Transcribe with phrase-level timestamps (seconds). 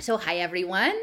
[0.00, 0.98] So, hi everyone.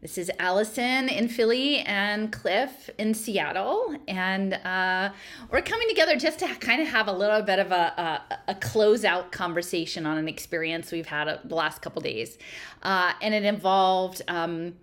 [0.00, 3.96] This is Allison in Philly and Cliff in Seattle.
[4.06, 5.10] And uh,
[5.50, 8.54] we're coming together just to kind of have a little bit of a, a, a
[8.54, 12.38] closeout conversation on an experience we've had the last couple days.
[12.84, 14.76] Uh, and it involved um,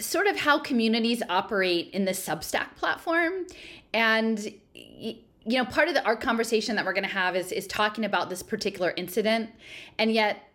[0.00, 3.46] sort of how communities operate in the Substack platform.
[3.92, 7.68] And you know, part of the art conversation that we're going to have is is
[7.68, 9.50] talking about this particular incident,
[9.96, 10.50] and yet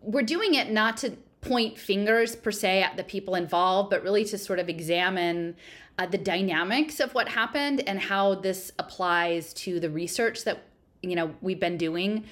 [0.00, 4.24] we're doing it not to point fingers per se at the people involved, but really
[4.26, 5.56] to sort of examine
[5.98, 10.62] uh, the dynamics of what happened and how this applies to the research that
[11.02, 12.24] you know we've been doing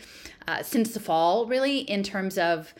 [0.46, 2.74] uh, since the fall, really in terms of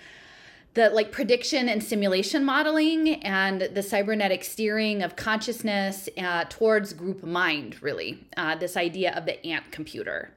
[0.75, 7.23] the like prediction and simulation modeling and the cybernetic steering of consciousness uh, towards group
[7.25, 10.33] mind really uh, this idea of the ant computer.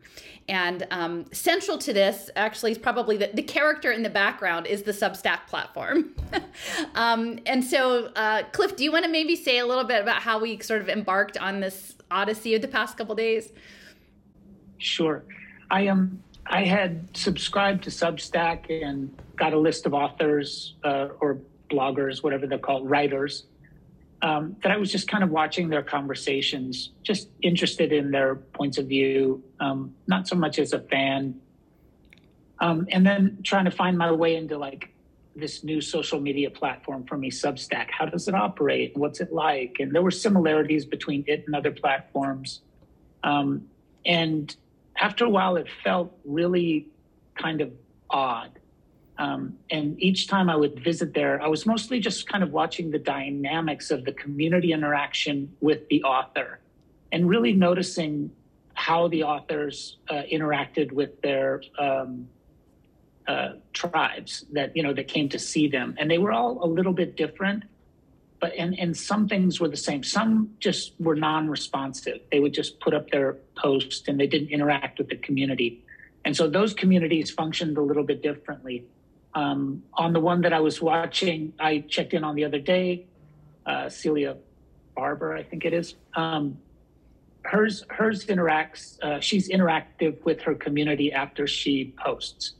[0.48, 4.84] And um, central to this actually is probably the, the character in the background is
[4.84, 6.16] the substack platform.
[6.96, 10.22] Um, and so uh, cliff do you want to maybe say a little bit about
[10.22, 13.52] how we sort of embarked on this odyssey of the past couple days?
[14.78, 15.24] Sure.
[15.70, 21.08] I am um, i had subscribed to substack and got a list of authors uh,
[21.20, 21.40] or
[21.72, 23.46] bloggers, whatever they're called, writers,
[24.22, 28.78] um, that I was just kind of watching their conversations, just interested in their points
[28.78, 31.40] of view, um, not so much as a fan.
[32.60, 34.94] Um, and then trying to find my way into like
[35.36, 37.88] this new social media platform for me, Substack.
[37.90, 38.96] How does it operate?
[38.96, 39.78] What's it like?
[39.80, 42.62] And there were similarities between it and other platforms.
[43.24, 43.68] Um,
[44.06, 44.56] and
[45.02, 46.88] after a while, it felt really
[47.36, 47.74] kind of
[48.10, 48.52] odd.
[49.18, 52.92] Um, and each time I would visit there, I was mostly just kind of watching
[52.92, 56.60] the dynamics of the community interaction with the author
[57.12, 58.32] and really noticing
[58.74, 62.28] how the authors uh, interacted with their um,
[63.28, 65.96] uh, tribes that you know that came to see them.
[66.00, 67.64] And they were all a little bit different
[68.42, 72.80] but and and some things were the same some just were non-responsive they would just
[72.80, 75.84] put up their post and they didn't interact with the community
[76.26, 78.86] and so those communities functioned a little bit differently
[79.34, 83.06] um, on the one that I was watching, I checked in on the other day.
[83.66, 84.38] Uh, Celia
[84.98, 85.96] Farber, I think it is.
[86.16, 86.58] Um,
[87.44, 89.02] hers hers interacts.
[89.02, 92.54] Uh, she's interactive with her community after she posts,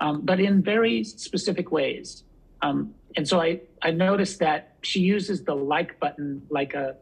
[0.00, 2.24] um, but in very specific ways.
[2.62, 6.96] Um, and so I I noticed that she uses the like button like a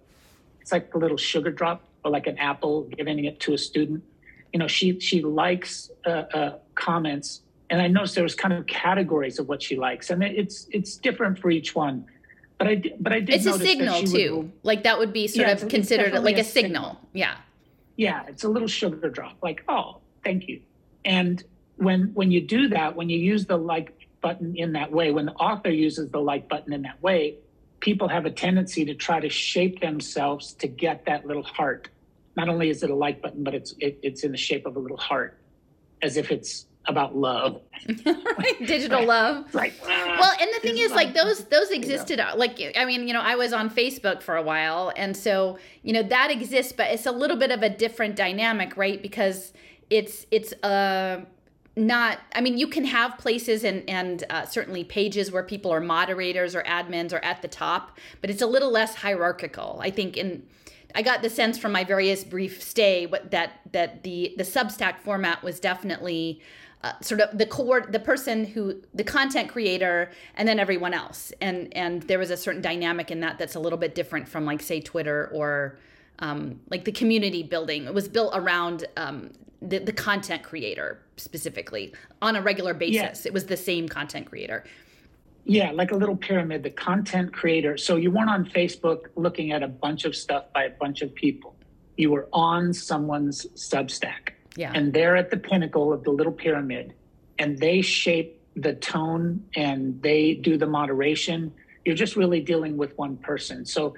[0.60, 4.02] it's like a little sugar drop or like an apple giving it to a student.
[4.52, 8.66] You know, she she likes uh, uh comments and I noticed there was kind of
[8.66, 12.06] categories of what she likes, and it's it's different for each one.
[12.56, 13.36] But I but I did.
[13.36, 14.36] It's a signal too.
[14.36, 16.82] Would, like that would be sort yeah, of considered like a, signal.
[16.82, 17.08] signal.
[17.12, 17.36] Yeah.
[17.97, 19.36] Yeah, it's a little sugar drop.
[19.42, 20.60] Like, oh, thank you.
[21.04, 21.42] And
[21.76, 25.26] when when you do that, when you use the like button in that way, when
[25.26, 27.36] the author uses the like button in that way,
[27.80, 31.88] people have a tendency to try to shape themselves to get that little heart.
[32.36, 34.76] Not only is it a like button, but it's it, it's in the shape of
[34.76, 35.38] a little heart,
[36.02, 37.60] as if it's about love.
[38.64, 39.54] Digital love.
[39.54, 39.74] Right.
[39.86, 42.32] Well and the thing is like those those existed yeah.
[42.32, 45.92] like i mean you know i was on facebook for a while and so you
[45.92, 49.00] know that exists but it's a little bit of a different dynamic right?
[49.02, 49.52] Because
[49.90, 51.24] it's it's uh
[51.78, 55.81] not i mean you can have places and and uh, certainly pages where people are
[55.81, 59.78] moderators or admins or at the top but it's a little less hierarchical.
[59.83, 60.47] I think in
[60.94, 65.43] I got the sense from my various brief stay that that the the Substack format
[65.43, 66.41] was definitely
[66.83, 71.33] uh, sort of the core the person who the content creator and then everyone else.
[71.41, 74.45] And and there was a certain dynamic in that that's a little bit different from
[74.45, 75.78] like say twitter or
[76.21, 77.84] um, like the community building.
[77.84, 81.92] It was built around um, the, the content creator specifically
[82.22, 83.28] on a regular basis yeah.
[83.28, 84.64] it was the same content creator
[85.44, 89.62] yeah like a little pyramid the content creator so you weren't on facebook looking at
[89.62, 91.56] a bunch of stuff by a bunch of people
[91.97, 94.72] you were on someone's substack yeah.
[94.74, 96.92] And they're at the pinnacle of the little pyramid
[97.38, 101.53] and they shape the tone and they do the moderation.
[101.84, 103.65] You're just really dealing with one person.
[103.65, 103.94] So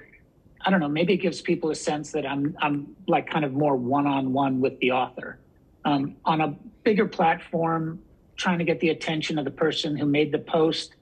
[0.63, 3.53] I don't know, maybe it gives people a sense that I'm I'm like kind of
[3.53, 5.39] more one-on-one with the author.
[5.83, 7.99] Um, on a bigger platform,
[8.35, 10.95] trying to get the attention of the person who made the post.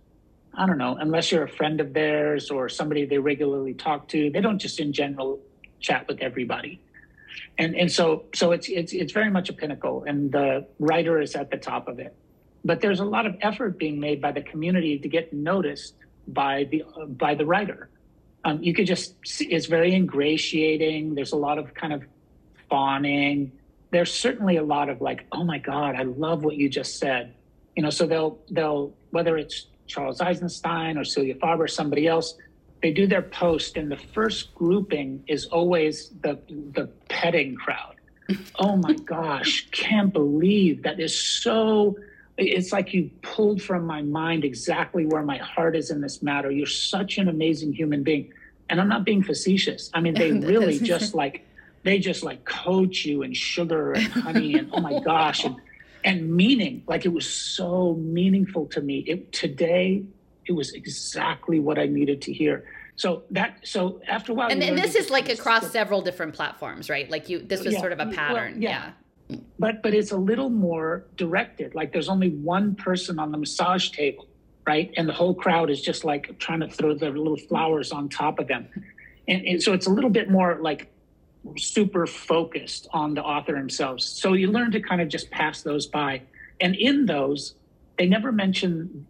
[0.53, 4.29] I don't know, unless you're a friend of theirs or somebody they regularly talk to,
[4.29, 5.39] they don't just in general
[5.79, 6.81] chat with everybody
[7.59, 11.35] and and so so it's it's it's very much a pinnacle, and the writer is
[11.35, 12.15] at the top of it.
[12.63, 15.95] But there's a lot of effort being made by the community to get noticed
[16.27, 17.89] by the uh, by the writer.
[18.45, 21.13] Um, you could just see, it's very ingratiating.
[21.15, 22.03] There's a lot of kind of
[22.69, 23.51] fawning.
[23.91, 27.33] There's certainly a lot of like, oh my god, I love what you just said.
[27.75, 32.35] You know, so they'll they'll whether it's Charles Eisenstein or Celia Farber or somebody else,
[32.81, 36.39] they do their post, and the first grouping is always the
[36.73, 37.95] the petting crowd.
[38.59, 41.97] oh my gosh, can't believe that is so.
[42.37, 46.49] It's like you pulled from my mind exactly where my heart is in this matter.
[46.49, 48.31] You're such an amazing human being,
[48.69, 49.89] and I'm not being facetious.
[49.93, 51.45] I mean, they really just like
[51.83, 55.55] they just like coach you in sugar and honey and oh my gosh and
[56.03, 58.99] and meaning like it was so meaningful to me.
[58.99, 60.03] It today
[60.45, 62.65] it was exactly what i needed to hear.
[62.95, 66.89] So that so after a while and, and this is like across several different platforms
[66.89, 67.09] right?
[67.09, 68.53] Like you this was yeah, sort of a pattern.
[68.53, 68.91] well, yeah.
[69.29, 69.37] yeah.
[69.59, 71.75] But but it's a little more directed.
[71.75, 74.27] Like there's only one person on the massage table
[74.67, 74.93] right?
[74.97, 78.37] And the whole crowd is just like trying to throw their little flowers on top
[78.37, 78.67] of them.
[79.27, 80.91] And, and so it's a little bit more like
[81.57, 84.05] super focused on the author themselves.
[84.05, 86.21] So you learn to kind of just pass those by.
[86.59, 87.55] And in those,
[87.97, 89.05] they never mention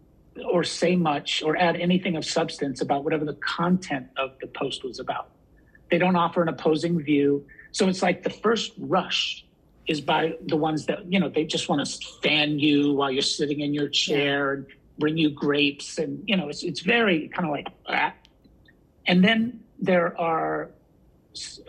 [0.48, 4.84] or say much or add anything of substance about whatever the content of the post
[4.84, 5.30] was about.
[5.90, 7.44] They don't offer an opposing view.
[7.72, 9.44] So it's like the first rush
[9.88, 13.22] is by the ones that, you know, they just want to fan you while you're
[13.22, 14.66] sitting in your chair and
[14.98, 15.98] bring you grapes.
[15.98, 18.16] And, you know, it's, it's very kind of like that.
[19.06, 20.70] And then there are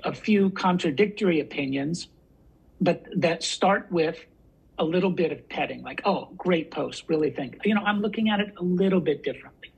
[0.04, 2.08] a few contradictory opinions,
[2.80, 4.18] but that start with
[4.80, 7.58] a little bit of petting, like, oh, great post, really think.
[7.64, 9.72] You know, I'm looking at it a little bit differently.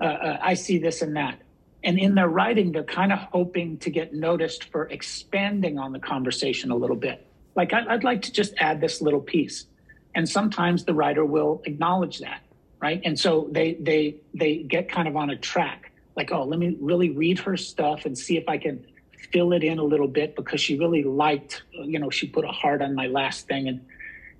[0.00, 1.40] Uh, uh, I see this and that.
[1.84, 5.98] And in their writing, they're kind of hoping to get noticed for expanding on the
[5.98, 7.26] conversation a little bit.
[7.56, 9.66] Like, I, I'd like to just add this little piece.
[10.14, 12.42] And sometimes the writer will acknowledge that,
[12.80, 13.00] right?
[13.04, 16.76] And so they they they get kind of on a track, like, oh, let me
[16.80, 18.84] really read her stuff and see if I can
[19.32, 22.48] fill it in a little bit because she really liked, you know, she put a
[22.48, 23.68] heart on my last thing.
[23.68, 23.84] And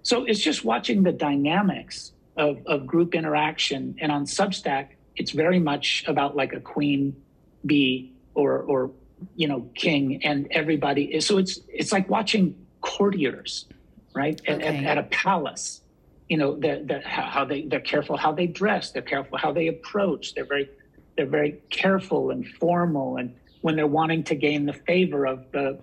[0.03, 3.97] so it's just watching the dynamics of, of group interaction.
[4.01, 7.17] And on Substack, it's very much about like a queen
[7.65, 8.91] bee or, or,
[9.37, 11.27] you know, king and everybody is.
[11.27, 13.67] So it's, it's like watching courtiers,
[14.15, 14.41] right?
[14.41, 14.53] Okay.
[14.53, 15.81] At, at, at, a palace,
[16.29, 18.91] you know, the, the, how they, they're careful how they dress.
[18.91, 20.35] They're careful how they approach.
[20.35, 20.69] They're very,
[21.17, 25.81] they're very careful and formal and when they're wanting to gain the favor of the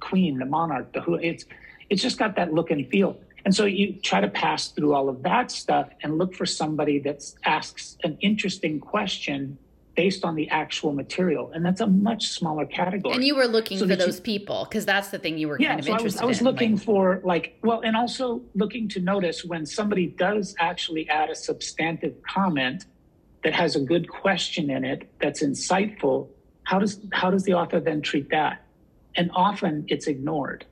[0.00, 1.14] queen, the monarch, the who.
[1.14, 1.44] It's
[1.90, 3.18] it's just got that look and feel.
[3.44, 6.98] And so you try to pass through all of that stuff and look for somebody
[7.00, 9.58] that asks an interesting question
[9.94, 11.52] based on the actual material.
[11.52, 13.14] And that's a much smaller category.
[13.14, 15.58] And you were looking so for those you, people because that's the thing you were
[15.60, 17.80] yeah, kind of so interested I was, I was in, looking like, for like, well,
[17.82, 22.86] and also looking to notice when somebody does actually add a substantive comment
[23.44, 26.28] that has a good question in it that's insightful
[26.64, 28.62] how does how does the author then treat that?
[29.16, 30.66] And often it's ignored.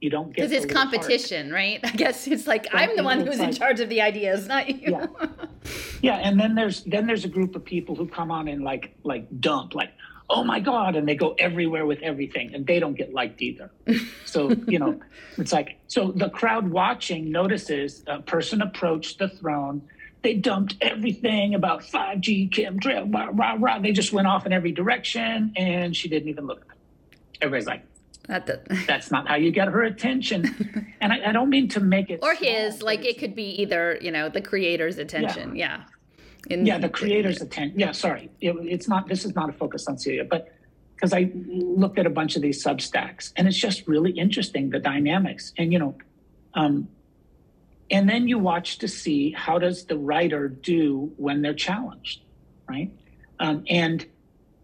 [0.00, 1.54] You don't get because it's competition, part.
[1.54, 1.80] right?
[1.84, 4.46] I guess it's like but, I'm the one who's like, in charge of the ideas,
[4.46, 4.92] not you.
[4.92, 5.06] Yeah.
[6.02, 8.94] yeah, and then there's then there's a group of people who come on and like
[9.02, 9.90] like dump like
[10.30, 13.70] oh my god and they go everywhere with everything and they don't get liked either
[14.24, 14.98] so you know
[15.36, 19.82] it's like so the crowd watching notices a person approach the throne
[20.24, 23.78] they dumped everything about 5G, chemtrail, rah, rah, rah.
[23.78, 26.76] They just went off in every direction, and she didn't even look at them.
[27.42, 27.84] Everybody's like,
[28.26, 30.96] that that's not how you get her attention.
[31.00, 32.82] and I, I don't mean to make it or his.
[32.82, 35.54] Like it could be either you know the creator's attention.
[35.54, 35.82] Yeah.
[36.48, 36.54] yeah.
[36.54, 37.78] In, yeah, the creator's attention.
[37.78, 39.08] Yeah, sorry, it, it's not.
[39.08, 40.52] This is not a focus on Celia, but
[40.94, 44.78] because I looked at a bunch of these Substacks, and it's just really interesting the
[44.78, 45.52] dynamics.
[45.58, 45.94] And you know,
[46.54, 46.88] um,
[47.90, 52.20] and then you watch to see how does the writer do when they're challenged
[52.68, 52.90] right?
[53.40, 54.06] Um, and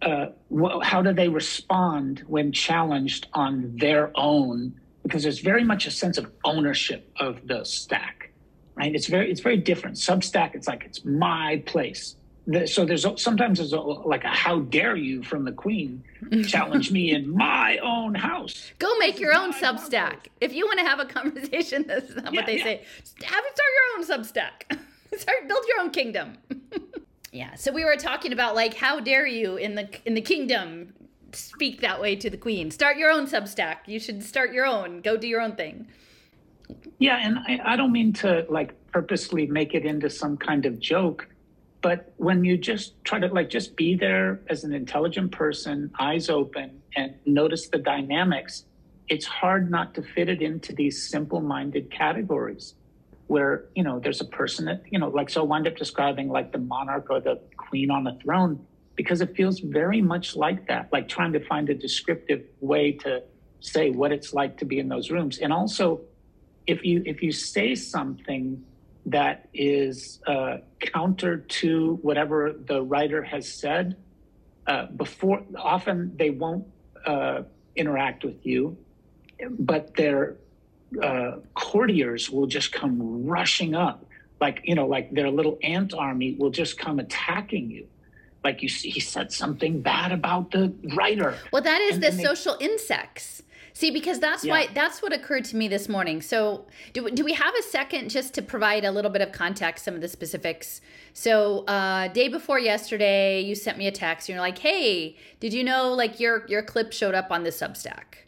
[0.01, 4.81] uh, wh- how do they respond when challenged on their own?
[5.03, 8.31] Because there's very much a sense of ownership of the stack
[8.81, 8.95] right?
[8.95, 9.97] It's very it's very different.
[9.97, 12.17] Substack it's like it's my place
[12.67, 16.03] so there's sometimes there's a, like a how dare you from the queen
[16.47, 18.73] challenge me in my own house.
[18.79, 20.27] Go make your own substack house.
[20.41, 22.65] if you want to have a conversation that's not yeah, what they yeah.
[22.65, 22.85] say.
[23.23, 24.79] Have start your own substack.
[25.17, 26.35] Start build your own kingdom.
[27.33, 30.93] Yeah so we were talking about like how dare you in the in the kingdom
[31.33, 32.73] speak that way to the queen.
[32.73, 33.77] Start your own substack.
[33.87, 35.01] You should start your own.
[35.01, 35.87] Go do your own thing.
[36.99, 40.81] Yeah and I, I don't mean to like purposely make it into some kind of
[40.81, 41.29] joke
[41.83, 46.29] but when you just try to like just be there as an intelligent person, eyes
[46.29, 48.65] open, and notice the dynamics,
[49.09, 52.75] it's hard not to fit it into these simple minded categories
[53.29, 56.29] where, you know, there's a person that, you know, like, so I wind up describing
[56.29, 58.65] like the monarch or the queen on the throne
[58.97, 63.23] because it feels very much like that, like trying to find a descriptive way to
[63.61, 65.39] say what it's like to be in those rooms.
[65.39, 66.01] And also,
[66.67, 68.63] if you if you say something
[69.07, 73.97] that is uh, counter to whatever the writer has said,
[74.67, 76.67] uh, before often they won't
[77.07, 77.43] uh,
[77.77, 78.77] interact with you,
[79.59, 80.37] but their
[81.03, 84.05] uh, courtiers will just come rushing up,
[84.41, 87.87] like you know, like their little ant army will just come attacking you.
[88.45, 91.37] Like you see, he said something bad about the writer.
[91.53, 93.43] Well, that is and, the they, social insects.
[93.73, 94.53] See, because that's yeah.
[94.53, 96.23] why that's what occurred to me this morning.
[96.23, 99.85] So, do do we have a second just to provide a little bit of context,
[99.85, 100.81] some of the specifics?
[101.13, 104.29] So, uh, day before yesterday, you sent me a text.
[104.29, 107.51] And you're like, "Hey, did you know like your your clip showed up on the
[107.51, 108.27] Substack,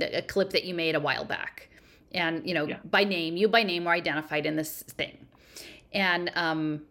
[0.00, 1.68] a clip that you made a while back,
[2.12, 2.78] and you know yeah.
[2.84, 5.26] by name, you by name were identified in this thing,
[5.92, 6.82] and um."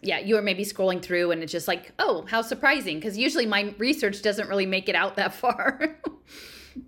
[0.00, 2.98] yeah, you were maybe scrolling through and it's just like, oh, how surprising.
[2.98, 5.96] Because usually my research doesn't really make it out that far.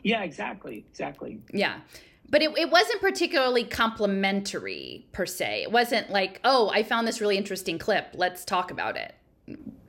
[0.03, 0.85] Yeah, exactly.
[0.91, 1.41] Exactly.
[1.53, 1.81] Yeah.
[2.29, 5.63] But it, it wasn't particularly complimentary per se.
[5.63, 8.09] It wasn't like, oh, I found this really interesting clip.
[8.15, 9.15] Let's talk about it.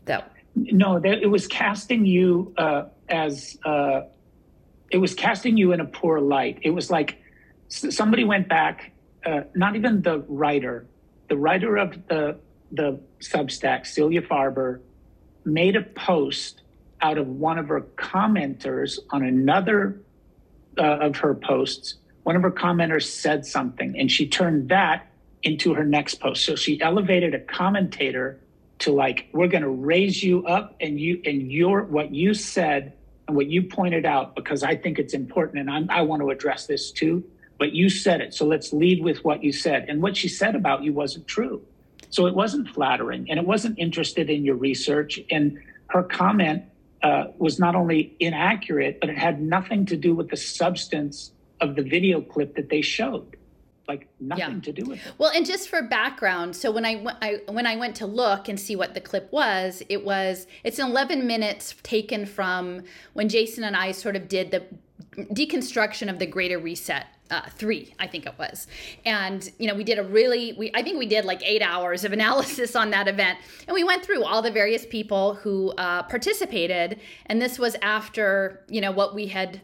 [0.06, 0.24] Though.
[0.56, 4.02] No, it was casting you uh, as uh,
[4.90, 6.60] it was casting you in a poor light.
[6.64, 7.22] It was like
[7.70, 8.92] somebody went back,
[9.26, 10.88] uh, not even the writer,
[11.30, 12.38] the writer of the
[12.74, 14.80] the Substack, Celia Farber,
[15.46, 16.61] made a post
[17.02, 20.02] out of one of her commenters on another
[20.78, 21.96] uh, of her posts.
[22.24, 25.08] One of her commenters said something, and she turned that
[25.44, 26.46] into her next post.
[26.46, 28.40] So she elevated a commentator
[28.80, 32.94] to like, we're going to raise you up, and you and your what you said
[33.28, 36.30] and what you pointed out because I think it's important, and I'm, I want to
[36.30, 37.24] address this too.
[37.58, 39.86] But you said it, so let's lead with what you said.
[39.88, 41.62] And what she said about you wasn't true.
[42.10, 45.20] So it wasn't flattering, and it wasn't interested in your research.
[45.30, 46.64] And her comment
[47.04, 51.76] uh, was not only inaccurate, but it had nothing to do with the substance of
[51.76, 53.38] the video clip that they showed.
[53.88, 54.62] Like nothing yeah.
[54.62, 55.14] to do with it.
[55.18, 58.58] Well, and just for background, so when I, I when I went to look and
[58.58, 63.76] see what the clip was, it was it's 11 minutes taken from when Jason and
[63.76, 64.64] I sort of did the
[65.34, 68.68] deconstruction of the Greater Reset uh, three, I think it was.
[69.06, 72.04] And, you know, we did a really, we, I think we did like eight hours
[72.04, 73.40] of analysis on that event.
[73.68, 77.00] And we went through all the various people who uh, participated.
[77.26, 79.62] And this was after, you know, what we had,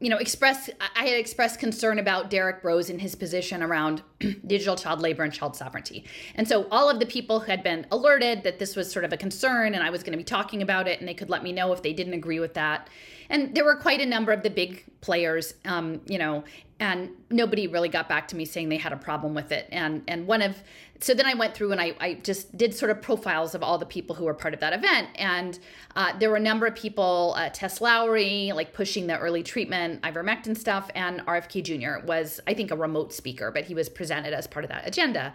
[0.00, 4.02] you know, expressed, I had expressed concern about Derek Broze and his position around
[4.46, 6.04] digital child labor and child sovereignty.
[6.36, 9.16] And so all of the people had been alerted that this was sort of a
[9.16, 11.52] concern and I was going to be talking about it and they could let me
[11.52, 12.88] know if they didn't agree with that
[13.30, 16.44] and there were quite a number of the big players um, you know
[16.80, 20.02] and nobody really got back to me saying they had a problem with it and
[20.08, 20.62] and one of
[21.00, 23.78] so then i went through and i, I just did sort of profiles of all
[23.78, 25.08] the people who were part of that event.
[25.16, 25.58] And
[25.96, 30.02] uh, there were a number of people uh, Tess Lawrie like pushing the early treatment
[30.02, 34.32] ivermectin stuff and rfk jr was i think a remote speaker but he was presented
[34.32, 35.34] as part of that agenda.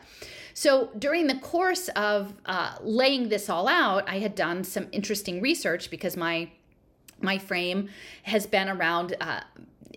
[0.56, 5.42] So during the course of uh, laying this all out i had done some interesting
[5.42, 6.50] research because my
[7.22, 7.90] my frame
[8.24, 9.42] has been around uh,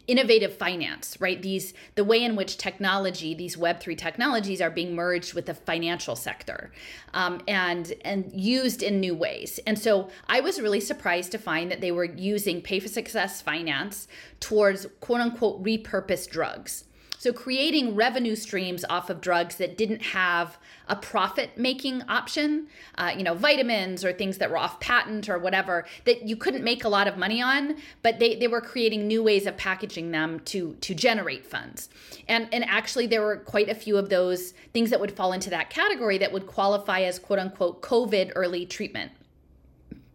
[0.06, 1.40] innovative finance right?
[1.42, 6.16] These the way in which technology these web3 technologies are being merged with the financial
[6.16, 6.72] sector
[7.14, 9.60] um, and and used in new ways.
[9.66, 13.40] And so i was really surprised to find that they were using pay for success
[13.40, 14.08] finance
[14.40, 16.84] towards quote unquote repurposed drugs
[17.26, 22.68] so creating revenue streams off of drugs that didn't have a profit making option,
[22.98, 26.62] uh, you know, vitamins or things that were off patent or whatever that you couldn't
[26.62, 30.12] make a lot of money on, but they, they were creating new ways of packaging
[30.12, 31.88] them to to generate funds.
[32.28, 35.50] And and actually there were quite a few of those things that would fall into
[35.50, 39.10] that category that would qualify as quote unquote COVID early treatment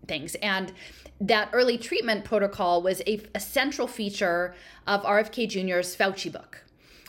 [0.07, 0.35] things.
[0.35, 0.71] And
[1.19, 4.55] that early treatment protocol was a, a central feature
[4.87, 6.63] of RFK Jr.'s Fauci book.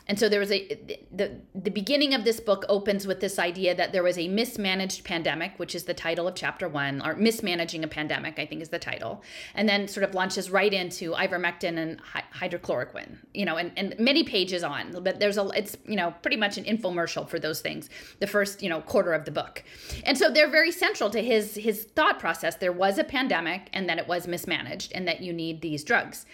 [0.07, 0.67] And so there was a
[1.11, 5.03] the the beginning of this book opens with this idea that there was a mismanaged
[5.05, 8.69] pandemic, which is the title of chapter 1, or mismanaging a pandemic, I think is
[8.69, 9.23] the title.
[9.55, 12.01] And then sort of launches right into ivermectin and
[12.33, 15.03] hydrochloroquine, you know, and, and many pages on.
[15.03, 17.89] But there's a it's, you know, pretty much an infomercial for those things.
[18.19, 19.63] The first, you know, quarter of the book.
[20.03, 22.55] And so they're very central to his his thought process.
[22.55, 26.25] There was a pandemic and that it was mismanaged and that you need these drugs.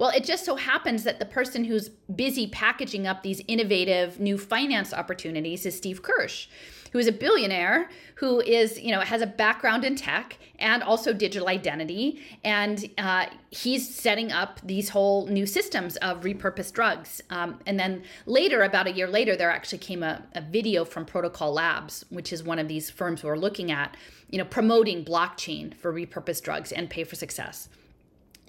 [0.00, 4.38] Well, it just so happens that the person who's busy packaging up these innovative new
[4.38, 6.48] finance opportunities is Steve Kirsch
[6.92, 11.12] who is a billionaire who is you know has a background in tech and also
[11.12, 12.20] digital identity.
[12.44, 17.22] And uh, he's setting up these whole new systems of repurposed drugs.
[17.30, 21.04] Um, and then later about a year later there actually came a, a video from
[21.04, 23.96] protocol labs which is one of these firms we're looking at
[24.30, 27.68] you know promoting blockchain for repurposed drugs and pay for success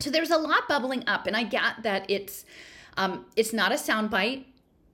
[0.02, 2.46] so there's a lot bubbling up, and I get that it's
[2.98, 4.46] um, it's not a soundbite.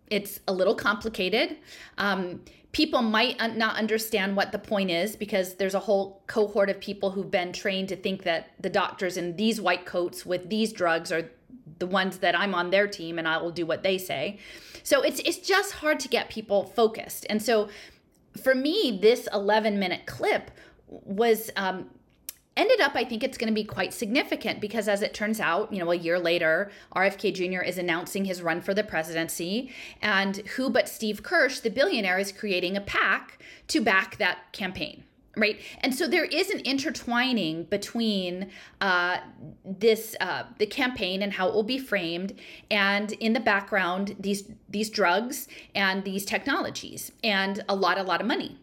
[0.10, 1.58] it's a little complicated.
[1.98, 6.80] Um, people might not understand what the point is because there's a whole cohort of
[6.80, 10.72] people who've been trained to think that the doctors in these white coats with these
[10.72, 11.32] drugs are
[11.80, 14.40] the ones that I'm on their team and I will do what they say.
[14.84, 17.26] So it's it's just hard to get people focused.
[17.30, 17.70] And so
[18.42, 20.52] for me, this 11 minute clip
[20.88, 21.90] was um,
[22.58, 25.72] ended up, I think it's going to be quite significant because, as it turns out,
[25.72, 27.62] you know, a year later, RFK Jr.
[27.62, 29.72] is announcing his run for the presidency.
[30.02, 35.04] And who but Steve Kirsch, the billionaire, is creating a PAC to back that campaign.
[35.36, 38.50] Right, and so there is an intertwining between
[38.82, 39.18] uh,
[39.64, 42.34] this, uh, the campaign and how it will be framed,
[42.72, 48.20] and in the background these these drugs and these technologies, and a lot, a lot
[48.20, 48.58] of money,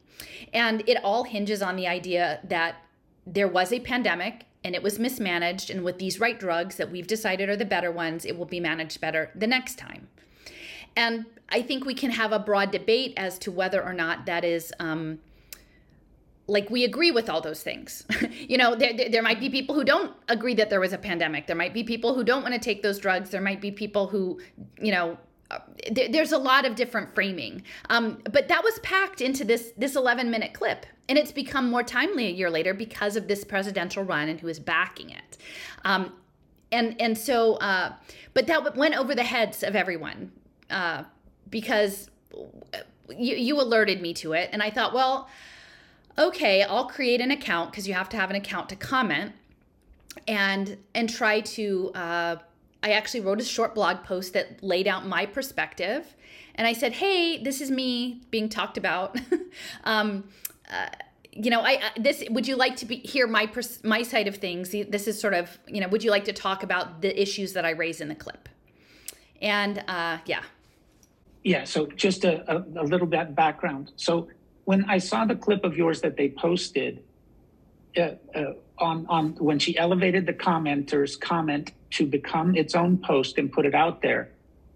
[0.53, 2.84] and it all hinges on the idea that
[3.26, 5.71] there was a pandemic and it was mismanaged.
[5.71, 8.61] And with these right drugs that we've decided are the better ones, it will be
[8.61, 10.09] managed better the next time.
[10.97, 14.45] And I think we can have a broad debate as to whether or not that
[14.45, 14.73] is.
[14.81, 15.19] Um,
[16.47, 18.04] like we agree with all those things
[18.38, 21.47] you know there, there might be people who don't agree that there was a pandemic
[21.47, 24.09] there might be people who don't want to take those drugs there might be people
[24.09, 24.38] who
[24.78, 25.16] you know
[25.90, 27.62] there's a lot of different framing.
[27.90, 31.82] Um, but that was packed into this this 11 minute clip and it's become more
[31.82, 35.37] timely a year later because of this presidential run and who is backing it.
[35.84, 36.12] Um,
[36.73, 37.92] and and so uh,
[38.34, 40.32] but that went over the heads of everyone
[40.70, 41.04] uh,
[41.50, 42.11] because
[43.11, 45.28] you, you alerted me to it and i thought well
[46.18, 49.32] okay i'll create an account because you have to have an account to comment
[50.26, 52.37] and and try to uh,
[52.85, 56.14] I actually wrote a short blog post that laid out my perspective.
[56.55, 59.19] And I said, hey, this is me being talked about.
[59.85, 60.25] um,
[60.71, 60.88] uh,
[61.33, 64.37] you know, I, this would you like to be, hear my pers- my side of
[64.37, 64.71] things?
[64.71, 67.64] This is sort of you know, would you like to talk about the issues that
[67.64, 68.50] I raise in the clip?
[69.41, 70.43] And uh, yeah,
[71.43, 71.64] yeah.
[71.64, 73.93] So just a, a, a little bit background.
[73.97, 74.29] So
[74.67, 77.03] when I saw the clip of yours that they posted,
[77.97, 83.39] uh, uh, on on when she elevated the commenter's comment to become its own post
[83.39, 84.30] and put it out there.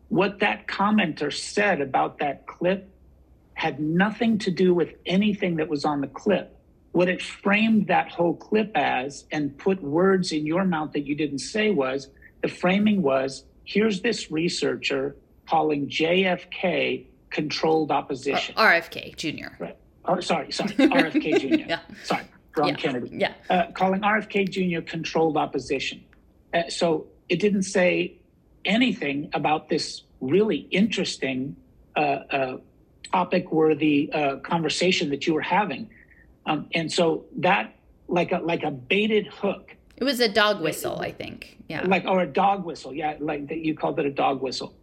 [0.08, 2.88] What that commenter said about that clip
[3.54, 6.56] had nothing to do with anything that was on the clip.
[6.92, 11.14] What it framed that whole clip as and put words in your mouth that you
[11.16, 12.08] didn't say was
[12.42, 15.16] the framing was here's this researcher
[15.48, 18.54] calling JFK controlled opposition.
[18.54, 19.48] RFK Jr.
[19.58, 19.76] Right.
[20.04, 21.68] Oh, sorry, sorry, RFK Jr.
[21.68, 21.80] yeah.
[22.04, 22.24] Sorry.
[22.58, 22.74] John yeah.
[22.74, 23.32] Kennedy, yeah.
[23.48, 24.82] Uh, calling RFK Jr.
[24.82, 26.04] controlled opposition.
[26.52, 28.14] Uh, so it didn't say
[28.64, 31.56] anything about this really interesting
[31.96, 32.56] uh, uh
[33.12, 35.88] topic worthy uh, conversation that you were having.
[36.44, 37.74] Um, and so that,
[38.06, 39.74] like a, like a baited hook.
[39.96, 41.56] It was a dog whistle, I think.
[41.68, 41.84] Yeah.
[41.86, 42.92] Like, or a dog whistle.
[42.92, 43.16] Yeah.
[43.18, 44.74] Like that you called it a dog whistle.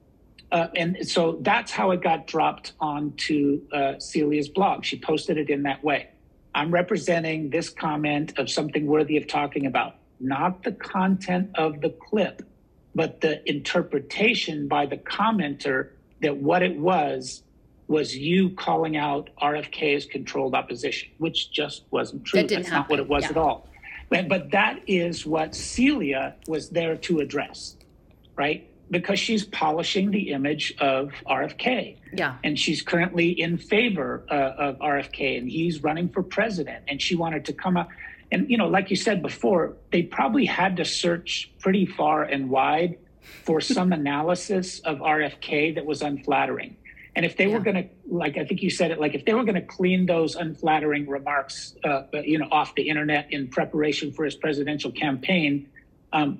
[0.51, 3.61] Uh, and so that's how it got dropped onto
[3.99, 4.85] Celia's blog.
[4.85, 6.09] She posted it in that way.
[6.55, 11.89] I'm representing this comment of something worthy of talking about, not the content of the
[11.89, 12.43] clip,
[12.95, 15.89] but the interpretation by the commenter
[16.21, 17.43] that what it was
[17.89, 22.39] was you calling out RFK's controlled opposition, which just wasn't true.
[22.39, 22.83] That didn't That's happen.
[22.83, 23.31] not what it was yeah.
[23.31, 23.67] at all.
[24.09, 27.75] But, but that is what Celia was there to address,
[28.37, 28.69] right?
[28.91, 31.97] Because she's polishing the image of RFK.
[32.13, 32.37] Yeah.
[32.43, 36.83] And she's currently in favor uh, of RFK and he's running for president.
[36.87, 37.89] And she wanted to come up.
[38.31, 42.49] And, you know, like you said before, they probably had to search pretty far and
[42.49, 42.97] wide
[43.43, 46.75] for some analysis of RFK that was unflattering.
[47.15, 47.53] And if they yeah.
[47.53, 49.61] were going to, like, I think you said it, like, if they were going to
[49.61, 54.91] clean those unflattering remarks, uh, you know, off the internet in preparation for his presidential
[54.91, 55.69] campaign,
[56.11, 56.39] um,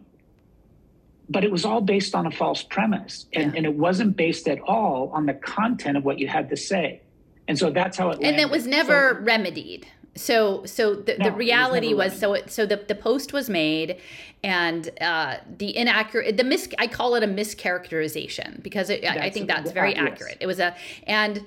[1.30, 3.26] but it was all based on a false premise.
[3.34, 3.58] And, yeah.
[3.58, 7.02] and, it wasn't based at all on the content of what you had to say.
[7.48, 9.88] And so that's how it and it was never so, remedied.
[10.16, 13.50] So so the, no, the reality was, was, so it, so the, the post was
[13.50, 14.00] made
[14.44, 19.30] and uh, the inaccurate the mis i call it a mischaracterization because it, I, I
[19.30, 20.38] think that's very accurate.
[20.40, 21.44] It was a and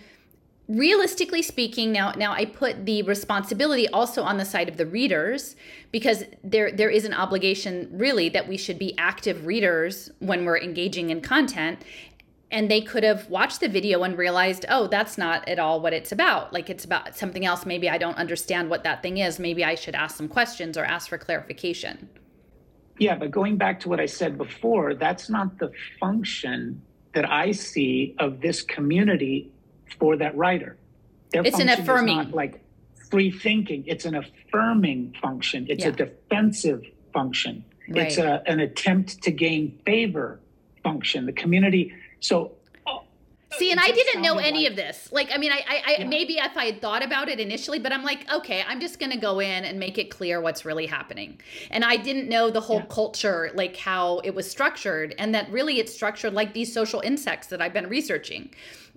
[0.69, 5.57] realistically speaking now now i put the responsibility also on the side of the readers
[5.91, 10.59] because there there is an obligation really that we should be active readers when we're
[10.59, 11.83] engaging in content.
[12.51, 15.93] And they could have watched the video and realized oh that's not at all what
[15.93, 16.53] it's about.
[16.53, 17.67] Like it's about something else.
[17.67, 19.39] Maybe i don't understand what that thing is.
[19.39, 22.09] Maybe i should ask some questions or ask for clarification.
[22.99, 26.83] Yeah but going back to what i said before that's not the function
[27.15, 29.51] that i see of this community
[29.95, 30.77] for that writer.
[31.31, 32.61] Their it's an affirming, like
[33.11, 33.85] free thinking.
[33.87, 35.67] It's an affirming function.
[35.69, 35.91] It's yeah.
[35.91, 37.65] a defensive function.
[37.89, 38.07] Right.
[38.07, 40.41] It's a, an attempt to gain favor
[40.83, 41.27] function.
[41.27, 41.95] The community.
[42.21, 42.53] So
[42.87, 43.03] oh,
[43.59, 45.09] See, and I didn't know any like, of this.
[45.11, 46.07] Like, I mean, I, I, I yeah.
[46.07, 49.13] maybe if I had thought about it initially, but I'm like, okay, I'm just going
[49.13, 51.41] to go in and make it clear what's really happening.
[51.71, 52.87] And I didn't know the whole yeah.
[52.91, 57.49] culture, like how it was structured, and that really it's structured like these social insects
[57.49, 58.51] that I've been researching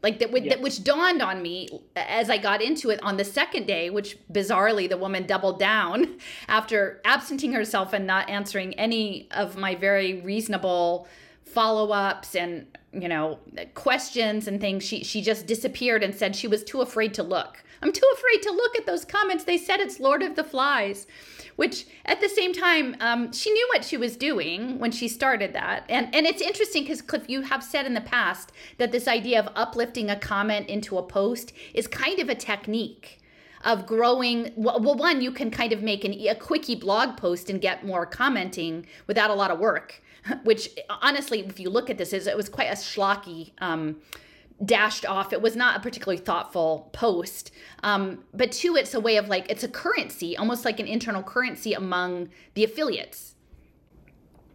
[0.04, 0.50] like that, yeah.
[0.50, 4.18] that, which dawned on me as i got into it on the second day which
[4.32, 10.22] bizarrely the woman doubled down after absenting herself and not answering any of my very
[10.22, 11.08] reasonable
[11.46, 13.40] follow-ups and you know
[13.74, 17.64] questions and things she she just disappeared and said she was too afraid to look
[17.82, 19.44] i'm too afraid to look at those comments.
[19.44, 21.08] They said it's lord of the flies
[21.56, 25.54] which at the same time um, she knew what she was doing when she started
[25.54, 25.86] that.
[25.90, 29.40] And and it's interesting because cliff you have said in the past that this idea
[29.40, 33.20] of uplifting a comment into a post is kind of a technique
[33.64, 37.62] of growing well, one you can kind of make an, a quickie blog post and
[37.62, 40.02] get more commenting without a lot of work
[40.44, 43.98] which honestly if you look at this is it was quite a schlocky um,
[44.64, 45.34] dashed off.
[45.34, 47.52] It was not a particularly thoughtful post.
[47.84, 51.24] Um, but two, it's a way of like, it's a currency, almost like an internal
[51.24, 53.36] currency among the affiliates.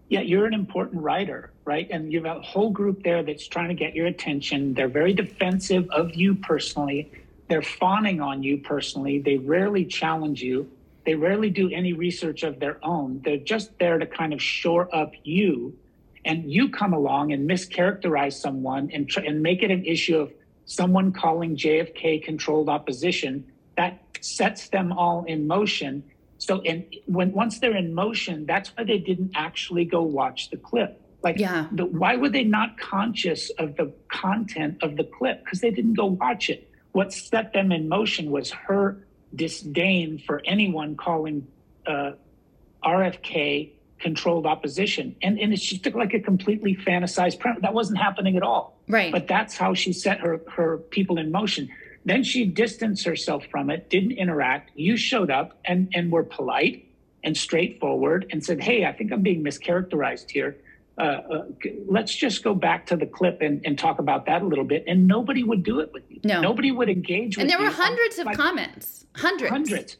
[0.08, 1.88] Yeah, you're an important writer, right?
[1.90, 4.72] And you have a whole group there that's trying to get your attention.
[4.72, 7.10] They're very defensive of you personally.
[7.48, 9.18] They're fawning on you personally.
[9.18, 10.70] They rarely challenge you.
[11.04, 13.20] They rarely do any research of their own.
[13.24, 15.76] They're just there to kind of shore up you
[16.26, 20.32] and you come along and mischaracterize someone and, tr- and make it an issue of
[20.64, 26.02] someone calling JFK controlled opposition, that sets them all in motion.
[26.38, 30.56] So, and when once they're in motion, that's why they didn't actually go watch the
[30.56, 31.00] clip.
[31.22, 31.68] Like, yeah.
[31.70, 35.44] the, why were they not conscious of the content of the clip?
[35.44, 36.68] Because they didn't go watch it.
[36.92, 41.46] What set them in motion was her disdain for anyone calling
[41.86, 42.12] uh,
[42.84, 45.16] RFK controlled opposition.
[45.22, 47.62] And, and it's just like a completely fantasized premise.
[47.62, 48.78] That wasn't happening at all.
[48.88, 49.10] Right.
[49.10, 51.68] But that's how she set her, her people in motion.
[52.04, 54.70] Then she distanced herself from it, didn't interact.
[54.74, 56.88] You showed up and, and were polite
[57.24, 60.56] and straightforward and said, Hey, I think I'm being mischaracterized here.
[60.98, 61.44] Uh, uh,
[61.86, 64.82] let's just go back to the clip and, and, talk about that a little bit.
[64.86, 66.20] And nobody would do it with you.
[66.24, 66.40] No.
[66.40, 67.42] Nobody would engage and with you.
[67.42, 69.04] And there were hundreds of comments.
[69.14, 69.50] Hundreds.
[69.50, 69.96] Hundreds.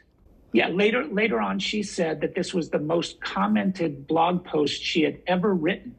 [0.57, 5.03] Yeah, later later on, she said that this was the most commented blog post she
[5.03, 5.95] had ever written,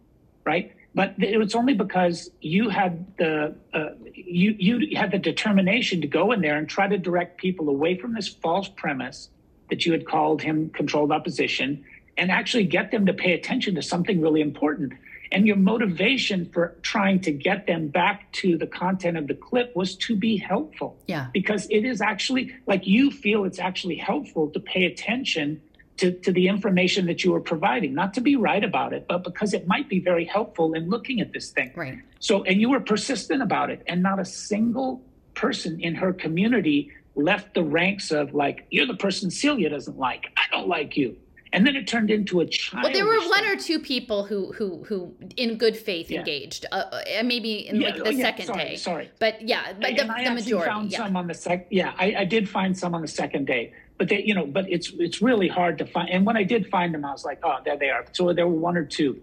[0.46, 0.74] right?
[0.96, 6.08] But it was only because you had the uh, you you had the determination to
[6.08, 9.30] go in there and try to direct people away from this false premise
[9.70, 11.86] that you had called him controlled opposition,
[12.18, 14.94] and actually get them to pay attention to something really important.
[15.32, 19.76] And your motivation for trying to get them back to the content of the clip
[19.76, 20.98] was to be helpful.
[21.08, 21.28] Yeah.
[21.34, 25.62] Because it is actually like you feel it's actually helpful to pay attention
[25.98, 29.24] to, to the information that you are providing, not to be right about it, but
[29.24, 31.72] because it might be very helpful in looking at this thing.
[31.76, 32.00] Right.
[32.20, 35.02] So, and you were persistent about it, and not a single
[35.34, 40.28] person in her community left the ranks of like, you're the person Celia doesn't like.
[40.38, 41.18] I don't like you
[41.54, 42.84] and then it turned into a child.
[42.84, 46.20] Well, there were one or two people who who who in good faith yeah.
[46.20, 48.76] engaged, uh, uh, maybe in yeah, like the yeah, second sorry, day.
[48.76, 50.70] Sorry, but yeah, but the, I the majority.
[50.70, 51.68] Found some on the sec.
[51.70, 54.70] Yeah, I, I did find some on the second day, but they, you know, but
[54.70, 56.10] it's it's really hard to find.
[56.10, 58.06] And when I did find them, I was like, oh, there they are.
[58.12, 59.22] So there were one or two,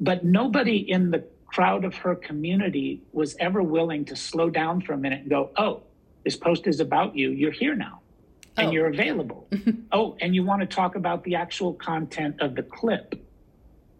[0.00, 4.92] but nobody in the crowd of her community was ever willing to slow down for
[4.92, 5.82] a minute and go, oh,
[6.24, 7.30] this post is about you.
[7.30, 8.00] You're here now
[8.58, 8.72] and oh.
[8.72, 9.48] you're available.
[9.92, 13.14] oh, and you want to talk about the actual content of the clip.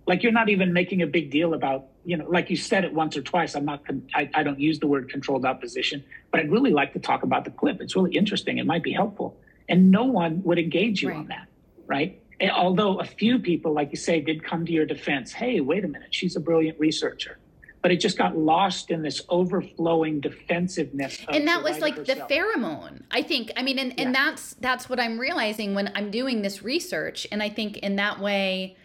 [0.06, 2.92] Like you're not even making a big deal about, you know, like you said it
[2.92, 3.54] once or twice.
[3.54, 3.82] I'm not,
[4.14, 7.44] I, I don't use the word controlled opposition, but I'd really like to talk about
[7.44, 7.80] the clip.
[7.80, 8.58] It's really interesting.
[8.58, 9.38] It might be helpful.
[9.68, 11.18] And no one would engage you right.
[11.18, 11.46] on that,
[11.86, 12.22] right?
[12.40, 15.32] And although a few people, like you say, did come to your defense.
[15.32, 17.38] Hey, wait a minute, she's a brilliant researcher
[17.82, 22.28] but it just got lost in this overflowing defensiveness and that was like herself.
[22.28, 23.52] the pheromone i think.
[23.56, 24.04] I mean and, yeah.
[24.04, 27.26] and that's that's what i'm realizing when i'm doing this research.
[27.30, 28.76] And i think in that way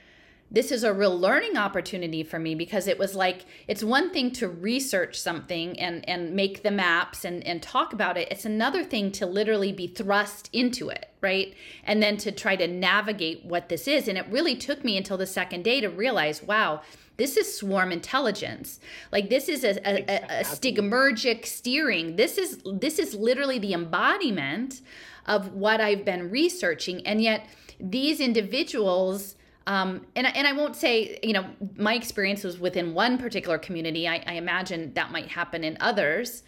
[0.52, 4.32] this is a real learning opportunity for me because it was like it's one thing
[4.32, 8.28] to research something and and make the maps and and talk about it.
[8.32, 11.56] It's another thing to literally be thrust into it right?
[11.86, 14.10] And then to try to navigate what this is.
[14.10, 16.82] And it really took me until the second day to realize wow
[17.18, 18.80] this is swarm intelligence.
[19.12, 22.16] Like this is a, a, a, a stigmergic steering.
[22.16, 24.82] This is this is literally the embodiment
[25.26, 27.48] of what I've been researching, and yet
[27.80, 29.36] these individuals.
[29.66, 31.46] Um, and, and I won't say, you know,
[31.78, 34.10] my experience was within one particular community.
[34.10, 36.44] I, I imagine that might happen in others.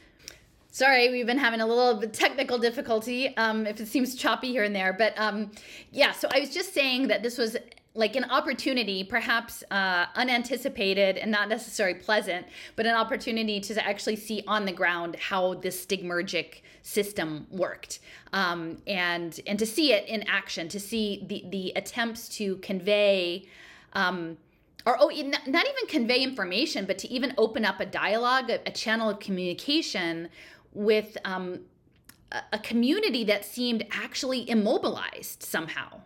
[0.71, 4.65] Sorry, we've been having a little bit technical difficulty um, if it seems choppy here
[4.65, 4.91] and there.
[4.91, 5.51] But um,
[5.91, 7.55] yeah, so I was just saying that this was
[7.95, 14.17] like an opportunity, perhaps uh, unanticipated and not necessarily pleasant, but an opportunity to actually
[14.17, 17.99] see on the ground how this stigmergic system worked,
[18.33, 23.47] um, and and to see it in action, to see the the attempts to convey.
[23.93, 24.37] Um,
[24.87, 28.71] or oh, not even convey information, but to even open up a dialogue, a, a
[28.71, 30.29] channel of communication
[30.73, 31.61] with um,
[32.31, 36.01] a, a community that seemed actually immobilized somehow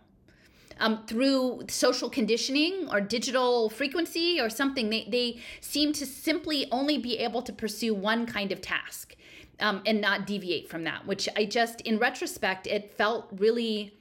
[0.80, 4.90] um, through social conditioning or digital frequency or something.
[4.90, 9.14] They, they seem to simply only be able to pursue one kind of task
[9.60, 13.94] um, and not deviate from that, which I just, in retrospect, it felt really.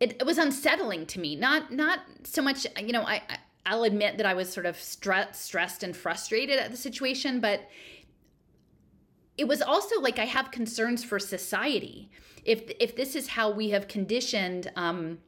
[0.00, 1.34] It, it was unsettling to me.
[1.34, 3.02] Not not so much, you know.
[3.02, 3.22] I,
[3.66, 7.68] I'll admit that I was sort of stre- stressed and frustrated at the situation, but
[9.36, 12.10] it was also like I have concerns for society.
[12.44, 15.18] If if this is how we have conditioned um,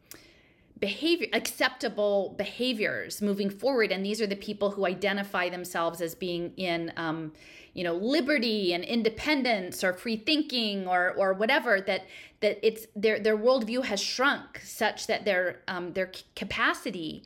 [0.81, 6.53] behavior acceptable behaviors moving forward and these are the people who identify themselves as being
[6.57, 7.33] in um,
[7.75, 12.07] you know liberty and independence or free thinking or or whatever that
[12.41, 17.23] that it's their their worldview has shrunk such that their um, their capacity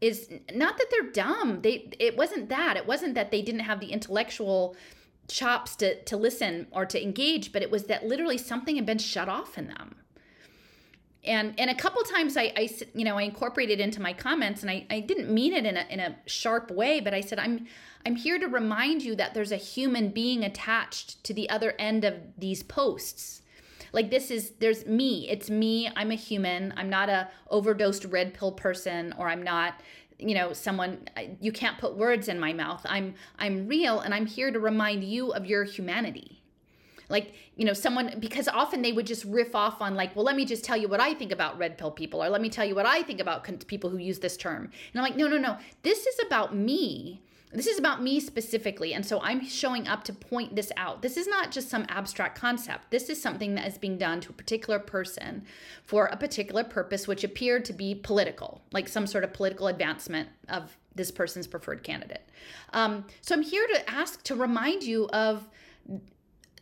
[0.00, 3.80] is not that they're dumb they it wasn't that it wasn't that they didn't have
[3.80, 4.76] the intellectual
[5.28, 8.98] chops to to listen or to engage but it was that literally something had been
[8.98, 9.96] shut off in them
[11.28, 14.70] and and a couple times I, I you know I incorporated into my comments and
[14.70, 17.66] I, I didn't mean it in a in a sharp way but I said I'm
[18.06, 22.04] I'm here to remind you that there's a human being attached to the other end
[22.04, 23.42] of these posts.
[23.92, 25.28] Like this is there's me.
[25.28, 25.90] It's me.
[25.94, 26.72] I'm a human.
[26.76, 29.80] I'm not a overdosed red pill person or I'm not
[30.18, 31.08] you know someone
[31.40, 32.84] you can't put words in my mouth.
[32.88, 36.37] I'm I'm real and I'm here to remind you of your humanity
[37.08, 40.36] like you know someone because often they would just riff off on like well let
[40.36, 42.64] me just tell you what i think about red pill people or let me tell
[42.64, 44.64] you what i think about con- people who use this term.
[44.64, 45.56] And i'm like no no no.
[45.82, 47.22] This is about me.
[47.50, 48.92] This is about me specifically.
[48.92, 51.02] And so i'm showing up to point this out.
[51.02, 52.90] This is not just some abstract concept.
[52.90, 55.44] This is something that is being done to a particular person
[55.84, 60.28] for a particular purpose which appeared to be political like some sort of political advancement
[60.48, 62.28] of this person's preferred candidate.
[62.72, 65.48] Um, so i'm here to ask to remind you of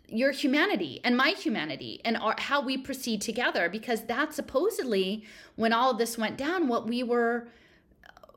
[0.08, 5.24] your humanity and my humanity and our, how we proceed together because that's supposedly
[5.56, 7.48] when all this went down what we were
[8.04, 8.32] uh,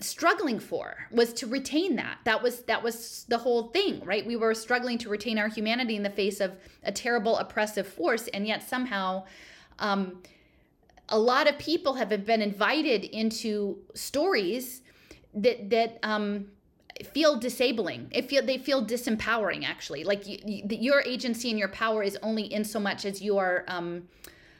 [0.00, 2.18] struggling for was to retain that.
[2.24, 4.26] That was that was the whole thing right?
[4.26, 8.26] We were struggling to retain our humanity in the face of a terrible oppressive force
[8.28, 9.24] and yet somehow
[9.78, 10.22] um,
[11.08, 14.82] a lot of people have been invited into stories
[15.34, 16.46] that that um,
[17.02, 18.08] feel disabling.
[18.12, 20.04] It feel they feel disempowering actually.
[20.04, 23.36] Like you, you, your agency and your power is only in so much as you
[23.38, 24.08] are um,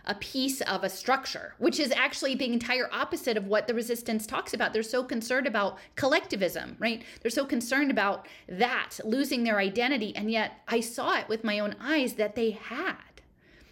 [0.06, 4.26] a piece of a structure, which is actually the entire opposite of what the resistance
[4.26, 4.72] talks about.
[4.72, 7.02] They're so concerned about collectivism, right?
[7.22, 11.60] They're so concerned about that losing their identity, and yet I saw it with my
[11.60, 13.22] own eyes that they had.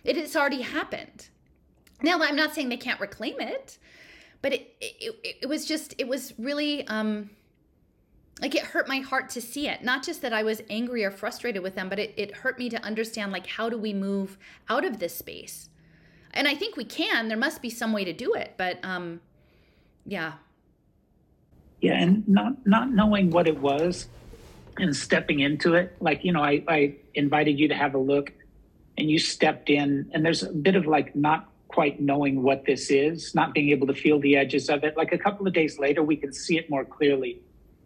[0.04, 1.28] It has already happened.
[2.00, 3.78] Now I'm not saying they can't reclaim it,
[4.40, 6.86] but it it, it was just it was really.
[6.86, 7.30] Um,
[8.40, 9.82] like it hurt my heart to see it.
[9.84, 12.68] Not just that i was angry or frustrated with them but it, it hurt me
[12.70, 15.68] to understand like how do we move out of this space?
[16.34, 17.28] And i think we can.
[17.28, 19.20] There must be some way to do it but um
[20.04, 20.32] yeah.
[21.80, 24.08] Yeah and not not knowing what it was
[24.78, 28.32] and stepping into it like you know i i invited you to have a look
[28.96, 32.90] and you stepped in and there's a bit of like not quite knowing what this
[32.90, 34.96] is not being able to feel the edges of it.
[34.96, 37.40] Like a couple of days later we can see it more clearly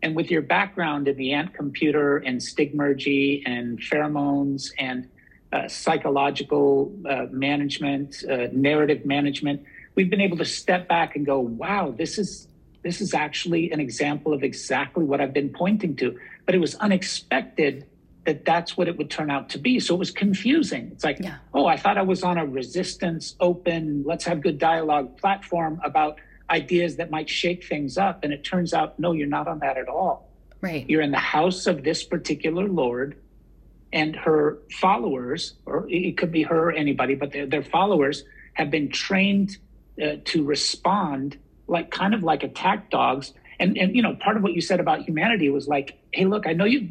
[0.07, 5.09] and with your background in the ant computer and stigmergy and pheromones and
[5.53, 9.65] uh, psychological uh, management, uh, narrative management,
[9.97, 12.47] we've been able to step back and go, wow, this is
[12.85, 16.17] this is actually an example of exactly what I've been pointing to.
[16.45, 17.85] But it was unexpected
[18.27, 19.81] that that's what it would turn out to be.
[19.81, 20.91] So it was confusing.
[20.93, 21.39] It's like, yeah.
[21.53, 26.21] oh, I thought I was on a resistance, open, let's have good dialogue platform about
[26.51, 28.25] ideas that might shake things up.
[28.25, 30.31] And it turns out, no, you're not on that at all.
[30.61, 30.89] Right.
[30.89, 33.19] You're in the house of this particular Lord
[33.93, 38.71] and her followers, or it could be her or anybody, but their, their followers have
[38.71, 39.59] been trained
[40.03, 43.33] uh, to respond like kind of like attack dogs.
[43.59, 46.47] And, and, you know, part of what you said about humanity was like, hey, look,
[46.47, 46.91] I know you've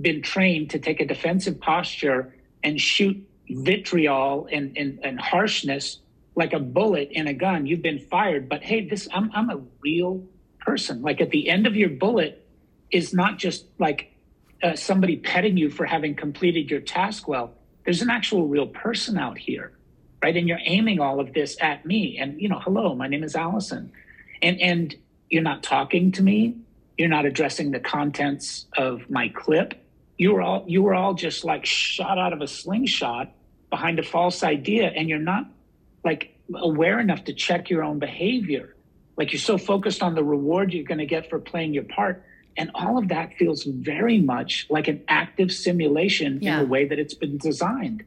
[0.00, 3.16] been trained to take a defensive posture and shoot
[3.48, 5.98] vitriol and, and, and harshness
[6.34, 7.66] like a bullet in a gun.
[7.66, 10.24] You've been fired, but hey, this I'm I'm a real
[10.60, 11.02] person.
[11.02, 12.46] Like at the end of your bullet
[12.90, 14.12] is not just like
[14.62, 17.52] uh, somebody petting you for having completed your task well.
[17.84, 19.72] There's an actual real person out here,
[20.22, 20.36] right?
[20.36, 22.18] And you're aiming all of this at me.
[22.18, 23.92] And you know, hello, my name is Allison.
[24.40, 24.94] and and
[25.30, 26.56] you're not talking to me.
[26.98, 29.74] You're not addressing the contents of my clip.
[30.18, 33.32] You were all you were all just like shot out of a slingshot
[33.70, 35.46] behind a false idea, and you're not
[36.04, 38.74] like aware enough to check your own behavior.
[39.16, 42.24] Like you're so focused on the reward you're going to get for playing your part.
[42.56, 46.54] And all of that feels very much like an active simulation yeah.
[46.54, 48.04] in the way that it's been designed.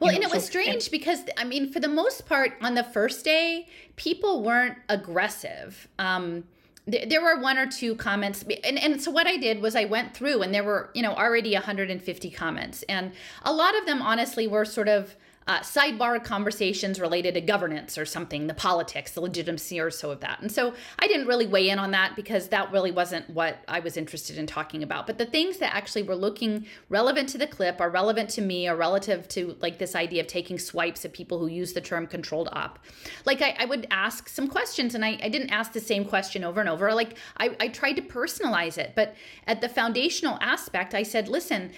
[0.00, 2.26] Well, you know, and it was so, strange and, because I mean, for the most
[2.26, 5.88] part, on the first day, people weren't aggressive.
[5.98, 6.44] Um,
[6.90, 9.86] th- there were one or two comments, and, and so what I did was I
[9.86, 13.12] went through, and there were you know already 150 comments, and
[13.42, 15.16] a lot of them honestly were sort of
[15.48, 20.20] uh, sidebar conversations related to governance or something, the politics, the legitimacy or so of
[20.20, 20.40] that.
[20.40, 23.80] And so I didn't really weigh in on that because that really wasn't what I
[23.80, 25.06] was interested in talking about.
[25.06, 28.68] But the things that actually were looking relevant to the clip are relevant to me
[28.68, 32.06] or relative to like this idea of taking swipes at people who use the term
[32.06, 32.78] controlled op.
[33.24, 36.44] Like I, I would ask some questions and I, I, didn't ask the same question
[36.44, 36.92] over and over.
[36.92, 38.92] Like I, I tried to personalize it.
[38.94, 39.14] But
[39.46, 41.72] at the foundational aspect, I said, listen,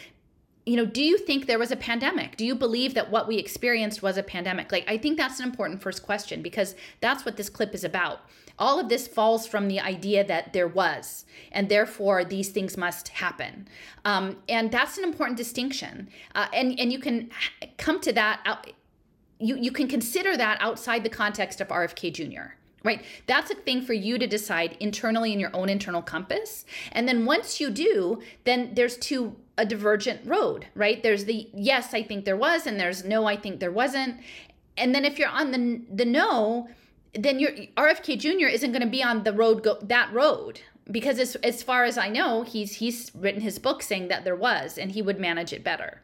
[0.66, 2.36] you know, do you think there was a pandemic?
[2.36, 4.70] Do you believe that what we experienced was a pandemic?
[4.70, 8.20] Like, I think that's an important first question because that's what this clip is about.
[8.58, 13.08] All of this falls from the idea that there was, and therefore these things must
[13.08, 13.68] happen.
[14.04, 16.08] Um, and that's an important distinction.
[16.34, 17.30] Uh, and, and you can
[17.78, 18.70] come to that, out,
[19.38, 23.04] you, you can consider that outside the context of RFK Jr right?
[23.26, 26.64] That's a thing for you to decide internally in your own internal compass.
[26.92, 31.02] And then once you do, then there's two a divergent road, right?
[31.02, 34.16] There's the yes, I think there was, and there's no, I think there wasn't.
[34.78, 36.68] And then if you're on the the no,
[37.12, 38.46] then your RFK Jr.
[38.46, 41.98] isn't going to be on the road go that road because as as far as
[41.98, 45.52] I know, he's he's written his book saying that there was, and he would manage
[45.52, 46.00] it better.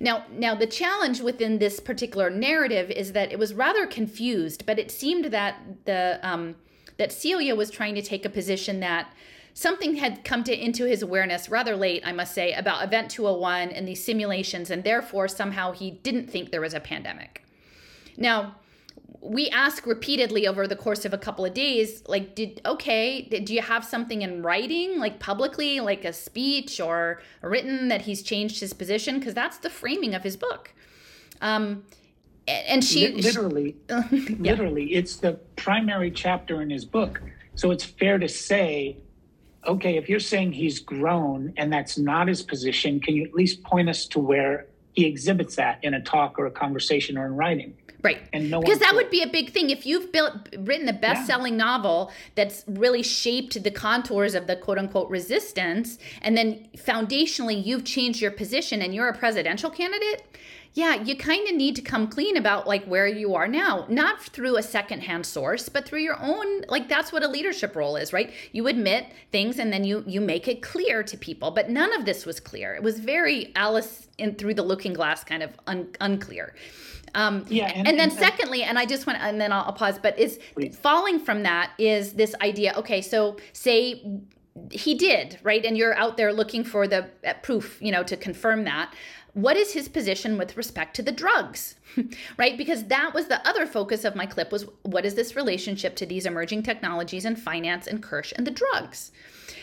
[0.00, 4.78] Now, now the challenge within this particular narrative is that it was rather confused, but
[4.78, 6.56] it seemed that the um,
[6.96, 9.12] that Celia was trying to take a position that
[9.54, 13.70] something had come to into his awareness rather late, I must say, about Event 201
[13.70, 17.44] and these simulations, and therefore somehow he didn't think there was a pandemic.
[18.16, 18.56] Now,
[19.20, 23.46] we ask repeatedly over the course of a couple of days, like, did okay, did,
[23.46, 28.22] do you have something in writing, like publicly, like a speech or written that he's
[28.22, 29.18] changed his position?
[29.18, 30.74] Because that's the framing of his book.
[31.40, 31.84] Um,
[32.46, 34.52] and she literally, she, yeah.
[34.52, 37.22] literally, it's the primary chapter in his book.
[37.54, 38.98] So it's fair to say
[39.66, 43.62] okay, if you're saying he's grown and that's not his position, can you at least
[43.62, 47.34] point us to where he exhibits that in a talk or a conversation or in
[47.34, 47.74] writing?
[48.02, 48.20] Right.
[48.34, 49.70] And no because that would be a big thing.
[49.70, 51.64] If you've built written the best-selling yeah.
[51.64, 58.20] novel that's really shaped the contours of the quote-unquote resistance, and then foundationally you've changed
[58.20, 60.22] your position and you're a presidential candidate,
[60.74, 64.20] yeah, you kind of need to come clean about like where you are now, not
[64.20, 68.12] through a secondhand source, but through your own like that's what a leadership role is,
[68.12, 68.32] right?
[68.50, 71.52] You admit things and then you you make it clear to people.
[71.52, 72.74] But none of this was clear.
[72.74, 76.54] It was very Alice in through the looking glass kind of un, unclear.
[77.14, 79.72] Um, yeah, and, and then and, secondly, and I just want, and then I'll, I'll
[79.72, 80.00] pause.
[80.02, 80.76] But is please.
[80.76, 82.74] falling from that is this idea?
[82.76, 84.20] Okay, so say
[84.72, 88.16] he did right, and you're out there looking for the uh, proof, you know, to
[88.16, 88.92] confirm that
[89.34, 91.76] what is his position with respect to the drugs?
[92.36, 92.58] Right?
[92.58, 96.06] Because that was the other focus of my clip was what is this relationship to
[96.06, 99.12] these emerging technologies and finance and kirsch and the drugs?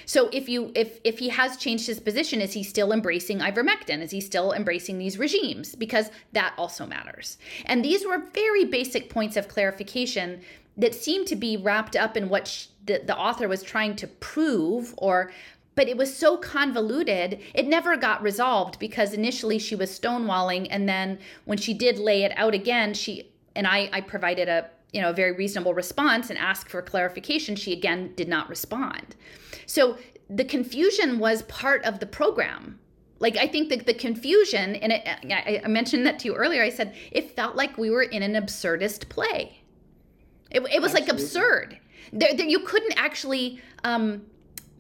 [0.06, 4.02] So if you if if he has changed his position is he still embracing ivermectin?
[4.02, 5.76] Is he still embracing these regimes?
[5.76, 7.38] Because that also matters.
[7.66, 10.42] And these were very basic points of clarification
[10.78, 14.08] that seemed to be wrapped up in what sh- the, the author was trying to
[14.08, 15.32] prove or
[15.82, 20.88] but it was so convoluted it never got resolved because initially she was stonewalling and
[20.88, 25.02] then when she did lay it out again she and i i provided a you
[25.02, 29.16] know a very reasonable response and asked for clarification she again did not respond.
[29.66, 29.98] So
[30.30, 32.78] the confusion was part of the program.
[33.18, 36.62] Like i think that the confusion and it, I, I mentioned that to you earlier
[36.62, 39.62] i said it felt like we were in an absurdist play.
[40.52, 41.02] It, it was Absolutely.
[41.02, 41.80] like absurd.
[42.14, 44.24] There, there, you couldn't actually um,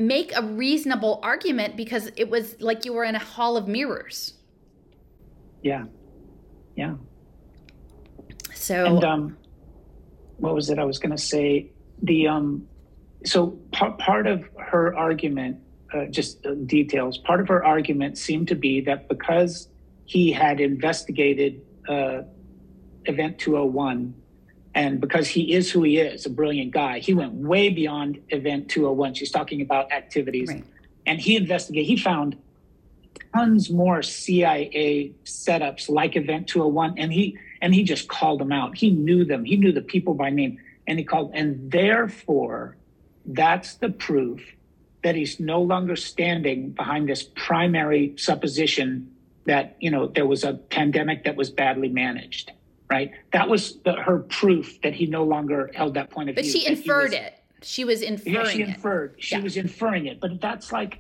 [0.02, 4.34] make a reasonable argument because it was like you were in a hall of mirrors.
[5.62, 5.86] Yeah.
[6.76, 6.96] Yeah.
[8.54, 9.38] So and um
[10.38, 11.72] what was it I was going to say
[12.02, 12.68] the um
[13.26, 15.58] so part part of her argument
[15.94, 19.68] uh, just uh, details part of her argument seemed to be that because
[20.06, 22.22] he had investigated uh,
[23.06, 24.14] event 201
[24.74, 28.70] and because he is who he is, a brilliant guy, he went way beyond Event
[28.70, 29.16] 201.
[29.16, 30.50] She's talking about activities.
[30.50, 30.64] Right.
[31.06, 32.38] And he investigated, he found
[33.34, 36.98] tons more CIA setups like Event 201.
[36.98, 38.78] And he and he just called them out.
[38.78, 39.44] He knew them.
[39.44, 40.58] He knew the people by name.
[40.88, 42.78] And he called, and therefore
[43.26, 44.42] that's the proof
[45.04, 49.12] that he's no longer standing behind this primary supposition
[49.46, 52.52] that you know there was a pandemic that was badly managed
[52.92, 56.44] right that was the, her proof that he no longer held that point of but
[56.44, 57.34] view But she inferred was- it
[57.64, 59.16] she was inferring yeah, she it inferred.
[59.20, 59.42] She Yeah.
[59.44, 60.94] was inferring it, but that's like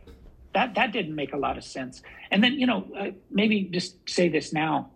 [0.53, 0.75] that.
[0.75, 2.03] That didn't make a lot of sense.
[2.29, 4.91] And then you know, uh, maybe just say this now.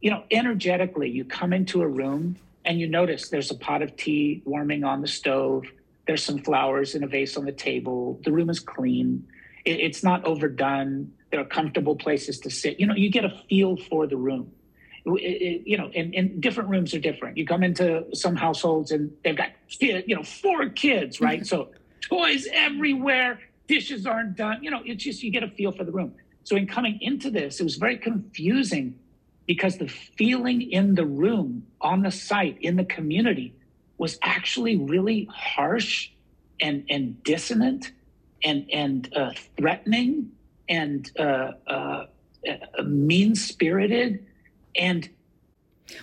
[0.00, 3.96] You know, energetically, you come into a room and you notice there's a pot of
[3.96, 5.64] tea warming on the stove.
[6.06, 8.20] There's some flowers in a vase on the table.
[8.24, 9.26] The room is clean.
[9.64, 11.10] It, it's not overdone.
[11.32, 12.78] There are comfortable places to sit.
[12.78, 14.52] You know, you get a feel for the room.
[15.18, 17.36] You know, and, and different rooms are different.
[17.36, 19.50] You come into some households and they've got,
[19.80, 21.46] you know, four kids, right?
[21.46, 21.68] so
[22.00, 24.62] toys everywhere, dishes aren't done.
[24.62, 26.14] You know, it's just you get a feel for the room.
[26.44, 28.98] So in coming into this, it was very confusing
[29.46, 33.54] because the feeling in the room, on the site, in the community,
[33.98, 36.10] was actually really harsh
[36.60, 37.92] and and dissonant
[38.44, 40.32] and and uh, threatening
[40.68, 42.06] and uh, uh,
[42.84, 44.24] mean spirited
[44.76, 45.08] and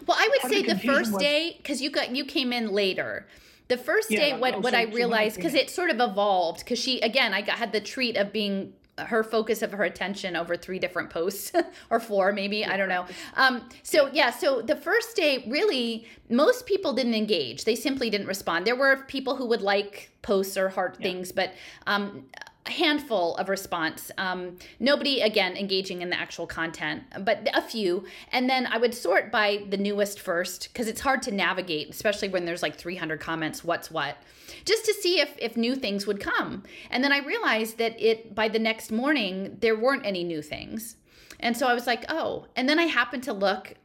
[0.06, 2.72] Well, I would say the the first was- day because you got you came in
[2.72, 3.28] later.
[3.70, 6.00] The first Yeah, day, what what I so when I realized because it sort of
[6.00, 9.84] evolved because she again I got had the treat of being her focus of her
[9.84, 11.52] attention over three different posts
[11.92, 13.06] or four maybe I don't know.
[13.36, 17.66] Um, so yeah, so the first day really most people didn't engage.
[17.66, 18.66] They simply didn't respond.
[18.66, 21.54] There were people who would like posts or heart things, but
[21.86, 22.26] um,
[22.70, 24.12] handful of response.
[24.18, 28.06] Um, nobody again engaging in the actual content, but a few.
[28.32, 32.30] And then I would sort by the newest first because it's hard to navigate, especially
[32.30, 33.64] when there's like 300 comments.
[33.64, 34.18] What's what?
[34.66, 36.64] Just to see if if new things would come.
[36.90, 40.98] And then I realized that it by the next morning there weren't any new things.
[41.40, 42.48] And so I was like, oh.
[42.56, 43.76] And then I happened to look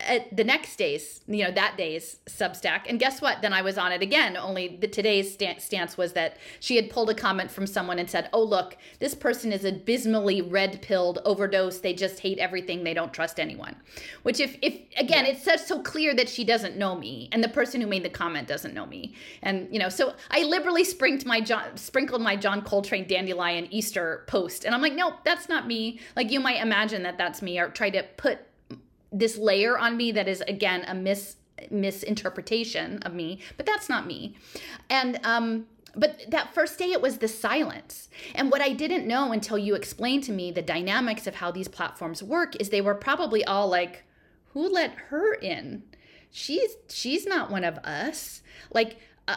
[0.00, 2.82] at the next day's, you know, that day's Substack.
[2.88, 3.42] And guess what?
[3.42, 4.36] Then I was on it again.
[4.36, 8.10] Only the today's stan- stance was that she had pulled a comment from someone and
[8.10, 11.78] said, "Oh, look, this person is abysmally red-pilled, overdose.
[11.78, 12.82] They just hate everything.
[12.82, 13.76] They don't trust anyone."
[14.24, 17.48] Which, if, if again, it's such so clear that she doesn't know me, and the
[17.48, 21.26] person who made the comment doesn't know me, and you know, so I liberally sprinkled
[21.26, 25.68] my John, sprinkled my John Coltrane dandelion Easter post, and I'm like, nope, that's not
[25.68, 26.00] me.
[26.16, 28.40] Like you might imagine that that's me, or try to put
[29.14, 31.36] this layer on me that is again a mis
[31.70, 34.36] misinterpretation of me but that's not me.
[34.90, 38.08] And um but that first day it was the silence.
[38.34, 41.68] And what i didn't know until you explained to me the dynamics of how these
[41.68, 44.04] platforms work is they were probably all like
[44.52, 45.84] who let her in?
[46.30, 48.42] She's she's not one of us.
[48.72, 48.98] Like
[49.28, 49.36] uh,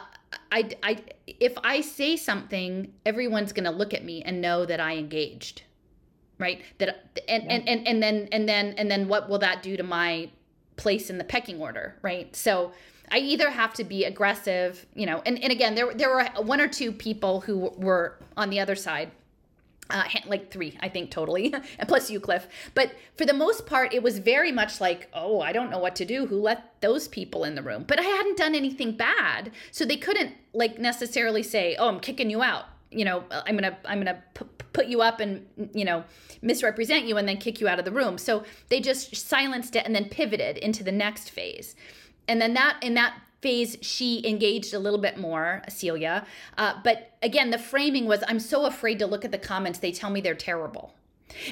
[0.51, 4.79] I, I if i say something everyone's going to look at me and know that
[4.79, 5.63] i engaged
[6.39, 7.49] right that and, Yeah.
[7.53, 10.29] and and and then and then and then what will that do to my
[10.75, 12.71] place in the pecking order right so
[13.11, 16.61] i either have to be aggressive you know and, and again there there were one
[16.61, 19.11] or two people who were on the other side
[19.89, 22.45] uh, like three, I think totally, and plus you, Cliff.
[22.73, 25.95] But for the most part, it was very much like, oh, I don't know what
[25.95, 26.25] to do.
[26.25, 27.85] Who let those people in the room?
[27.87, 32.29] But I hadn't done anything bad, so they couldn't like necessarily say, oh, I'm kicking
[32.29, 32.65] you out.
[32.91, 36.03] You know, I'm gonna I'm gonna p- put you up and you know
[36.41, 38.17] misrepresent you and then kick you out of the room.
[38.17, 41.75] So they just silenced it and then pivoted into the next phase.
[42.27, 46.25] And then that in that phase she engaged a little bit more celia.
[46.57, 49.79] Uh, but again the framing was i'm so afraid to look at the comments.
[49.79, 50.93] They tell me they're terrible.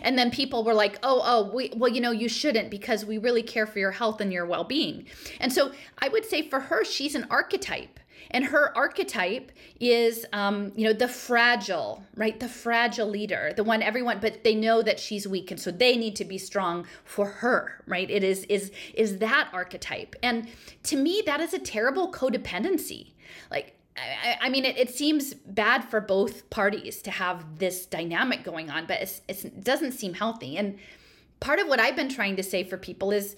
[0.01, 3.17] And then people were like oh oh we, well you know you shouldn't because we
[3.17, 5.05] really care for your health and your well-being.
[5.39, 7.99] And so i would say for her she's an archetype
[8.35, 12.37] and her archetype is um, you know the fragile right?
[12.39, 15.95] The fragile leader the one everyone but they know that she's weak and so they
[15.95, 18.09] need to be strong for her right?
[18.11, 20.15] It is is is that archetype.
[20.21, 20.49] And
[20.83, 23.13] to me that is a terrible codependency.
[23.49, 28.43] Like I, I mean, it, it seems bad for both parties to have this dynamic
[28.43, 30.57] going on, but it's, it's, it doesn't seem healthy.
[30.57, 30.77] And
[31.39, 33.37] part of what I've been trying to say for people is,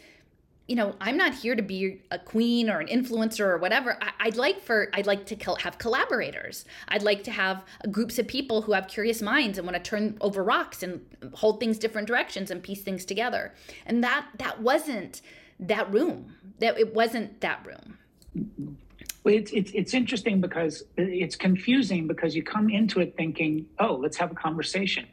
[0.68, 3.98] you know, I'm not here to be a queen or an influencer or whatever.
[4.02, 6.66] I, I'd like for I'd like to col- have collaborators.
[6.90, 10.18] I'd like to have groups of people who have curious minds and want to turn
[10.20, 11.02] over rocks and
[11.34, 13.54] hold things different directions and piece things together.
[13.86, 15.22] And that that wasn't
[15.60, 16.36] that room.
[16.60, 17.98] That it wasn't that room.
[19.24, 23.96] Well, it's, it's it's interesting because it's confusing because you come into it thinking, oh,
[23.96, 25.06] let's have a conversation,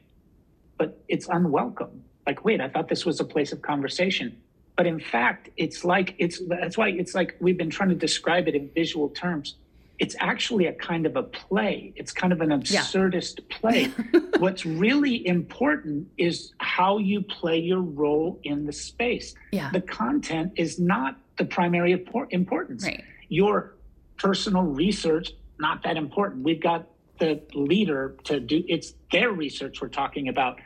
[0.78, 2.02] but it's unwelcome.
[2.26, 4.36] Like, wait, I thought this was a place of conversation,
[4.76, 8.48] but in fact, it's like it's that's why it's like we've been trying to describe
[8.48, 9.56] it in visual terms.
[10.00, 11.92] It's actually a kind of a play.
[11.94, 13.92] It's kind of an absurdist play.
[14.38, 19.36] What's really important is how you play your role in the space.
[19.52, 19.70] Yeah.
[19.72, 23.04] The content is not the primary impor- importance Right.
[23.28, 23.74] your
[24.18, 26.42] personal research not that important.
[26.42, 26.88] We've got
[27.20, 30.58] the leader to do it's their research we're talking about.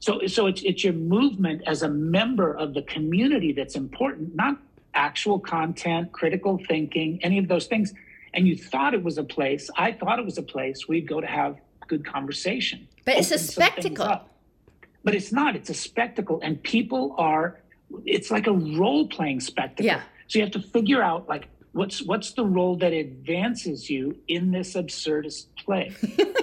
[0.00, 4.58] So so it's it's your movement as a member of the community that's important, not
[4.94, 7.94] actual content, critical thinking, any of those things.
[8.34, 11.20] And you thought it was a place, I thought it was a place we'd go
[11.20, 12.86] to have good conversation.
[13.04, 14.20] But it's a spectacle.
[15.04, 16.40] But it's not, it's a spectacle.
[16.42, 17.60] And people are,
[18.04, 19.86] it's like a role playing spectacle.
[19.86, 20.02] Yeah.
[20.26, 24.50] So you have to figure out like what's what's the role that advances you in
[24.50, 25.92] this absurdist play.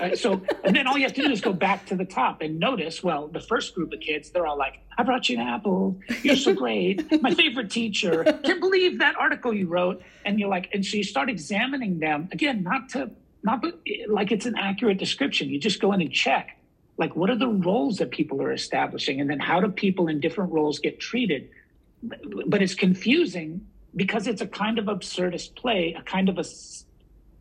[0.01, 2.41] Uh, so and then all you have to do is go back to the top
[2.41, 5.47] and notice well the first group of kids they're all like i brought you an
[5.47, 5.97] apple.
[6.21, 7.21] You're so great.
[7.21, 8.24] My favorite teacher.
[8.43, 10.03] Can't believe that article you wrote.
[10.26, 12.28] And you're like and so you start examining them.
[12.32, 13.11] Again not to
[13.43, 13.63] not
[14.07, 15.49] like it's an accurate description.
[15.49, 16.59] You just go in and check
[16.97, 20.19] like what are the roles that people are establishing and then how do people in
[20.19, 21.49] different roles get treated?
[22.45, 23.65] But it's confusing
[23.95, 26.43] because it's a kind of absurdist play, a kind of a,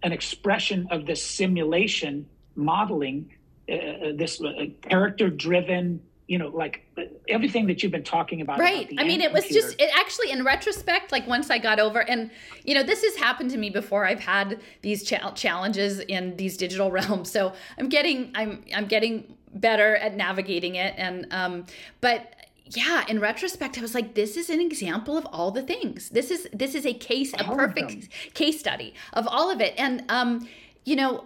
[0.02, 3.30] an expression of this simulation modeling,
[3.68, 6.86] uh, uh this uh, character driven, you know, like
[7.28, 8.58] everything that you've been talking about.
[8.58, 8.90] Right.
[8.90, 12.00] About I mean, it was just, it actually, in retrospect, like once I got over,
[12.00, 12.30] and,
[12.64, 14.06] you know, this has happened to me before.
[14.06, 17.30] I've had these cha- challenges in these digital realms.
[17.30, 20.94] So I'm getting, I'm, I'm getting better at navigating it.
[20.96, 21.66] And, um,
[22.00, 22.34] but,
[22.66, 26.08] yeah in retrospect i was like this is an example of all the things.
[26.10, 29.74] This is this is a case a perfect case study of all of it.
[29.78, 30.48] And um
[30.84, 31.24] you know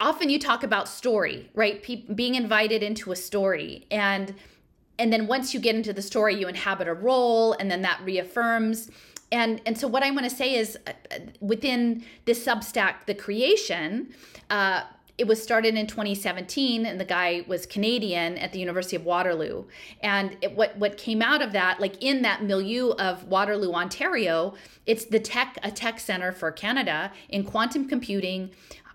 [0.00, 1.82] often you talk about story right?
[1.82, 3.86] Pe- being invited into a story.
[3.90, 4.34] And
[4.98, 8.00] and then once you get into the story you inhabit a role and then that
[8.04, 8.90] reaffirms.
[9.32, 10.92] And and so what i want to say is uh,
[11.40, 14.12] within this substack the creation
[14.50, 14.82] uh,
[15.20, 19.64] it was started in 2017 and the guy was canadian at the university of waterloo.
[20.02, 24.54] And it, what what came out of that like in that milieu of waterloo ontario
[24.86, 28.50] it's the tech a tech center for canada in quantum computing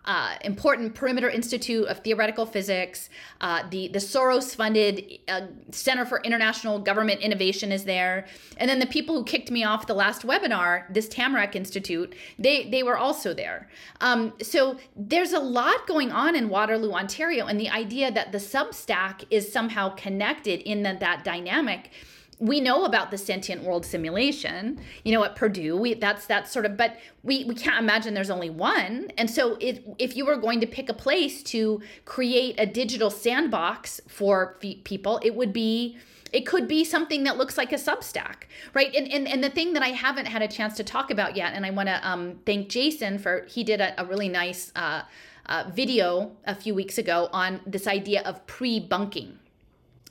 [0.05, 3.09] uh, important Perimeter Institute of Theoretical Physics.
[3.41, 5.41] Uh, the the Soros funded uh,
[5.71, 8.25] Center for International Government Innovation is there,
[8.57, 12.69] and then the people who kicked me off the last webinar, this Tamarack Institute, they
[12.69, 13.69] they were also there.
[14.01, 18.37] Um, so there's a lot going on in Waterloo, Ontario, and the idea that the
[18.37, 21.91] Substack is somehow connected in that that dynamic
[22.39, 26.65] we know about the sentient world simulation you know at purdue we that's that sort
[26.65, 29.11] of but we we can't imagine there's only one.
[29.17, 33.09] And so if if you were going to pick a place to create a digital
[33.09, 35.97] sandbox for people it would be
[36.31, 38.93] it could be something that looks like a substack right?
[38.95, 41.53] And and, and the thing that i haven't had a chance to talk about yet
[41.53, 45.01] and i want to um, thank jason for he did a, a really nice uh,
[45.47, 49.39] uh, video a few weeks ago on this idea of pre-bunking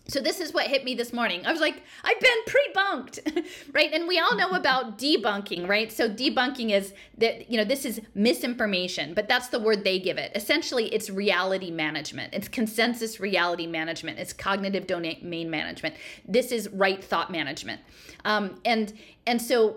[0.07, 1.47] so this is what hit me this morning.
[1.47, 3.21] I was like, I've been pre-bunked,
[3.73, 3.91] right?
[3.91, 5.91] And we all know about debunking, right?
[5.91, 10.19] So debunking is that you know this is misinformation, but that's the word they give
[10.19, 10.33] it.
[10.35, 12.35] Essentially, it's reality management.
[12.35, 14.19] It's consensus reality management.
[14.19, 15.95] It's cognitive domain management.
[16.29, 17.81] This is right thought management,
[18.27, 18.93] um, and
[19.27, 19.77] and so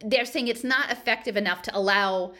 [0.00, 2.34] they're saying it's not effective enough to allow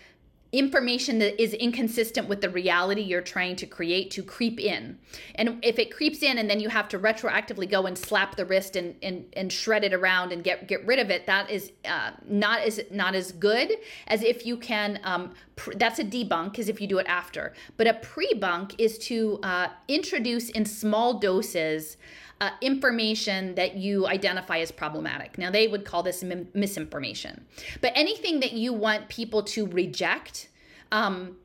[0.53, 4.99] information that is inconsistent with the reality you're trying to create to creep in.
[5.35, 8.45] And if it creeps in and then you have to retroactively go and slap the
[8.45, 11.73] wrist and, and, and shred it around and get, get rid of it, that is
[11.85, 13.73] uh, not as not as good
[14.07, 15.01] as if you can.
[15.03, 17.53] Um, pr- that's a debunk, is if you do it after.
[17.77, 21.97] But a pre-bunk is to uh, introduce in small doses
[22.41, 25.39] uh, information that you identify as problematic.
[25.39, 27.47] Now, they would call this m- misinformation.
[27.81, 30.49] But anything that you want people to reject
[30.93, 31.37] um,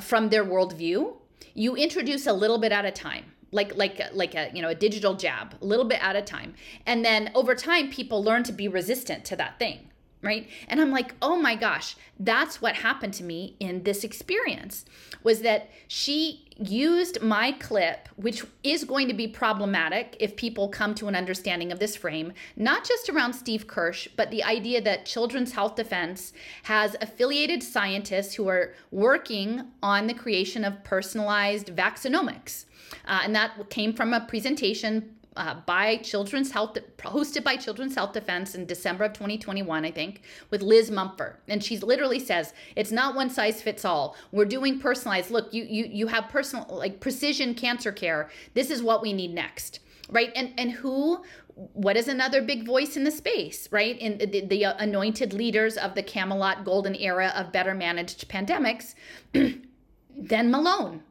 [0.00, 1.14] from their worldview,
[1.54, 4.74] you introduce a little bit at a time like like like a you know a
[4.74, 6.54] digital jab a little bit at a time
[6.86, 9.89] and then over time people learn to be resistant to that thing
[10.22, 10.48] right?
[10.68, 14.84] And i'm like oh my gosh that's what happened to me in this experience
[15.22, 20.94] was that she used my clip which is going to be problematic if people come
[20.94, 25.06] to an understanding of this frame not just around steve kirsch but the idea that
[25.06, 26.32] children's health defense
[26.64, 32.64] has affiliated scientists who are working on the creation of personalized vaccinomics.
[33.06, 38.12] Uh, and that came from a presentation uh, by Children's Health, hosted by Children's Health
[38.12, 40.20] Defense in December of 2021, I think,
[40.50, 41.38] with Liz Mumford.
[41.48, 44.16] And she literally says, it's not one size fits all.
[44.32, 45.30] We're doing personalized.
[45.30, 48.28] Look, you you you have personal like precision cancer care.
[48.52, 49.80] This is what we need next.
[50.10, 50.30] Right.
[50.36, 51.24] And and who
[51.72, 53.98] what is another big voice in the space, right?
[53.98, 58.94] In the, the anointed leaders of the Camelot golden era of better managed pandemics,
[59.32, 61.02] then Malone,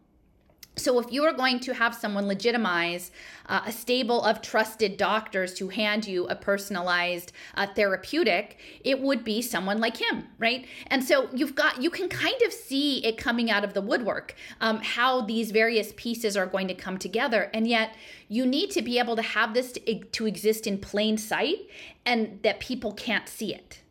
[0.80, 3.12] So, if you are going to have someone legitimize
[3.48, 9.24] uh, a stable of trusted doctors to hand you a personalized uh, therapeutic, it would
[9.24, 10.66] be someone like him, right?
[10.88, 14.36] And so you've got, you can kind of see it coming out of the woodwork,
[14.62, 17.50] um, how these various pieces are going to come together.
[17.54, 17.96] And yet,
[18.30, 21.68] you need to be able to have this to, to exist in plain sight
[22.06, 23.82] and that people can't see it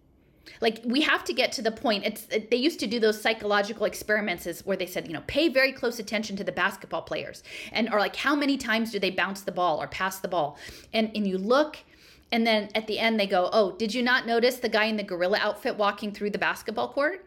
[0.61, 3.87] like we have to get to the point it's they used to do those psychological
[3.87, 7.43] experiments is where they said you know pay very close attention to the basketball players
[7.73, 10.59] and or like how many times do they bounce the ball or pass the ball
[10.93, 11.79] and and you look
[12.31, 14.97] and then at the end they go oh did you not notice the guy in
[14.97, 17.25] the gorilla outfit walking through the basketball court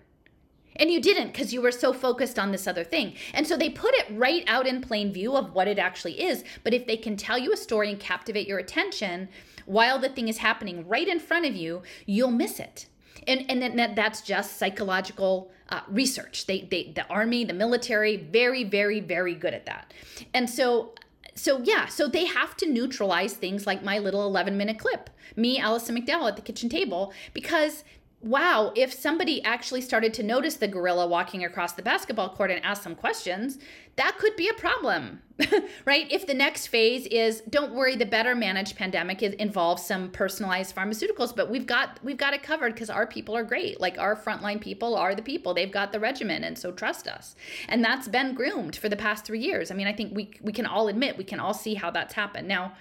[0.78, 3.14] and you didn't because you were so focused on this other thing.
[3.34, 6.44] And so they put it right out in plain view of what it actually is.
[6.64, 9.28] But if they can tell you a story and captivate your attention
[9.66, 12.88] while the thing is happening right in front of you, you'll miss it
[13.28, 16.46] and and then that's just psychological uh, research.
[16.46, 19.94] They they the army, the military, very very very good at that,
[20.34, 20.94] and so.
[21.34, 25.60] So yeah, so they have to neutralize things like my little 11 minute clip, me,
[25.60, 27.86] Alison McDowell at the kitchen table, because
[28.24, 32.64] wow, if somebody actually started to notice the gorilla walking across the basketball court and
[32.64, 33.58] ask some questions,
[33.96, 35.22] that could be a problem,
[35.86, 36.10] right?
[36.12, 40.76] If the next phase is don't worry, the better managed pandemic is, involves some personalized
[40.76, 43.82] pharmaceuticals, but we've got we've got it covered because our people are great.
[43.82, 45.54] Like our frontline people are the people.
[45.54, 47.36] They've got the regimen, and so trust us.
[47.68, 49.72] And that's been groomed for the past three years.
[49.72, 52.14] I mean, I think we we can all admit we can all see how that's
[52.14, 52.48] happened.
[52.48, 52.74] Now,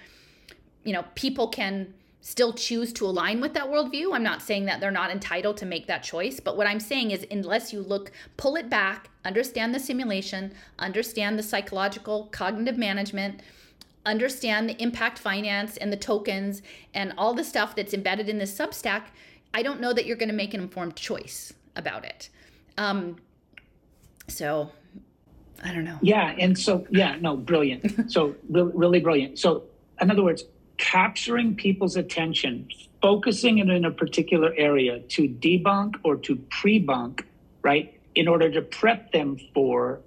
[0.83, 4.13] you know, people can still choose to align with that worldview.
[4.13, 7.11] I'm not saying that they're not entitled to make that choice, but what I'm saying
[7.11, 13.41] is, unless you look, pull it back, understand the simulation, understand the psychological cognitive management,
[14.05, 16.61] understand the impact finance and the tokens
[16.93, 19.03] and all the stuff that's embedded in this Substack,
[19.53, 22.29] I don't know that you're going to make an informed choice about it.
[22.77, 23.17] Um,
[24.27, 24.71] so
[25.63, 25.97] I don't know.
[26.01, 26.35] Yeah.
[26.37, 28.11] And so, yeah, no, brilliant.
[28.11, 29.39] so, really, really brilliant.
[29.39, 29.63] So,
[29.99, 30.45] in other words,
[30.81, 32.67] capturing people's attention,
[33.01, 37.25] focusing it in a particular area to debunk or to pre-bunk,
[37.61, 37.99] right?
[38.15, 40.01] In order to prep them for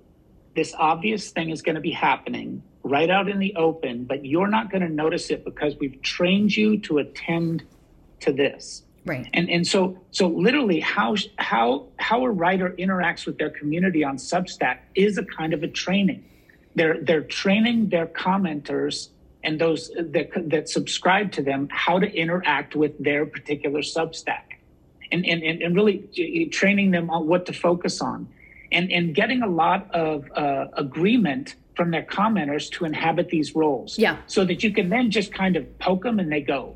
[0.57, 4.49] this obvious thing is going to be happening right out in the open, but you're
[4.49, 7.65] not going to notice it because we've trained you to attend
[8.21, 8.83] to this.
[9.07, 9.29] Right.
[9.33, 14.17] And and so so literally how how how a writer interacts with their community on
[14.17, 16.25] Substack is a kind of a training.
[16.75, 19.11] They're they're training their commenters
[19.45, 24.47] and those that, that subscribe to them how to interact with their particular substack
[25.13, 25.99] and, and, and really
[26.51, 28.27] training them on what to focus on
[28.73, 33.99] and, and getting a lot of uh, agreement from their commenters to inhabit these roles.
[33.99, 34.17] Yeah.
[34.27, 36.75] So that you can then just kind of poke them and they go.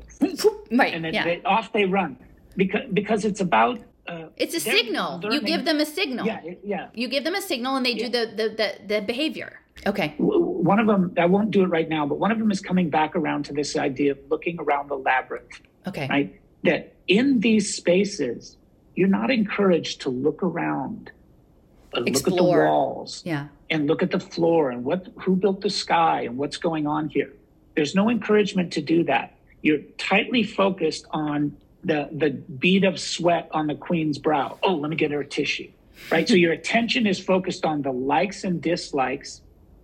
[0.71, 0.93] Right.
[0.93, 1.23] And then yeah.
[1.23, 2.17] they, off they run.
[2.55, 5.19] Because, because it's about uh, it's a signal.
[5.19, 5.39] Learning.
[5.39, 6.25] You give them a signal.
[6.25, 6.87] Yeah, yeah.
[6.93, 8.07] You give them a signal, and they yeah.
[8.07, 9.61] do the, the the the behavior.
[9.85, 10.15] Okay
[10.69, 12.89] one of them, I won't do it right now, but one of them is coming
[12.89, 15.61] back around to this idea of looking around the labyrinth.
[15.87, 16.07] Okay.
[16.07, 16.41] Right?
[16.63, 18.57] That in these spaces,
[18.93, 21.11] you're not encouraged to look around,
[21.91, 25.61] but look at the walls, yeah, and look at the floor and what who built
[25.61, 27.33] the sky and what's going on here.
[27.75, 29.37] There's no encouragement to do that.
[29.61, 34.59] You're tightly focused on the the bead of sweat on the queen's brow.
[34.61, 35.71] Oh, let me get her a tissue.
[36.11, 36.27] Right?
[36.27, 39.41] so your attention is focused on the likes and dislikes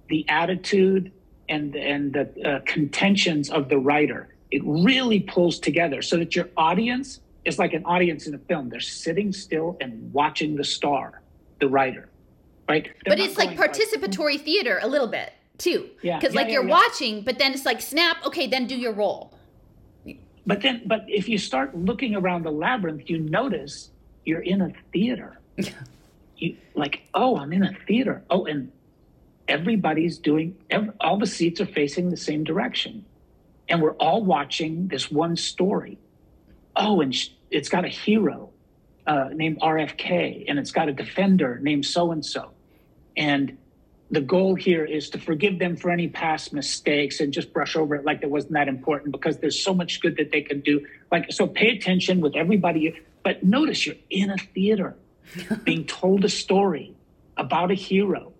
[0.10, 1.12] the attitude
[1.49, 4.30] and and the uh, contentions of the writer.
[4.51, 8.70] It really pulls together so that your audience is like an audience in a film.
[8.70, 11.22] They're sitting still and watching the star,
[11.60, 12.10] the writer,
[12.68, 12.86] right?
[12.86, 15.89] They're but it's like participatory theater a little bit too.
[16.01, 16.20] Yeah.
[16.20, 16.74] Because yeah, like yeah, you're yeah.
[16.74, 18.18] watching, but then it's like snap.
[18.26, 19.34] Okay, then do your role.
[20.47, 23.89] But then, but if you start looking around the labyrinth, you notice
[24.26, 25.39] you're in a theater.
[26.38, 28.24] you like, oh, I'm in a theater.
[28.30, 28.72] Oh, and
[29.48, 33.06] everybody's doing every, all the seats are facing the same direction.
[33.68, 35.98] And we're all watching this one story.
[36.76, 38.50] Oh and sh- it's got a hero
[39.08, 42.52] uh, named rfk and it's got a defender named so and so
[43.16, 43.56] and
[44.12, 47.96] the goal here is to forgive them for any past mistakes and just brush over
[47.96, 50.86] it like it wasn't that important because there's so much good that they can do.
[51.12, 53.00] Like so pay attention with everybody.
[53.24, 54.96] But notice you're in a theater
[55.64, 56.96] being told a story
[57.38, 58.32] about a hero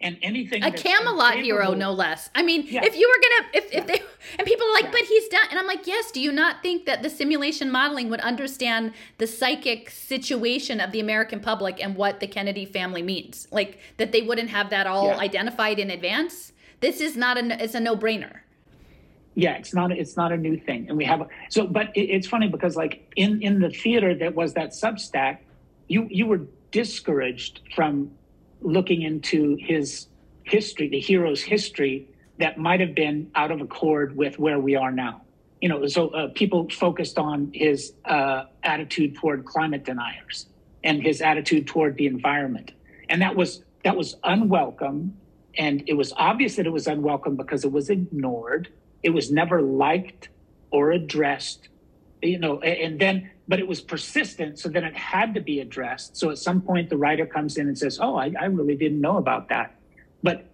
[0.00, 2.30] and anything a Camelot hero, no less.
[2.34, 2.84] I mean, yeah.
[2.84, 4.02] if you were gonna, if, if they
[4.38, 4.90] and people are like, yeah.
[4.92, 6.10] but he's done, and I'm like, yes.
[6.10, 11.00] Do you not think that the simulation modeling would understand the psychic situation of the
[11.00, 13.46] American public and what the Kennedy family means?
[13.50, 16.52] Like that they wouldn't have that all identified in advance.
[16.80, 18.40] This is not a, it's a no brainer.
[19.34, 21.66] Yeah, it's not it's not a new thing, and we have so.
[21.66, 25.38] But it, it's funny because like in in the theater that was that Substack,
[25.88, 26.40] you you were
[26.72, 28.10] discouraged from
[28.60, 30.06] looking into his
[30.44, 32.08] history, the hero's history,
[32.38, 35.22] that might have been out of accord with where we are now.
[35.60, 40.46] You know, so uh, people focused on his uh, attitude toward climate deniers
[40.82, 42.72] and his attitude toward the environment,
[43.10, 45.14] and that was that was unwelcome,
[45.58, 48.68] and it was obvious that it was unwelcome because it was ignored.
[49.02, 50.30] It was never liked
[50.70, 51.68] or addressed,
[52.22, 56.16] you know, and then but it was persistent, so then it had to be addressed.
[56.16, 59.00] So at some point, the writer comes in and says, "Oh, I, I really didn't
[59.00, 59.74] know about that,"
[60.22, 60.46] but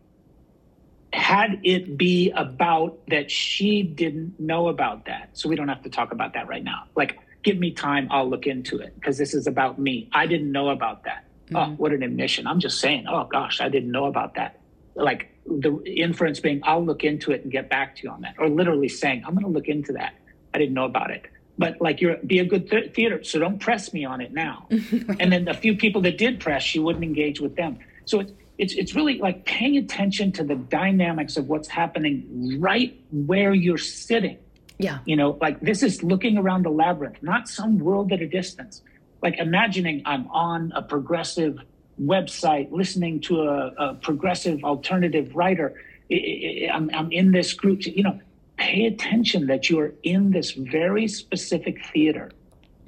[1.13, 5.29] had it be about that she didn't know about that.
[5.35, 6.85] So we don't have to talk about that right now.
[6.95, 10.09] Like, give me time, I'll look into it because this is about me.
[10.15, 11.25] I didn't know about that.
[11.49, 11.57] Mm-hmm.
[11.57, 12.47] Oh, what an admission.
[12.47, 14.59] I'm just saying, oh gosh, I didn't know about that.
[14.95, 18.37] Like the inference being, I'll look into it and get back to you on that.
[18.39, 20.15] Or literally saying, I'm going to look into that.
[20.55, 21.27] I didn't know about it.
[21.59, 24.67] But like you're be a good th- theater, so don't press me on it now.
[24.71, 27.79] and then the few people that did press, she wouldn't engage with them.
[28.05, 32.99] So it's it's it's really like paying attention to the dynamics of what's happening right
[33.11, 34.39] where you're sitting.
[34.79, 34.99] Yeah.
[35.05, 38.83] You know, like this is looking around the labyrinth, not some world at a distance.
[39.23, 41.59] Like imagining I'm on a progressive
[42.01, 45.81] website listening to a, a progressive alternative writer.
[46.11, 47.85] I'm, I'm in this group.
[47.87, 48.21] You know,
[48.57, 52.31] pay attention that you're in this very specific theater.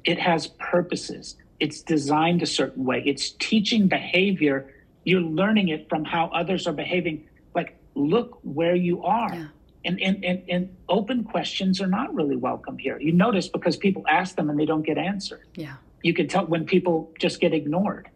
[0.03, 1.35] It has purposes.
[1.59, 3.03] It's designed a certain way.
[3.05, 4.73] It's teaching behavior
[5.09, 7.27] you're learning it from how others are behaving.
[7.55, 9.33] Like, look where you are.
[9.33, 9.47] Yeah.
[9.85, 12.99] And, and, and, and open questions are not really welcome here.
[12.99, 15.47] You notice because people ask them and they don't get answered.
[15.55, 15.75] Yeah.
[16.03, 18.09] You can tell when people just get ignored.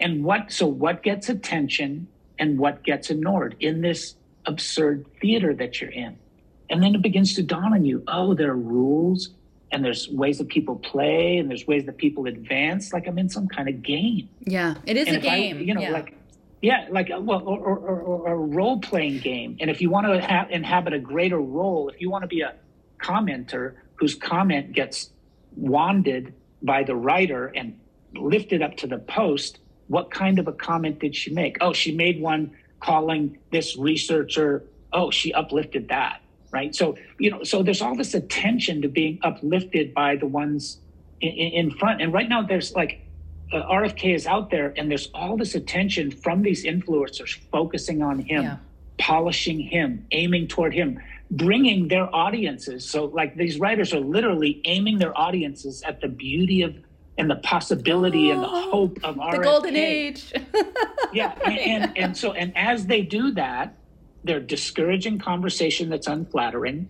[0.00, 2.08] And what, so what gets attention
[2.38, 6.18] and what gets ignored in this absurd theater that you're in?
[6.70, 9.30] And then it begins to dawn on you oh, there are rules
[9.72, 12.92] and there's ways that people play and there's ways that people advance.
[12.92, 14.28] Like I'm in some kind of game.
[14.40, 15.58] Yeah, it is and a game.
[15.58, 15.90] I, you know, yeah.
[15.90, 16.16] like
[16.62, 19.56] yeah, like uh, well, or, or, or, or a role playing game.
[19.60, 22.42] And if you want to ha- inhabit a greater role, if you want to be
[22.42, 22.54] a
[22.98, 25.10] commenter whose comment gets
[25.56, 27.78] wanded by the writer and
[28.14, 29.58] lifted up to the post,
[29.88, 31.56] what kind of a comment did she make?
[31.60, 36.20] Oh, she made one calling this researcher, oh, she uplifted that,
[36.50, 36.74] right?
[36.74, 40.78] So, you know, so there's all this attention to being uplifted by the ones
[41.20, 42.02] in, in front.
[42.02, 43.06] And right now, there's like,
[43.52, 48.20] uh, RFK is out there, and there's all this attention from these influencers focusing on
[48.20, 48.56] him, yeah.
[48.98, 51.00] polishing him, aiming toward him,
[51.32, 52.88] bringing their audiences.
[52.88, 56.76] So, like these writers are literally aiming their audiences at the beauty of
[57.18, 60.32] and the possibility oh, and the oh, hope of the golden age.
[61.12, 63.74] yeah, and, and and so and as they do that,
[64.24, 66.88] they're discouraging conversation that's unflattering.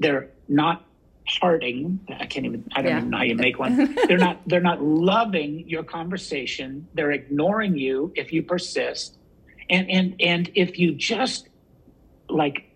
[0.00, 0.84] They're not
[1.26, 2.00] hearting.
[2.08, 2.98] I can't even i don't yeah.
[2.98, 3.94] even know how you make one.
[4.08, 6.86] They're not they're not loving your conversation.
[6.94, 9.16] They're ignoring you if you persist.
[9.70, 11.48] And and and if you just
[12.28, 12.70] like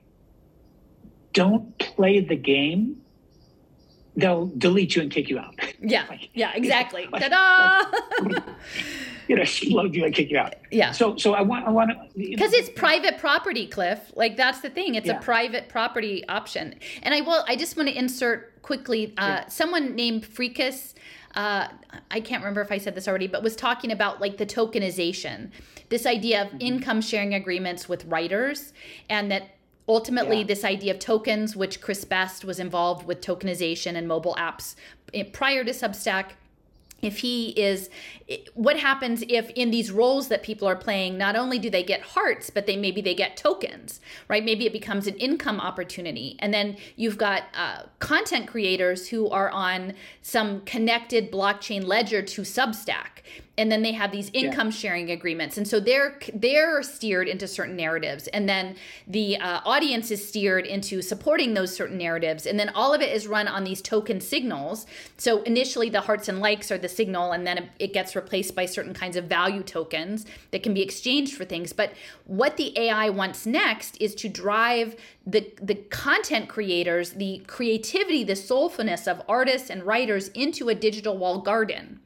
[1.34, 3.02] don't play the game
[4.18, 5.54] they'll delete you and kick you out.
[5.80, 6.04] Yeah.
[6.10, 7.06] Like, yeah exactly.
[7.12, 8.28] like, ta-da!
[8.28, 8.42] like,
[9.28, 9.44] you know,
[9.82, 10.54] love you and kick you out.
[10.70, 10.92] Yeah.
[10.92, 14.10] So, so I want, I want to, because it's private property, Cliff.
[14.16, 14.94] Like that's the thing.
[14.94, 15.18] It's yeah.
[15.18, 16.74] a private property option.
[17.02, 19.14] And I will, I just want to insert quickly.
[19.18, 19.48] Uh, yeah.
[19.48, 20.94] Someone named Freakus.
[21.34, 21.68] Uh,
[22.10, 25.50] I can't remember if I said this already, but was talking about like the tokenization,
[25.90, 26.60] this idea of mm-hmm.
[26.60, 28.72] income sharing agreements with writers,
[29.10, 29.50] and that
[29.88, 30.44] ultimately yeah.
[30.44, 34.74] this idea of tokens, which Chris Best was involved with tokenization and mobile apps
[35.12, 36.32] eh, prior to Substack
[37.02, 37.90] if he is
[38.54, 42.00] what happens if in these roles that people are playing not only do they get
[42.00, 44.44] hearts but they maybe they get tokens right?
[44.44, 46.36] Maybe it becomes an income opportunity.
[46.38, 52.42] And then you've got uh, content creators who are on some connected blockchain ledger to
[52.42, 53.22] substack
[53.58, 54.72] and then they have these income yeah.
[54.72, 55.58] sharing agreements.
[55.58, 58.28] And so they're they're steered into certain narratives.
[58.28, 62.46] And then the uh, audience is steered into supporting those certain narratives.
[62.46, 64.86] And then all of it is run on these token signals.
[65.16, 68.64] So initially the hearts and likes are the signal and then it gets replaced by
[68.64, 71.72] certain kinds of value tokens that can be exchanged for things.
[71.72, 71.92] But
[72.26, 74.94] what the ai wants next is to drive
[75.28, 81.18] the the content creators the creativity the soulfulness of artists and writers into a digital
[81.18, 82.00] wall garden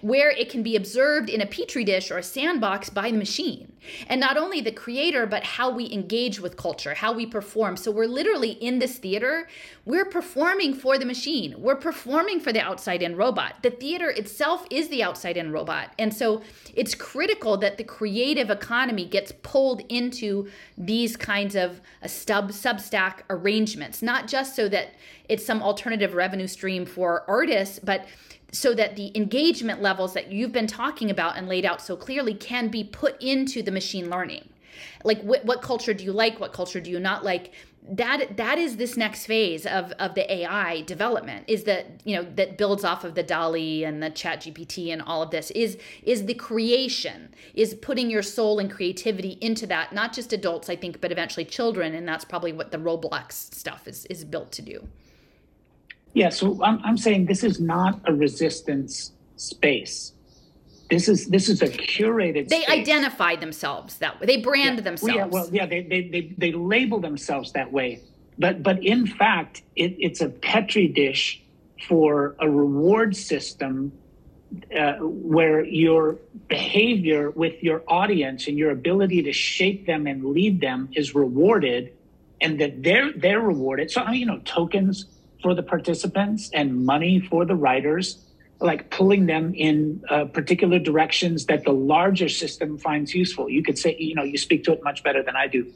[0.00, 3.72] where it can be observed in a petri dish or a sandbox by the machine
[4.08, 7.76] and not only the creator but how we engage with culture how we perform.
[7.76, 9.48] So we're literally in this theater.
[9.84, 11.54] We're performing for the machine.
[11.58, 13.62] We're performing for the outside in robot.
[13.62, 15.92] The theater itself is the outside in robot.
[15.98, 16.42] And so
[16.74, 23.20] it's critical that the creative economy gets pulled into these kinds of uh, stub substack
[23.30, 24.02] arrangements.
[24.02, 24.94] Not just so that
[25.28, 28.06] it's some alternative revenue stream for artists but
[28.52, 32.34] so that the engagement levels that you've been talking about and laid out so clearly
[32.34, 34.48] can be put into the machine learning.
[35.04, 36.40] Like wh- what culture do you like?
[36.40, 37.52] What culture do you not like?
[37.90, 42.26] That that is this next phase of of the AI development is that you know
[42.36, 45.78] that builds off of the DALL-E and the Chat GPT and all of this is
[46.02, 50.76] is the creation is putting your soul and creativity into that not just adults I
[50.76, 54.62] think but eventually children and that's probably what the Roblox stuff is is built to
[54.62, 54.86] do.
[56.14, 60.12] Yeah, so I'm I'm saying this is not a resistance space.
[60.90, 62.48] This is this is a curated.
[62.48, 62.78] They space.
[62.78, 64.26] identify themselves that way.
[64.26, 64.84] They brand yeah.
[64.84, 65.14] themselves.
[65.14, 68.00] Well, yeah, well, yeah, they, they they they label themselves that way,
[68.38, 71.42] but but in fact, it, it's a petri dish
[71.86, 73.92] for a reward system
[74.76, 76.16] uh, where your
[76.48, 81.92] behavior with your audience and your ability to shape them and lead them is rewarded,
[82.40, 83.90] and that they're they're rewarded.
[83.90, 85.04] So you know, tokens
[85.42, 88.28] for the participants and money for the writers
[88.60, 93.48] like pulling them in uh, particular directions that the larger system finds useful.
[93.48, 95.72] You could say, you know, you speak to it much better than I do.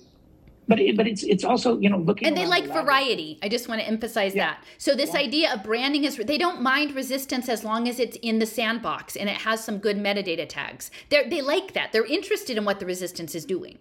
[0.69, 3.39] But it, but it's it's also you know looking and they like the variety.
[3.43, 4.45] I just want to emphasize yeah.
[4.47, 4.65] that.
[4.79, 5.21] So this yeah.
[5.21, 9.17] idea of branding is they don't mind resistance as long as it's in the sandbox
[9.17, 10.93] and it has some good metadata tags.
[11.09, 11.91] They they like that.
[11.93, 13.81] They're interested in what the resistance is doing.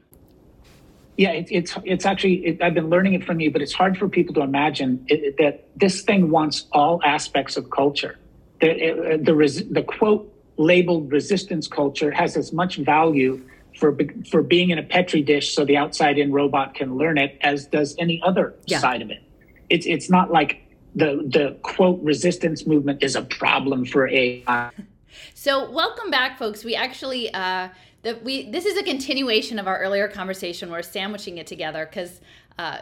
[1.22, 3.96] Yeah, it, it's it's actually it, I've been learning it from you, but it's hard
[3.96, 8.18] for people to imagine it, that this thing wants all aspects of culture.
[8.60, 13.40] The, the, res, the quote labeled resistance culture has as much value
[13.78, 13.96] for
[14.32, 17.68] for being in a petri dish so the outside in robot can learn it as
[17.68, 18.80] does any other yeah.
[18.80, 19.22] side of it.
[19.70, 20.64] It's it's not like
[20.96, 24.72] the the quote resistance movement is a problem for AI
[25.36, 26.64] so welcome back folks.
[26.64, 27.70] We actually uh
[28.04, 32.22] the, we this is a continuation of our earlier conversation we're sandwiching it together because
[32.58, 32.80] uh,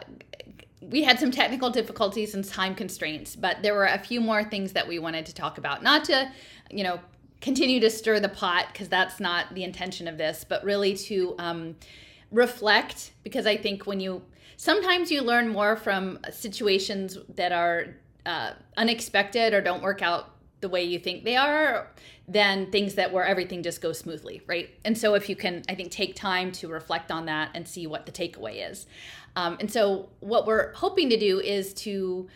[0.80, 4.72] we had some technical difficulties and time constraints, but there were a few more things
[4.72, 5.82] that we wanted to talk about.
[5.82, 6.30] Not to,
[6.70, 7.00] you know,
[7.40, 11.34] continue to stir the pot because that's not the intention of this, but really to
[11.38, 11.76] um,
[12.30, 14.22] reflect because I think when you
[14.56, 17.96] sometimes you learn more from situations that are
[18.26, 21.88] uh, unexpected or don't work out the way you think they are
[22.28, 24.70] than things that where everything just goes smoothly, right?
[24.84, 27.86] And so if you can, I think, take time to reflect on that and see
[27.86, 28.86] what the takeaway is.
[29.36, 32.28] Um, and so, what we're hoping to do is to,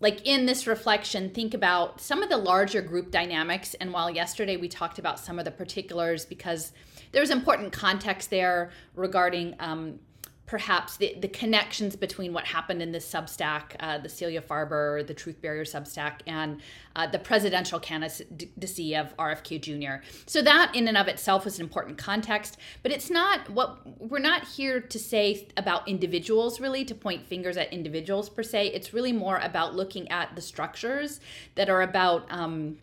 [0.00, 3.74] like, in this reflection, think about some of the larger group dynamics.
[3.74, 6.72] And while yesterday we talked about some of the particulars because
[7.12, 9.98] there's important context there regarding um,
[10.46, 15.14] perhaps the, the connections between what happened in this Substack, uh, the Celia Farber, the
[15.14, 16.60] Truth Barrier Substack, and
[16.96, 20.04] uh, the presidential candidacy of RFK Jr.
[20.26, 24.18] So that in and of itself is an important context, but it's not what we're
[24.18, 28.68] not here to say about individuals really, to point fingers at individuals per se.
[28.68, 31.20] It's really more about looking at the structures
[31.54, 32.76] that are about um,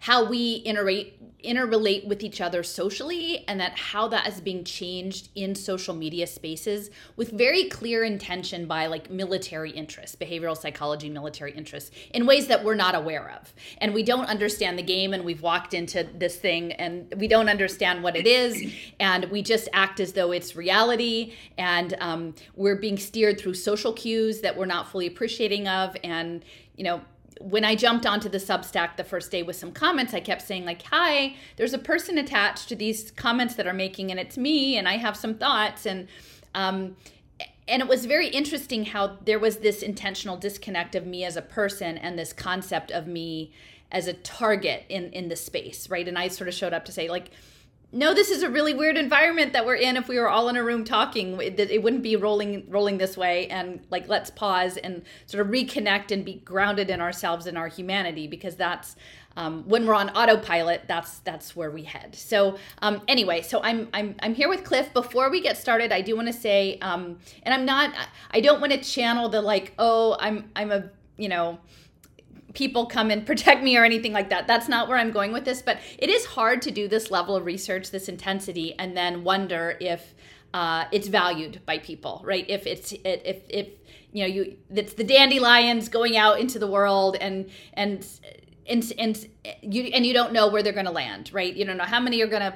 [0.00, 1.12] how we interrelate
[1.44, 6.26] interrelate with each other socially and that how that is being changed in social media
[6.26, 12.46] spaces with very clear intention by like military interests behavioral psychology military interests in ways
[12.46, 13.54] that we're not aware of.
[13.78, 17.48] And we don't understand the game and we've walked into this thing and we don't
[17.48, 22.76] understand what it is and we just act as though it's reality and um, we're
[22.76, 26.44] being steered through social cues that we're not fully appreciating of and
[26.76, 27.00] you know
[27.40, 30.66] when I jumped onto the Substack the first day with some comments, I kept saying,
[30.66, 34.76] like, hi, there's a person attached to these comments that are making, and it's me,
[34.76, 35.86] and I have some thoughts.
[35.86, 36.06] And,
[36.54, 36.96] um,
[37.66, 41.42] and it was very interesting how there was this intentional disconnect of me as a
[41.42, 43.52] person and this concept of me
[43.90, 46.06] as a target in in the space, right?
[46.06, 47.30] And I sort of showed up to say, like,
[47.92, 49.96] no, this is a really weird environment that we're in.
[49.96, 53.16] If we were all in a room talking, it, it, wouldn't be rolling rolling this
[53.16, 53.48] way.
[53.48, 57.66] And like, let's pause and sort of reconnect and be grounded in ourselves and our
[57.66, 58.94] humanity, because that's
[59.36, 60.82] um, when we're on autopilot.
[60.86, 62.14] That's that's where we head.
[62.14, 64.92] So um, anyway, so I'm I'm I'm here with Cliff.
[64.92, 67.92] Before we get started, I do want to say, um, and I'm not,
[68.30, 71.58] I don't want to channel the like, oh, I'm I'm a you know
[72.54, 74.46] people come and protect me or anything like that.
[74.46, 77.36] That's not where I'm going with this, but it is hard to do this level
[77.36, 80.14] of research, this intensity, and then wonder if
[80.52, 82.44] uh, it's valued by people, right?
[82.48, 83.68] If it's if if
[84.12, 88.06] you know you it's the dandelions going out into the world and and
[88.66, 89.28] and and
[89.62, 91.54] you and you don't know where they're going to land, right?
[91.54, 92.54] You don't know how many are going to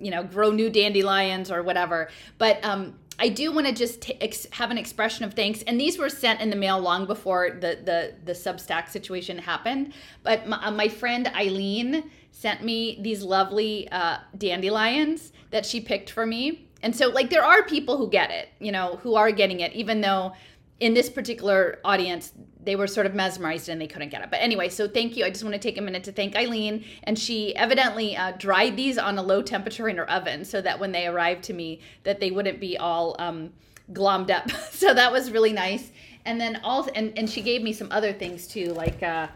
[0.00, 2.08] you know grow new dandelions or whatever,
[2.38, 5.80] but um I do want to just t- ex- have an expression of thanks, and
[5.80, 9.92] these were sent in the mail long before the the the Substack situation happened.
[10.22, 16.10] But my, uh, my friend Eileen sent me these lovely uh, dandelions that she picked
[16.10, 19.32] for me, and so like there are people who get it, you know, who are
[19.32, 20.32] getting it, even though
[20.80, 24.30] in this particular audience, they were sort of mesmerized and they couldn't get it.
[24.30, 25.24] But anyway, so thank you.
[25.24, 26.84] I just want to take a minute to thank Eileen.
[27.04, 30.78] And she evidently uh, dried these on a low temperature in her oven so that
[30.78, 33.50] when they arrived to me, that they wouldn't be all um,
[33.92, 34.50] glommed up.
[34.70, 35.90] so that was really nice.
[36.24, 39.28] And then also, and, and she gave me some other things too, like uh,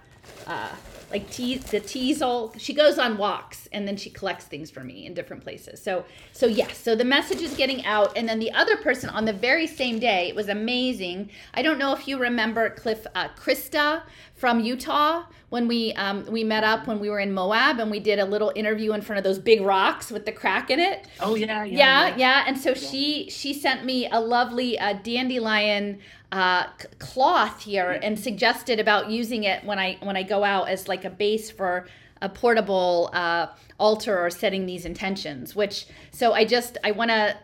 [0.47, 0.69] uh,
[1.13, 2.55] like tea, the teasel.
[2.59, 5.83] She goes on walks and then she collects things for me in different places.
[5.83, 8.17] So, so yes, so the message is getting out.
[8.17, 11.31] And then the other person on the very same day, it was amazing.
[11.55, 14.03] I don't know if you remember Cliff, uh, Krista
[14.35, 18.01] from Utah when we um, we met up when we were in Moab and we
[18.01, 21.07] did a little interview in front of those big rocks with the crack in it.
[21.21, 22.07] Oh yeah, yeah, yeah.
[22.09, 22.17] yeah.
[22.17, 22.45] yeah.
[22.47, 22.75] And so yeah.
[22.75, 25.99] she she sent me a lovely uh, dandelion
[26.33, 26.67] uh,
[26.99, 31.05] cloth here and suggested about using it when I when I go out as like
[31.05, 31.87] a base for
[32.23, 35.55] a portable uh, altar or setting these intentions.
[35.55, 37.37] Which so I just I want to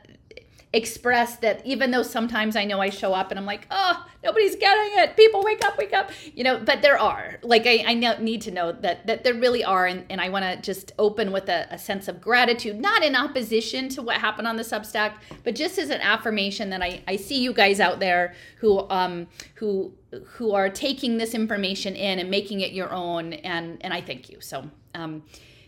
[0.72, 4.54] express that even though sometimes I know I show up and I'm like, oh, nobody's
[4.54, 5.16] getting it.
[5.16, 6.10] People wake up, wake up.
[6.34, 7.38] You know, but there are.
[7.42, 9.86] Like I, I need to know that that there really are.
[9.86, 13.16] And, and I want to just open with a, a, sense of gratitude, not in
[13.16, 17.16] opposition to what happened on the Substack, but just as an affirmation that I, I
[17.16, 19.92] see you guys out there who um who
[20.24, 24.28] who are taking this information in and making it your own and and I thank
[24.28, 24.40] you.
[24.42, 25.22] So um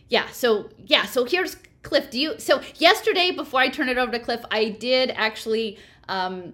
[0.09, 2.39] yeah, so yeah, so here's Cliff, do you?
[2.39, 5.77] So yesterday, before I turn it over to Cliff, I did actually.
[6.07, 6.53] Um,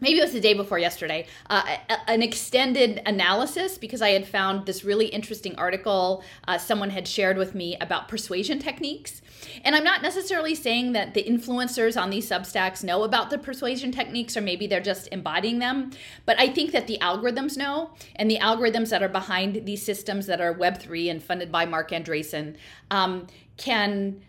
[0.00, 4.66] maybe it was the day before yesterday, uh, an extended analysis because I had found
[4.66, 9.22] this really interesting article uh, someone had shared with me about persuasion techniques.
[9.64, 13.92] And I'm not necessarily saying that the influencers on these substacks know about the persuasion
[13.92, 15.90] techniques or maybe they're just embodying them,
[16.26, 20.26] but I think that the algorithms know, and the algorithms that are behind these systems
[20.26, 22.56] that are Web3 and funded by Marc Andreessen
[22.90, 24.22] um, can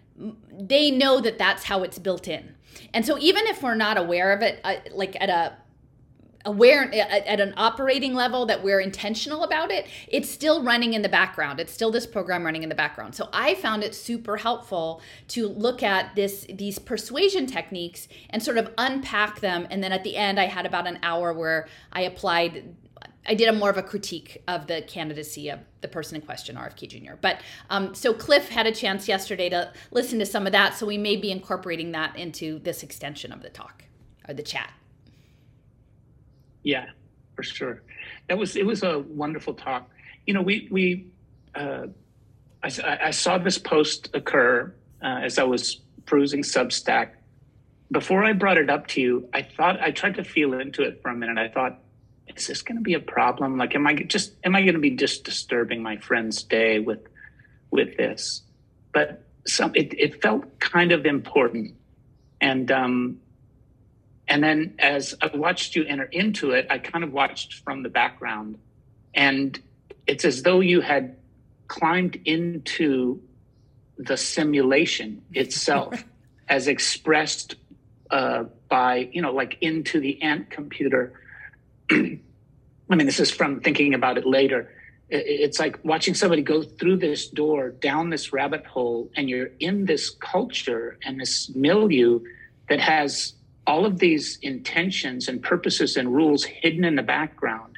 [0.52, 2.56] they know that that's how it's built in.
[2.94, 5.58] And so even if we're not aware of it, uh, like at a
[6.46, 11.02] aware at, at an operating level that we're intentional about it it's still running in
[11.02, 11.60] the background.
[11.60, 13.14] It's still this program running in the background.
[13.14, 18.58] So i found it super helpful to look at this these persuasion techniques and sort
[18.58, 19.68] of unpack them.
[19.70, 22.76] And then at the end i had about an hour where i applied
[23.30, 26.56] I did a more of a critique of the candidacy of the person in question,
[26.56, 27.14] RFK Jr.
[27.22, 30.88] But um, so Cliff had a chance yesterday to listen to some of that, so
[30.88, 33.84] we may be incorporating that into this extension of the talk
[34.28, 34.74] or the chat.
[36.64, 36.88] Yeah,
[37.36, 37.84] for sure.
[38.28, 39.88] That was it was a wonderful talk.
[40.26, 41.12] You know, we we
[41.54, 41.86] uh,
[42.64, 44.74] I, I saw this post occur
[45.04, 47.12] uh, as I was perusing Substack.
[47.92, 51.00] Before I brought it up to you, I thought I tried to feel into it
[51.04, 51.38] for a minute.
[51.38, 51.80] I thought
[52.40, 53.58] is this going to be a problem?
[53.58, 57.06] Like, am I just am I going to be just disturbing my friend's day with
[57.72, 58.44] with this?
[58.94, 61.76] But some it, it felt kind of important,
[62.40, 63.20] and um,
[64.28, 67.90] and then as I watched you enter into it, I kind of watched from the
[67.90, 68.58] background,
[69.14, 69.60] and
[70.08, 71.18] it's as though you had
[71.68, 73.22] climbed into
[73.98, 76.06] the simulation itself,
[76.48, 77.56] as expressed
[78.12, 81.14] uh, by you know like into the ant computer
[82.90, 84.74] I mean, this is from thinking about it later.
[85.10, 89.86] It's like watching somebody go through this door, down this rabbit hole, and you're in
[89.86, 92.20] this culture and this milieu
[92.68, 93.34] that has
[93.66, 97.78] all of these intentions and purposes and rules hidden in the background,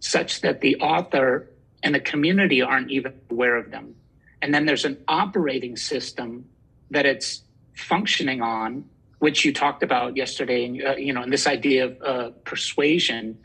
[0.00, 1.50] such that the author
[1.82, 3.94] and the community aren't even aware of them.
[4.40, 6.46] And then there's an operating system
[6.90, 7.42] that it's
[7.74, 8.84] functioning on,
[9.18, 13.38] which you talked about yesterday, and uh, you know, and this idea of uh, persuasion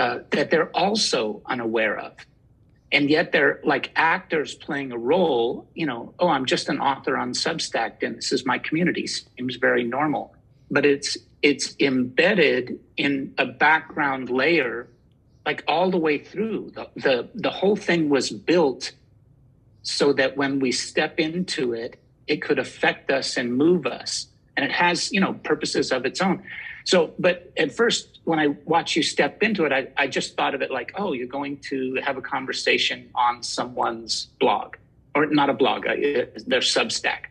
[0.00, 2.16] uh, that they're also unaware of.
[2.90, 7.16] And yet they're like actors playing a role, you know, oh, I'm just an author
[7.16, 9.06] on Substack and this is my community.
[9.06, 10.34] Seems very normal.
[10.70, 14.88] But it's it's embedded in a background layer,
[15.44, 16.72] like all the way through.
[16.74, 18.92] The the, the whole thing was built
[19.82, 24.28] so that when we step into it, it could affect us and move us.
[24.56, 26.42] And it has, you know, purposes of its own.
[26.84, 30.54] So, but at first, when I watch you step into it, I, I just thought
[30.54, 34.76] of it like, oh, you're going to have a conversation on someone's blog,
[35.14, 35.94] or not a blog, uh,
[36.46, 37.26] their Substack,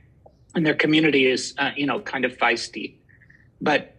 [0.56, 2.96] and their community is, uh, you know, kind of feisty.
[3.62, 3.96] But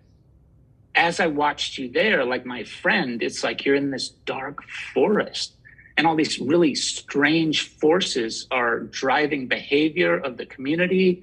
[0.95, 4.63] as I watched you there, like my friend, it's like you're in this dark
[4.95, 5.55] forest,
[5.97, 11.23] and all these really strange forces are driving behavior of the community.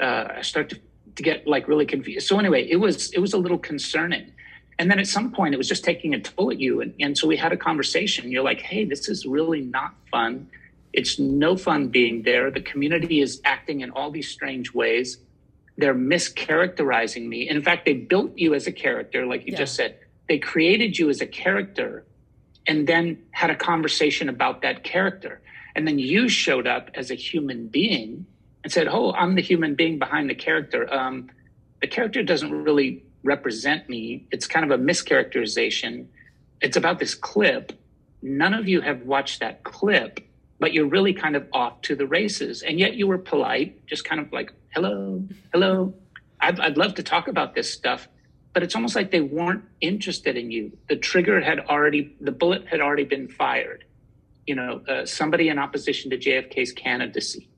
[0.00, 0.80] Uh, I start to
[1.18, 2.26] to get like really confused.
[2.26, 4.32] So anyway, it was it was a little concerning.
[4.78, 6.80] And then at some point, it was just taking a toll at you.
[6.80, 8.30] And, and so we had a conversation.
[8.30, 10.48] You're like, hey, this is really not fun.
[10.92, 12.52] It's no fun being there.
[12.52, 15.18] The community is acting in all these strange ways.
[15.76, 17.48] They're mischaracterizing me.
[17.48, 19.58] And In fact, they built you as a character, like you yeah.
[19.58, 19.98] just said.
[20.28, 22.04] they created you as a character
[22.68, 25.40] and then had a conversation about that character.
[25.74, 28.26] And then you showed up as a human being
[28.64, 30.92] and said, Oh, I'm the human being behind the character.
[30.92, 31.30] Um,
[31.80, 34.26] the character doesn't really represent me.
[34.30, 36.06] It's kind of a mischaracterization.
[36.60, 37.72] It's about this clip.
[38.22, 40.20] None of you have watched that clip,
[40.58, 42.62] but you're really kind of off to the races.
[42.62, 45.94] And yet you were polite, just kind of like, hello, hello.
[46.40, 48.08] I'd, I'd love to talk about this stuff,
[48.54, 50.76] but it's almost like they weren't interested in you.
[50.88, 53.84] The trigger had already, the bullet had already been fired.
[54.46, 57.48] You know, uh, somebody in opposition to JFK's candidacy.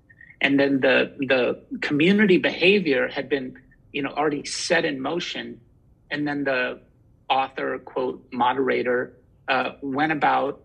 [0.41, 3.59] And then the the community behavior had been
[3.93, 5.61] you know already set in motion.
[6.11, 6.81] And then the
[7.29, 9.17] author quote moderator
[9.49, 10.63] uh, went about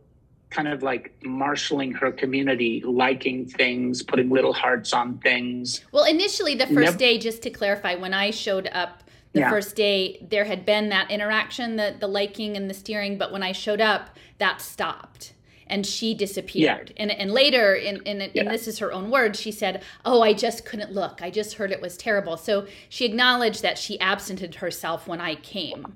[0.50, 5.82] kind of like marshaling her community liking things putting little hearts on things.
[5.92, 9.04] Well initially the first day just to clarify when i showed up
[9.34, 9.50] the yeah.
[9.50, 13.18] first day there had been that interaction the the liking and the steering.
[13.18, 15.34] But when i showed up that stopped
[15.68, 16.94] and she disappeared.
[16.96, 17.04] Yeah.
[17.04, 18.44] And, and later, in, in, yeah.
[18.44, 21.22] and this is her own words, she said, Oh, I just couldn't look.
[21.22, 22.38] I just heard it was terrible.
[22.38, 25.96] So she acknowledged that she absented herself when I came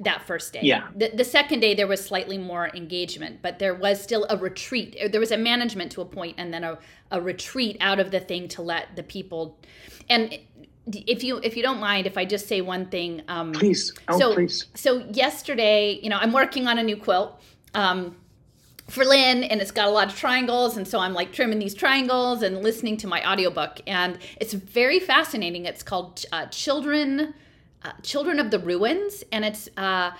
[0.00, 0.60] that first day.
[0.62, 0.88] Yeah.
[0.96, 4.96] The, the second day, there was slightly more engagement, but there was still a retreat.
[5.10, 6.78] There was a management to a point and then a,
[7.10, 9.58] a retreat out of the thing to let the people.
[10.08, 10.36] And
[10.86, 14.18] if you if you don't mind if i just say one thing um please oh,
[14.18, 17.40] so please so yesterday you know i'm working on a new quilt
[17.72, 18.14] um
[18.88, 21.74] for Lynn and it's got a lot of triangles and so I'm like trimming these
[21.74, 25.64] triangles and listening to my audiobook and it's very fascinating.
[25.64, 27.34] It's called uh, Children
[27.82, 30.10] uh, Children of the Ruins and it's uh,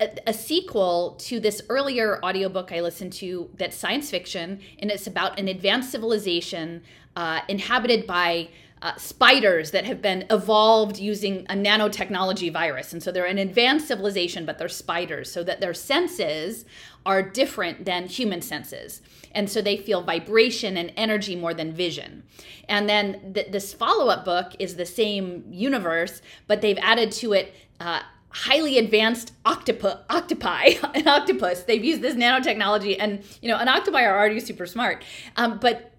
[0.00, 5.06] a, a, sequel to this earlier audiobook I listened to that's science fiction and it's
[5.06, 6.82] about an advanced civilization
[7.16, 8.48] uh, inhabited by
[8.82, 12.92] uh, spiders that have been evolved using a nanotechnology virus.
[12.92, 16.66] And so they're an advanced civilization, but they're spiders, so that their senses
[17.06, 19.00] are different than human senses.
[19.30, 22.24] And so they feel vibration and energy more than vision.
[22.68, 27.32] And then th- this follow up book is the same universe, but they've added to
[27.32, 27.54] it.
[27.78, 28.00] Uh,
[28.36, 31.62] highly advanced octopu- octopi an octopus.
[31.62, 35.02] They've used this nanotechnology and you know an octopi are already super smart.
[35.36, 35.92] Um, but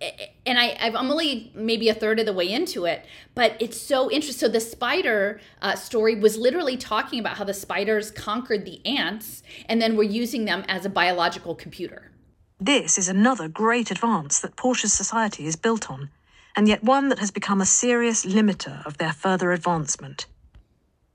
[0.46, 4.12] and I, i'm only maybe a third of the way into it but it's so
[4.12, 8.86] interesting so the spider uh, story was literally talking about how the spiders conquered the
[8.86, 12.12] ants and then were using them as a biological computer.
[12.60, 16.10] This is another great advance that portia's society is built on
[16.56, 20.28] and yet one that has become a serious limiter of their further advancement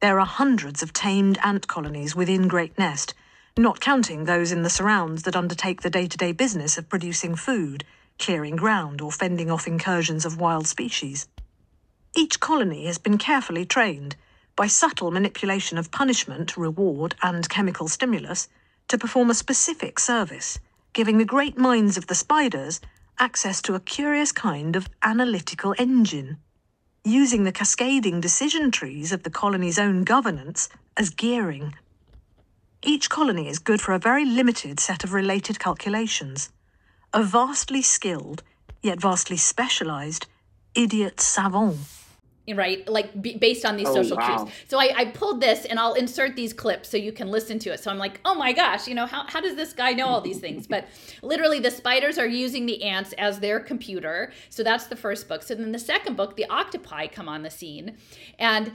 [0.02, 3.14] there are hundreds of tamed ant colonies within Great Nest,
[3.56, 7.36] not counting those in the surrounds that undertake the day to day business of producing
[7.36, 7.84] food,
[8.18, 11.28] clearing ground, or fending off incursions of wild species.
[12.16, 14.16] Each colony has been carefully trained,
[14.56, 18.48] by subtle manipulation of punishment, reward, and chemical stimulus,
[18.88, 20.58] to perform a specific service,
[20.94, 22.80] giving the great minds of the spiders
[23.20, 26.38] access to a curious kind of analytical engine
[27.04, 31.74] using the cascading decision trees of the colony's own governance as gearing.
[32.82, 36.50] Each colony is good for a very limited set of related calculations.
[37.12, 38.42] A vastly skilled,
[38.82, 40.26] yet vastly specialized,
[40.74, 41.78] idiot savant
[42.54, 42.86] right?
[42.88, 44.44] Like b- based on these oh, social wow.
[44.44, 47.58] cues so I, I pulled this and i'll insert these clips so you can listen
[47.60, 47.80] to it.
[47.80, 50.20] So i'm like oh my gosh you know how, how does this guy know all
[50.20, 50.66] these things?
[50.66, 50.86] But
[51.22, 54.32] literally the spiders are using the ants as their computer.
[54.50, 55.42] So that's the first book.
[55.42, 57.96] So then the second book the octopi come on the scene.
[58.38, 58.72] And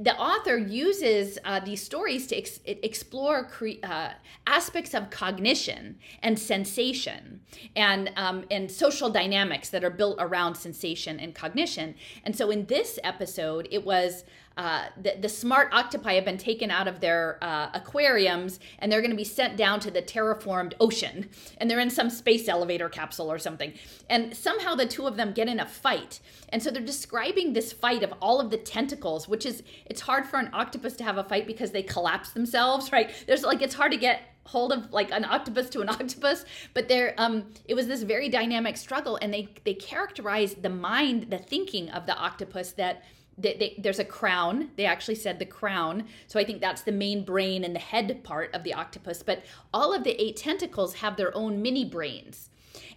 [0.00, 4.10] the author uses uh, these stories to ex- explore cre- uh,
[4.46, 7.40] aspects of cognition and sensation
[7.74, 11.94] and um, and social dynamics that are built around sensation and cognition.
[12.24, 14.24] And so in this episode, it was
[14.56, 19.02] uh, the, the smart octopi have been taken out of their uh, aquariums and they're
[19.02, 21.28] going to be sent down to the terraformed ocean.
[21.58, 23.74] And they're in some space elevator capsule or something.
[24.08, 26.20] And somehow the two of them get in a fight.
[26.48, 30.24] And so they're describing this fight of all of the tentacles, which is, it's hard
[30.24, 33.10] for an octopus to have a fight because they collapse themselves, right?
[33.26, 36.44] There's like, it's hard to get hold of like an octopus to an octopus
[36.74, 41.26] but there um it was this very dynamic struggle and they they characterized the mind
[41.30, 43.02] the thinking of the octopus that
[43.38, 44.70] they, they, there's a crown.
[44.76, 46.04] They actually said the crown.
[46.26, 49.22] So I think that's the main brain and the head part of the octopus.
[49.22, 49.44] But
[49.74, 52.48] all of the eight tentacles have their own mini brains.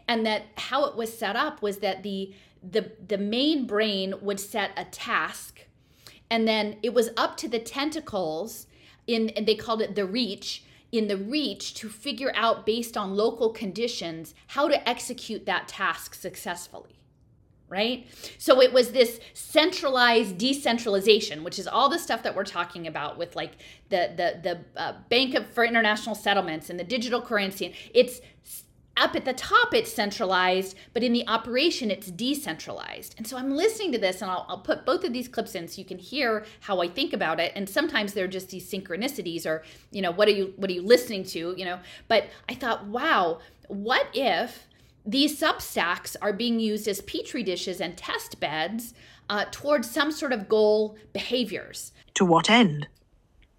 [0.07, 4.39] And that how it was set up was that the the the main brain would
[4.39, 5.65] set a task
[6.29, 8.67] and then it was up to the tentacles
[9.07, 13.15] in and they called it the reach in the reach to figure out based on
[13.15, 16.99] local conditions how to execute that task successfully
[17.69, 18.07] right?
[18.37, 23.17] So it was this centralized decentralization, which is all the stuff that we're talking about
[23.17, 23.51] with like
[23.89, 24.39] the the
[24.75, 27.75] the uh, Bank of, for International Settlements and the digital currency.
[27.93, 28.21] It's
[28.99, 33.51] up at the top it's centralized but in the operation it's decentralized and so i'm
[33.51, 35.97] listening to this and I'll, I'll, put both of these clips in so you can
[35.97, 40.11] hear how i think about it and sometimes they're just these synchronicities or you know
[40.11, 44.07] what are you what are you listening to you know but i thought wow what
[44.13, 44.67] if
[45.05, 48.93] these substacks are being used as petri dishes and test beds
[49.29, 51.91] uh, towards some sort of goal behaviors.
[52.15, 52.87] To what end?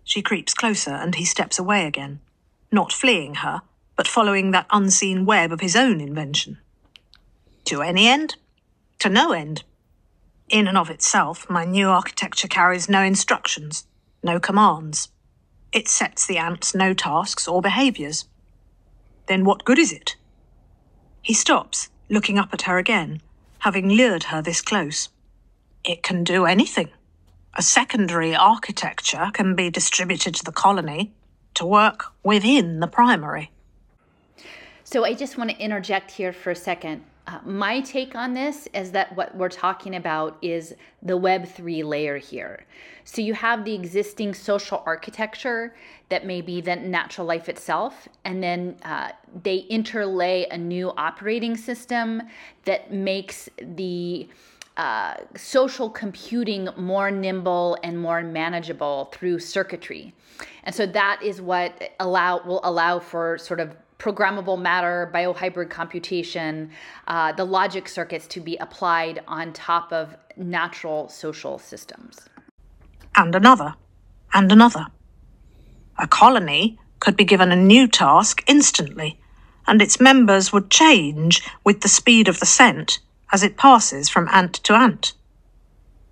[0.04, 2.20] She creeps closer and he steps away again,
[2.72, 3.62] not fleeing her,
[4.00, 6.56] but following that unseen web of his own invention.
[7.64, 8.36] To any end?
[9.00, 9.62] To no end.
[10.48, 13.86] In and of itself, my new architecture carries no instructions,
[14.22, 15.10] no commands.
[15.70, 18.24] It sets the ants no tasks or behaviours.
[19.26, 20.16] Then what good is it?
[21.20, 23.20] He stops, looking up at her again,
[23.58, 25.10] having lured her this close.
[25.84, 26.88] It can do anything.
[27.52, 31.12] A secondary architecture can be distributed to the colony
[31.52, 33.50] to work within the primary.
[34.92, 37.04] So I just want to interject here for a second.
[37.28, 42.18] Uh, my take on this is that what we're talking about is the Web3 layer
[42.18, 42.66] here.
[43.04, 45.76] So you have the existing social architecture
[46.08, 49.12] that may be the natural life itself, and then uh,
[49.44, 52.22] they interlay a new operating system
[52.64, 54.28] that makes the
[54.76, 60.12] uh, social computing more nimble and more manageable through circuitry.
[60.64, 66.70] And so that is what allow will allow for sort of programmable matter, biohybrid computation,
[67.06, 72.28] uh, the logic circuits to be applied on top of natural social systems.
[73.14, 73.74] And another,
[74.32, 74.86] and another.
[75.98, 79.20] A colony could be given a new task instantly,
[79.66, 82.98] and its members would change with the speed of the scent
[83.32, 85.12] as it passes from ant to ant.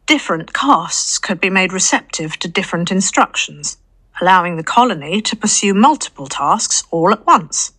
[0.07, 3.79] Different castes could be made receptive to different instructions,
[4.21, 7.73] allowing the colony to pursue multiple tasks all at once.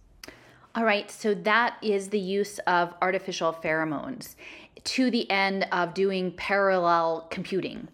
[0.75, 4.35] All right, so that is the use of artificial pheromones
[4.83, 7.87] to the end of doing parallel computing.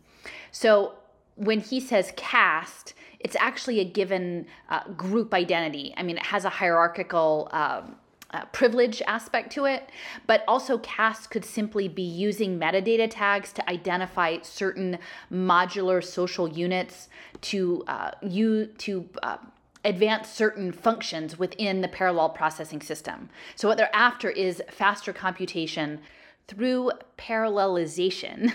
[0.52, 0.94] So
[1.36, 5.94] when he says caste, it's actually a given uh, group identity.
[5.98, 7.96] I mean, it has a hierarchical um,
[8.32, 9.90] uh, privilege aspect to it,
[10.28, 14.98] but also CAST could simply be using metadata tags to identify certain
[15.32, 17.08] modular social units
[17.42, 19.38] to uh, you to uh,
[19.86, 23.30] advance certain functions within the parallel processing system.
[23.56, 26.00] So, what they're after is faster computation
[26.48, 28.52] through parallelization.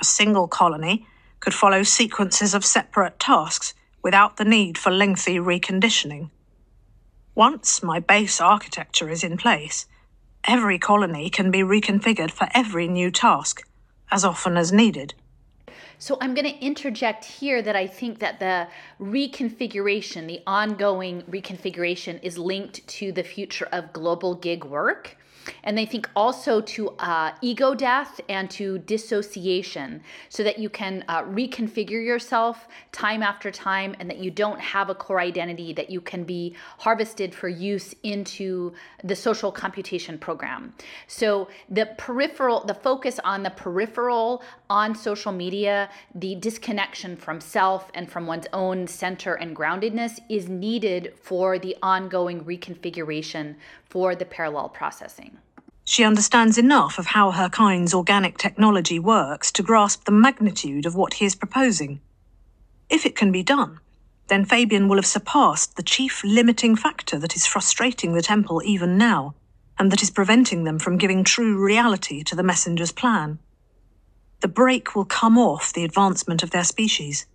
[0.00, 1.06] A single colony
[1.40, 6.30] could follow sequences of separate tasks without the need for lengthy reconditioning.
[7.34, 9.86] Once my base architecture is in place,
[10.44, 13.62] every colony can be reconfigured for every new task,
[14.10, 15.14] as often as needed.
[16.00, 18.68] So I'm going to interject here that I think that the
[19.00, 25.16] reconfiguration, the ongoing reconfiguration, is linked to the future of global gig work
[25.64, 31.04] and they think also to uh, ego death and to dissociation so that you can
[31.08, 35.90] uh, reconfigure yourself time after time and that you don't have a core identity that
[35.90, 38.72] you can be harvested for use into
[39.04, 40.74] the social computation program.
[41.06, 47.90] So the peripheral, the focus on the peripheral on social media, the disconnection from self
[47.94, 53.56] and from one's own center and groundedness is needed for the ongoing reconfiguration
[53.88, 55.38] for the parallel processing.
[55.84, 60.94] She understands enough of how her kind's organic technology works to grasp the magnitude of
[60.94, 62.00] what he is proposing.
[62.90, 63.80] If it can be done,
[64.28, 68.98] then Fabian will have surpassed the chief limiting factor that is frustrating the Temple even
[68.98, 69.34] now,
[69.78, 73.38] and that is preventing them from giving true reality to the messenger's plan.
[74.40, 77.26] The brake will come off the advancement of their species.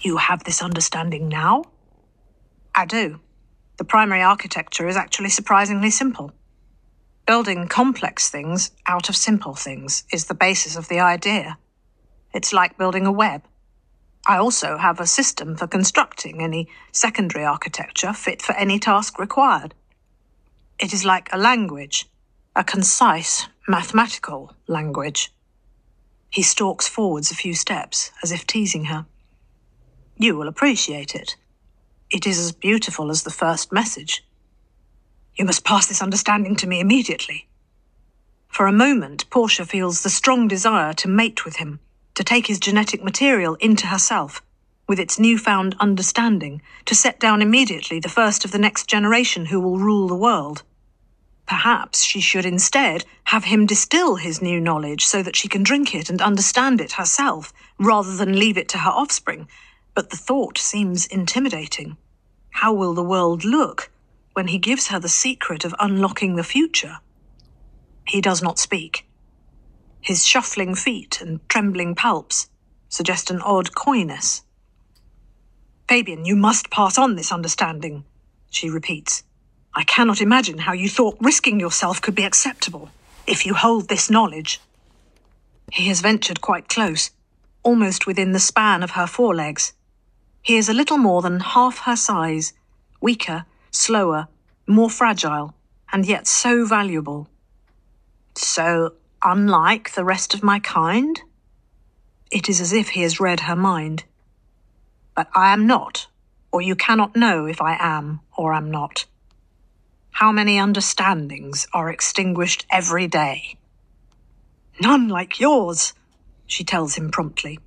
[0.00, 1.64] You have this understanding now?
[2.74, 3.20] I do.
[3.82, 6.30] The primary architecture is actually surprisingly simple.
[7.26, 11.58] Building complex things out of simple things is the basis of the idea.
[12.32, 13.42] It's like building a web.
[14.24, 19.74] I also have a system for constructing any secondary architecture fit for any task required.
[20.78, 22.08] It is like a language,
[22.54, 25.32] a concise, mathematical language.
[26.30, 29.06] He stalks forwards a few steps, as if teasing her.
[30.16, 31.34] You will appreciate it.
[32.12, 34.22] It is as beautiful as the first message.
[35.34, 37.48] You must pass this understanding to me immediately.
[38.48, 41.80] For a moment, Portia feels the strong desire to mate with him,
[42.14, 44.42] to take his genetic material into herself,
[44.86, 49.58] with its newfound understanding, to set down immediately the first of the next generation who
[49.58, 50.64] will rule the world.
[51.46, 55.94] Perhaps she should instead have him distill his new knowledge so that she can drink
[55.94, 59.48] it and understand it herself, rather than leave it to her offspring.
[59.94, 61.96] But the thought seems intimidating.
[62.52, 63.90] How will the world look
[64.34, 66.98] when he gives her the secret of unlocking the future?
[68.06, 69.06] He does not speak.
[70.00, 72.48] His shuffling feet and trembling palps
[72.88, 74.42] suggest an odd coyness.
[75.88, 78.04] Fabian, you must pass on this understanding,
[78.50, 79.24] she repeats.
[79.74, 82.90] I cannot imagine how you thought risking yourself could be acceptable
[83.26, 84.60] if you hold this knowledge.
[85.72, 87.10] He has ventured quite close,
[87.62, 89.72] almost within the span of her forelegs.
[90.42, 92.52] He is a little more than half her size,
[93.00, 94.26] weaker, slower,
[94.66, 95.54] more fragile,
[95.92, 97.28] and yet so valuable.
[98.34, 101.20] So unlike the rest of my kind?
[102.30, 104.04] It is as if he has read her mind.
[105.14, 106.08] But I am not,
[106.50, 109.04] or you cannot know if I am or am not.
[110.10, 113.56] How many understandings are extinguished every day?
[114.80, 115.92] None like yours,
[116.46, 117.60] she tells him promptly.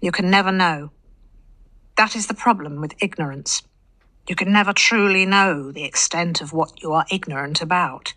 [0.00, 0.90] You can never know.
[1.96, 3.62] That is the problem with ignorance.
[4.28, 8.14] You can never truly know the extent of what you are ignorant about.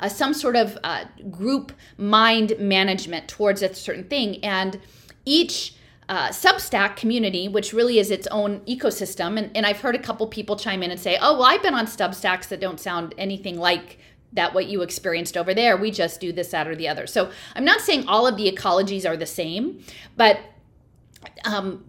[0.00, 4.42] Uh, some sort of uh, group mind management towards a certain thing.
[4.42, 4.80] And
[5.24, 5.76] each
[6.08, 10.26] uh, Substack community, which really is its own ecosystem, and, and I've heard a couple
[10.26, 13.58] people chime in and say, oh, well, I've been on Substacks that don't sound anything
[13.58, 13.98] like
[14.32, 15.76] that what you experienced over there.
[15.76, 17.06] We just do this, that, or the other.
[17.06, 19.84] So I'm not saying all of the ecologies are the same,
[20.16, 20.40] but
[21.44, 21.84] um,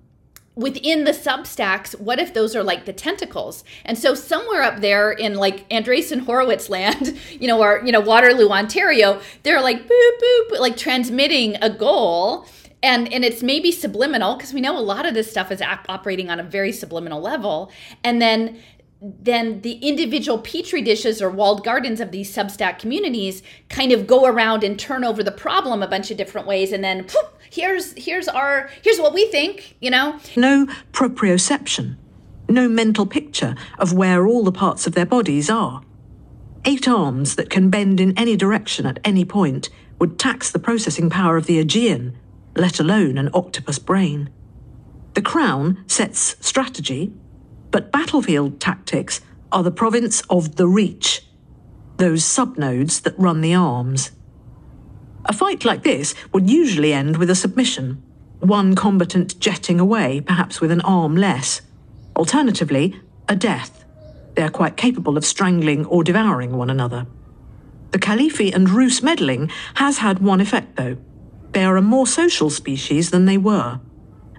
[0.55, 3.63] within the substacks, what if those are like the tentacles?
[3.85, 8.01] And so somewhere up there in like Andreessen Horowitz land, you know, or you know
[8.01, 12.47] Waterloo, Ontario, they're like boop boop, like transmitting a goal.
[12.81, 16.29] And, and it's maybe subliminal because we know a lot of this stuff is operating
[16.29, 17.71] on a very subliminal level.
[18.03, 18.59] And then
[19.03, 24.25] then the individual petri dishes or walled gardens of these substack communities kind of go
[24.25, 27.93] around and turn over the problem a bunch of different ways and then poof, here's
[27.93, 30.19] here's our here's what we think you know?
[30.35, 31.97] No proprioception.
[32.49, 35.81] No mental picture of where all the parts of their bodies are.
[36.65, 39.69] Eight arms that can bend in any direction at any point
[39.99, 42.17] would tax the processing power of the aegean
[42.55, 44.29] let alone an octopus brain.
[45.13, 47.13] The crown sets strategy
[47.71, 49.19] but battlefield tactics
[49.51, 51.25] are the province of the Reach,
[51.97, 54.11] those subnodes that run the arms.
[55.25, 58.01] A fight like this would usually end with a submission,
[58.39, 61.61] one combatant jetting away, perhaps with an arm less.
[62.15, 63.85] Alternatively, a death.
[64.35, 67.07] They are quite capable of strangling or devouring one another.
[67.91, 70.97] The Khalifi and Roos meddling has had one effect, though.
[71.51, 73.79] They are a more social species than they were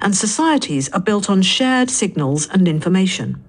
[0.05, 3.43] and societies are built on shared signals and information.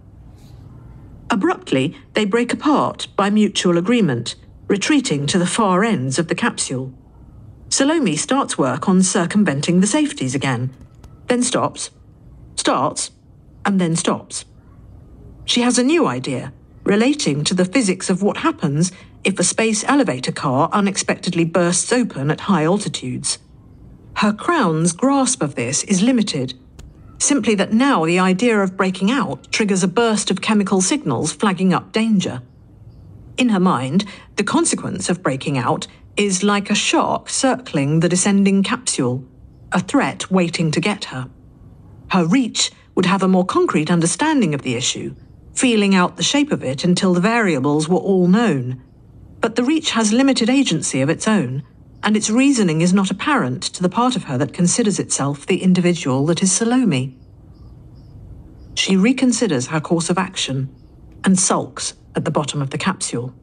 [1.30, 4.36] Abruptly, they break apart by mutual agreement,
[4.68, 6.94] retreating to the far ends of the capsule.
[7.78, 10.74] Salome starts work on circumventing the safeties again,
[11.28, 11.90] then stops,
[12.56, 13.12] starts,
[13.66, 14.46] and then stops.
[15.44, 16.54] She has a new idea,
[16.86, 18.94] relating to the physics of what happens
[19.26, 23.40] if a space elevator car unexpectedly bursts open at high altitudes.
[24.16, 26.54] Her crown's grasp of this is limited.
[27.18, 31.74] Simply that now the idea of breaking out triggers a burst of chemical signals flagging
[31.74, 32.42] up danger.
[33.36, 34.06] In her mind,
[34.38, 35.88] the consequence of breaking out
[36.18, 39.28] is like a shark circling the descending capsule,
[39.72, 41.30] a threat waiting to get her.
[42.12, 45.16] Her reach would have a more concrete understanding of the issue,
[45.54, 48.82] feeling out the shape of it until the variables were all known.
[49.42, 51.64] But the reach has limited agency of its own,
[52.02, 55.62] and its reasoning is not apparent to the part of her that considers itself the
[55.62, 57.18] individual that is Salome.
[58.76, 60.74] She reconsiders her course of action
[61.24, 63.34] and sulks at the bottom of the capsule.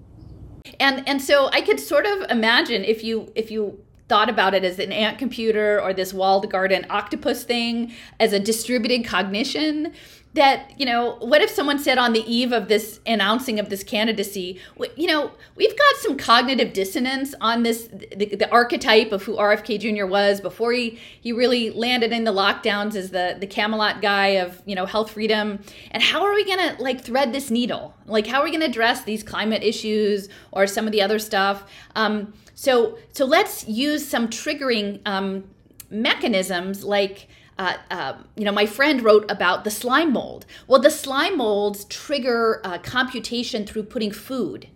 [0.78, 3.78] And and so I could sort of imagine if you if you
[4.09, 8.39] thought about it as an ant computer or this walled garden octopus thing as a
[8.39, 9.93] distributed cognition
[10.34, 13.84] that you know what if someone said on the eve of this announcing of this
[13.84, 14.59] candidacy
[14.96, 19.78] you know we've got some cognitive dissonance on this the, the, archetype of who rfk
[19.78, 24.28] jr was before he he really landed in the lockdowns as the the camelot guy
[24.28, 25.59] of you know health freedom.
[25.90, 27.94] And how are we gonna like thread this needle?
[28.06, 31.64] Like how are we gonna address these climate issues or some of the other stuff?
[31.96, 35.44] Um so so let's use some triggering um
[35.90, 37.28] mechanisms like
[37.62, 40.47] uh, uh, you know, my friend wrote about the slime mold.
[40.66, 44.68] Well, the slime molds trigger uh, computation through putting food.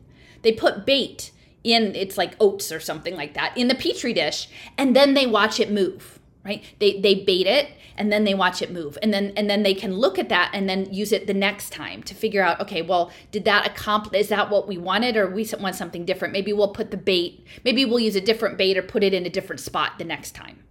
[0.43, 1.33] They put bait
[1.65, 4.49] in, it's like oats or something like that, in the petri dish,
[4.79, 6.63] and then they watch it move, right?
[6.79, 8.97] They they bait it and then they watch it move.
[9.03, 11.73] And then and then they can look at that and then use it the next
[11.73, 15.29] time to figure out, okay, well, did that accomplish is that what we wanted or
[15.29, 16.31] we want something different?
[16.33, 19.27] Maybe we'll put the bait, maybe we'll use a different bait or put it in
[19.27, 20.63] a different spot the next time.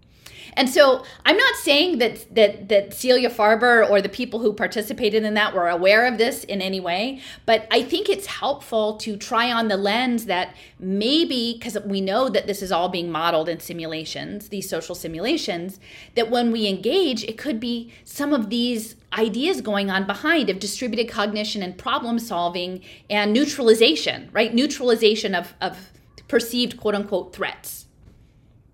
[0.57, 5.23] And so I'm not saying that that that Celia Farber or the people who participated
[5.23, 9.17] in that were aware of this in any way, but I think it's helpful to
[9.17, 13.49] try on the lens that maybe because we know that this is all being modeled
[13.49, 15.79] in simulations, these social simulations,
[16.15, 20.59] that when we engage, it could be some of these ideas going on behind of
[20.59, 24.53] distributed cognition and problem solving and neutralization, right?
[24.53, 25.91] Neutralization of, of
[26.27, 27.85] perceived quote unquote threats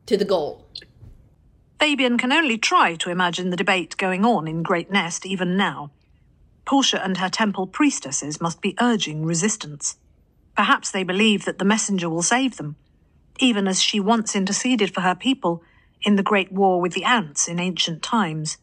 [0.05, 0.67] to the goal.
[1.81, 5.89] Fabian can only try to imagine the debate going on in Great Nest even now.
[6.63, 9.97] Portia and her temple priestesses must be urging resistance.
[10.55, 12.75] Perhaps they believe that the messenger will save them,
[13.39, 15.63] even as she once interceded for her people
[16.03, 18.59] in the great war with the ants in ancient times.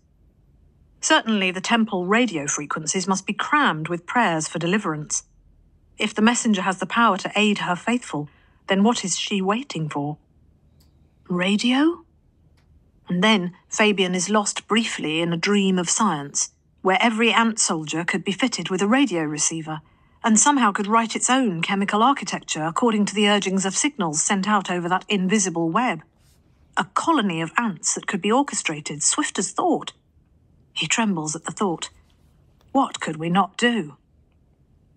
[1.01, 5.25] Certainly, the temple radio frequencies must be crammed with prayers for deliverance.
[5.99, 8.29] If the messenger has the power to aid her faithful,
[8.69, 10.19] then what is she waiting for?
[11.29, 12.05] Radio?
[13.09, 16.51] And then Fabian is lost briefly in a dream of science,
[16.83, 19.81] where every ant soldier could be fitted with a radio receiver,
[20.23, 24.49] and somehow could write its own chemical architecture according to the urgings of signals sent
[24.49, 26.03] out over that invisible web.
[26.77, 29.93] A colony of ants that could be orchestrated, swift as thought.
[30.73, 31.91] He trembles at the thought.
[32.73, 33.97] What could we not do?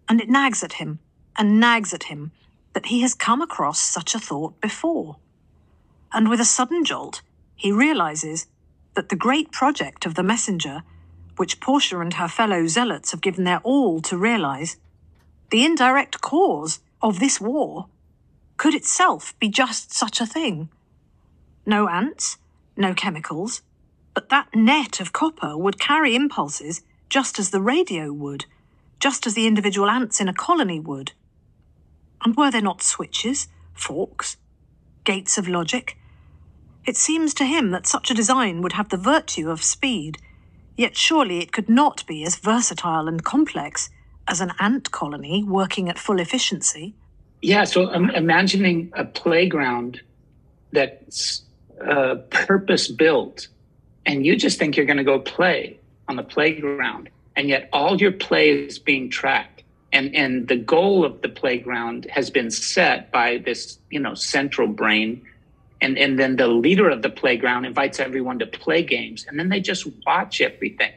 [0.09, 0.99] And it nags at him,
[1.37, 2.31] and nags at him,
[2.73, 5.17] that he has come across such a thought before.
[6.13, 7.21] And with a sudden jolt,
[7.61, 8.47] he realizes
[8.95, 10.81] that the great project of the messenger,
[11.37, 14.77] which Portia and her fellow zealots have given their all to realize,
[15.51, 17.85] the indirect cause of this war,
[18.57, 20.69] could itself be just such a thing.
[21.63, 22.37] No ants,
[22.75, 23.61] no chemicals,
[24.15, 28.45] but that net of copper would carry impulses just as the radio would,
[28.99, 31.11] just as the individual ants in a colony would.
[32.25, 34.37] And were there not switches, forks,
[35.03, 35.95] gates of logic,
[36.85, 40.17] it seems to him that such a design would have the virtue of speed,
[40.77, 43.89] yet surely it could not be as versatile and complex
[44.27, 46.93] as an ant colony working at full efficiency.
[47.41, 50.01] Yeah, so I'm imagining a playground
[50.71, 51.43] that's
[51.85, 53.47] uh, purpose built,
[54.05, 57.99] and you just think you're going to go play on the playground, and yet all
[57.99, 59.63] your play is being tracked.
[59.93, 64.67] And, and the goal of the playground has been set by this, you know, central
[64.67, 65.21] brain
[65.81, 69.49] and and then the leader of the playground invites everyone to play games and then
[69.49, 70.91] they just watch everything.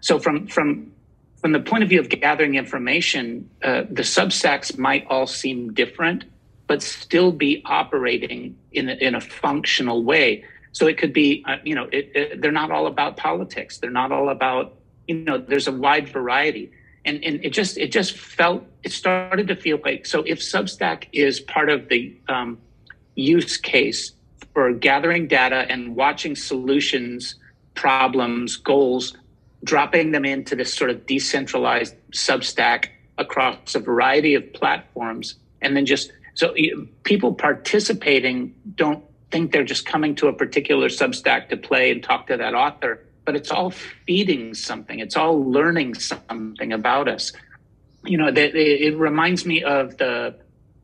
[0.00, 0.92] So from from
[1.36, 6.24] from the point of view of gathering information uh, the substacks might all seem different
[6.66, 10.44] but still be operating in a, in a functional way.
[10.72, 13.78] So it could be uh, you know it, it, they're not all about politics.
[13.78, 14.76] They're not all about
[15.08, 16.70] you know there's a wide variety.
[17.04, 21.04] And, and it just it just felt it started to feel like so if substack
[21.12, 22.58] is part of the um,
[23.14, 24.12] use case
[24.58, 27.36] for gathering data and watching solutions,
[27.74, 29.16] problems, goals,
[29.62, 32.86] dropping them into this sort of decentralized substack
[33.18, 35.36] across a variety of platforms.
[35.62, 36.56] And then just so
[37.04, 42.26] people participating don't think they're just coming to a particular substack to play and talk
[42.26, 43.70] to that author, but it's all
[44.08, 47.30] feeding something, it's all learning something about us.
[48.04, 50.34] You know, it reminds me of the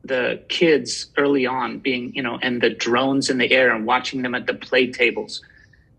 [0.05, 4.21] the kids early on being, you know, and the drones in the air and watching
[4.21, 5.41] them at the play tables.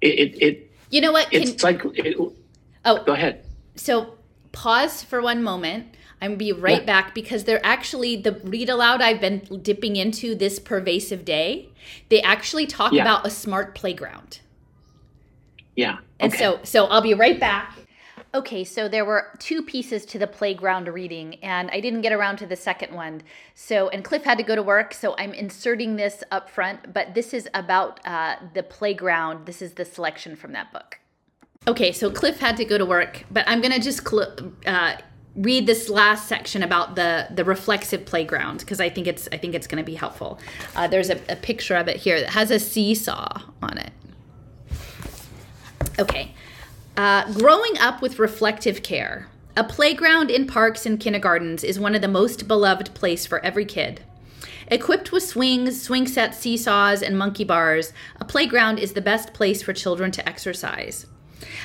[0.01, 1.28] It, it, it you know what?
[1.33, 2.16] It's Can, like, it,
[2.85, 3.45] oh, go ahead.
[3.74, 4.15] So
[4.53, 5.97] pause for one moment.
[6.23, 6.87] I'm be right yeah.
[6.87, 11.69] back because they're actually the read aloud I've been dipping into this pervasive day.
[12.09, 13.03] They actually talk yeah.
[13.03, 14.41] about a smart playground.
[15.74, 15.95] Yeah.
[15.95, 16.01] Okay.
[16.20, 17.77] And so so I'll be right back
[18.37, 22.37] Okay, so there were two pieces to the playground reading, and I didn't get around
[22.37, 23.23] to the second one.
[23.55, 27.15] So, and Cliff had to go to work, so I'm inserting this up front, but
[27.15, 29.47] this is about uh, the playground.
[29.47, 30.99] This is the selection from that book.
[31.67, 34.97] Okay, so Cliff had to go to work, but I'm gonna just cl- uh,
[35.35, 39.55] read this last section about the the reflexive playground because I think it's I think
[39.55, 40.39] it's going to be helpful.
[40.75, 43.93] Uh, there's a, a picture of it here that has a seesaw on it.
[45.99, 46.35] Okay,
[46.97, 49.28] uh, growing up with reflective care.
[49.56, 53.64] A playground in parks and kindergartens is one of the most beloved place for every
[53.64, 54.02] kid.
[54.68, 59.62] Equipped with swings, swing sets, seesaws, and monkey bars, a playground is the best place
[59.62, 61.06] for children to exercise.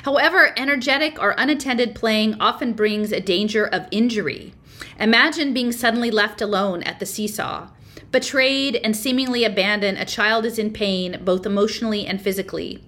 [0.04, 4.54] However, energetic or unattended playing often brings a danger of injury.
[4.98, 7.68] Imagine being suddenly left alone at the seesaw.
[8.10, 12.84] Betrayed and seemingly abandoned, a child is in pain both emotionally and physically.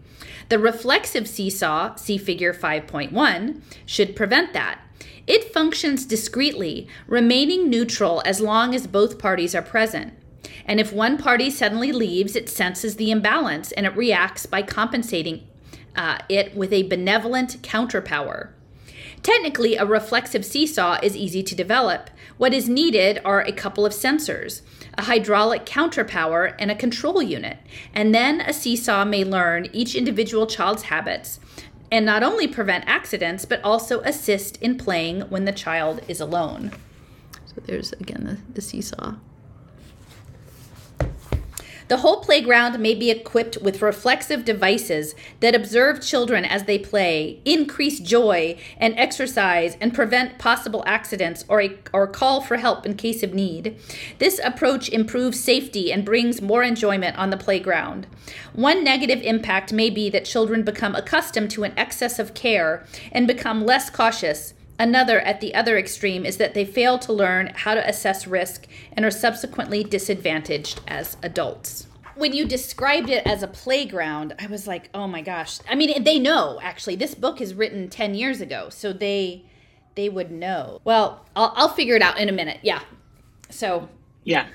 [0.48, 4.80] The reflexive seesaw, see figure 5.1, should prevent that.
[5.26, 10.12] It functions discreetly, remaining neutral as long as both parties are present.
[10.66, 15.46] And if one party suddenly leaves, it senses the imbalance and it reacts by compensating
[15.96, 18.50] uh, it with a benevolent counterpower.
[19.22, 22.10] Technically, a reflexive seesaw is easy to develop.
[22.36, 24.60] What is needed are a couple of sensors,
[24.96, 27.58] a hydraulic counterpower, and a control unit.
[27.92, 31.40] And then a seesaw may learn each individual child's habits
[31.90, 36.72] and not only prevent accidents, but also assist in playing when the child is alone.
[37.46, 39.14] So there's again the, the seesaw.
[41.88, 47.40] The whole playground may be equipped with reflexive devices that observe children as they play,
[47.44, 52.96] increase joy and exercise, and prevent possible accidents or, a, or call for help in
[52.96, 53.76] case of need.
[54.18, 58.06] This approach improves safety and brings more enjoyment on the playground.
[58.54, 63.26] One negative impact may be that children become accustomed to an excess of care and
[63.26, 67.74] become less cautious Another, at the other extreme, is that they fail to learn how
[67.74, 71.86] to assess risk and are subsequently disadvantaged as adults.
[72.16, 75.58] When you described it as a playground, I was like, oh my gosh.
[75.68, 76.96] I mean, they know, actually.
[76.96, 79.44] This book is written 10 years ago, so they
[79.94, 80.80] they would know.
[80.84, 82.58] Well, I'll, I'll figure it out in a minute.
[82.62, 82.80] Yeah.
[83.50, 83.88] So.
[84.24, 84.46] Yeah.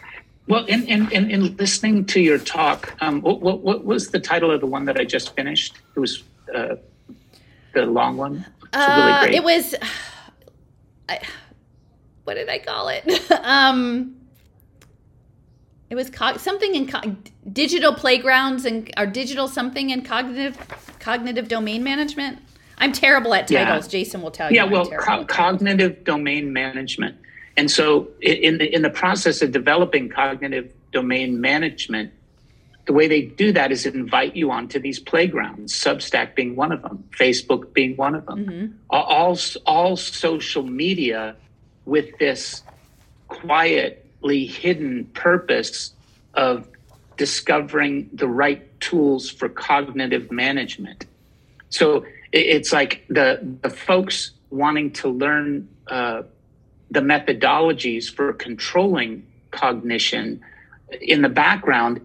[0.48, 4.20] Well, in, in, in, in listening to your talk, um, what, what, what was the
[4.20, 5.78] title of the one that I just finished?
[5.96, 6.24] It was
[6.54, 6.76] uh,
[7.74, 8.46] the long one.
[8.74, 9.76] Uh, really it was.
[11.10, 11.20] I,
[12.24, 13.32] what did I call it?
[13.44, 14.16] um,
[15.90, 17.16] it was something in co-
[17.52, 20.58] digital playgrounds and or digital something in cognitive
[21.00, 22.40] cognitive domain management.
[22.78, 23.86] I'm terrible at titles.
[23.86, 24.00] Yeah.
[24.00, 24.58] Jason will tell you.
[24.58, 27.18] Yeah, well, co- cognitive domain management.
[27.58, 32.14] And so, in the in the process of developing cognitive domain management,
[32.90, 36.82] the way they do that is invite you onto these playgrounds, Substack being one of
[36.82, 38.46] them, Facebook being one of them.
[38.48, 38.76] Mm-hmm.
[38.90, 39.38] All,
[39.68, 41.36] all social media
[41.86, 42.64] with this
[43.28, 45.94] quietly hidden purpose
[46.34, 46.68] of
[47.16, 51.06] discovering the right tools for cognitive management.
[51.70, 56.24] So it's like the, the folks wanting to learn uh,
[56.90, 60.42] the methodologies for controlling cognition
[61.00, 62.02] in the background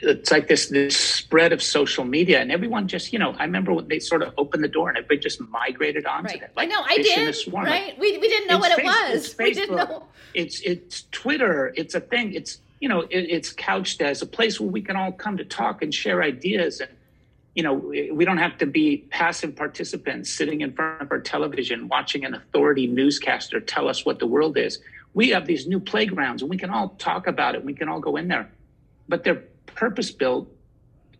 [0.00, 3.72] it's like this this spread of social media and everyone just you know i remember
[3.72, 6.42] when they sort of opened the door and everybody just migrated onto right.
[6.42, 7.98] it like i know i did right?
[7.98, 9.26] We, we didn't know what it was.
[9.26, 10.06] it's we didn't know.
[10.34, 11.72] It's it's twitter.
[11.76, 12.34] It's a thing.
[12.34, 15.44] It's you know it, it's couched as a place where we can all come to
[15.44, 16.90] talk and share ideas and
[17.54, 21.88] you know we don't have to be passive participants sitting in front of our television
[21.88, 24.78] watching an authority newscaster tell us what the world is.
[25.14, 27.64] We have these new playgrounds and we can all talk about it.
[27.64, 28.50] We can all go in there.
[29.08, 30.48] But they're purpose built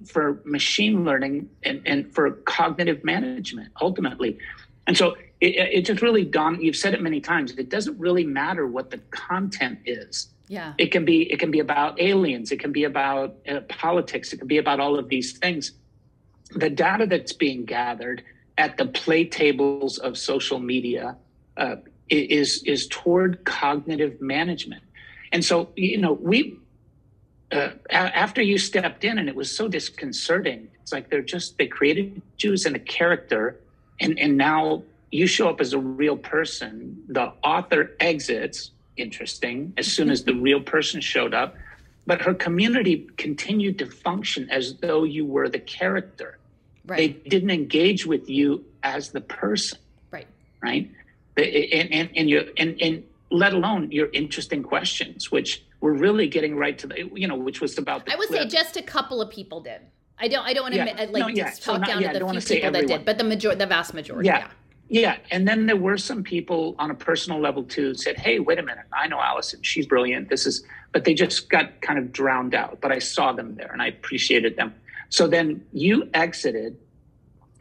[0.06, 4.38] for machine learning and, and for cognitive management ultimately.
[4.86, 8.24] And so it, it just really dawned, you've said it many times, it doesn't really
[8.24, 10.28] matter what the content is.
[10.48, 10.74] Yeah.
[10.76, 14.38] It can be it can be about aliens, it can be about uh, politics, it
[14.38, 15.72] can be about all of these things.
[16.54, 18.22] The data that's being gathered
[18.58, 21.16] at the play tables of social media
[21.56, 21.76] uh,
[22.10, 24.82] is is toward cognitive management.
[25.32, 26.58] And so you know, we
[27.52, 31.66] uh, after you stepped in and it was so disconcerting it's like they're just they
[31.66, 33.60] created jews and a character
[34.00, 37.04] and and now you show up as a real person.
[37.08, 41.54] The author exits interesting as soon as the real person showed up
[42.04, 46.38] but her community continued to function as though you were the character.
[46.84, 46.96] Right.
[47.22, 49.78] they didn't engage with you as the person.
[50.10, 50.26] Right.
[50.60, 50.90] Right?
[51.36, 56.56] And and, and you and, and let alone your interesting questions which we're really getting
[56.56, 58.42] right to the you know which was about the i would clip.
[58.42, 59.82] say just a couple of people did
[60.18, 61.06] i don't i don't want to yeah.
[61.10, 61.50] like no, yeah.
[61.50, 63.66] talk so not, down yeah, to the few people that did but the major the
[63.66, 64.38] vast majority yeah.
[64.38, 64.48] yeah
[64.88, 68.58] yeah and then there were some people on a personal level too said hey wait
[68.58, 72.12] a minute i know Alison she's brilliant this is but they just got kind of
[72.12, 74.72] drowned out but i saw them there and i appreciated them
[75.08, 76.76] so then you exited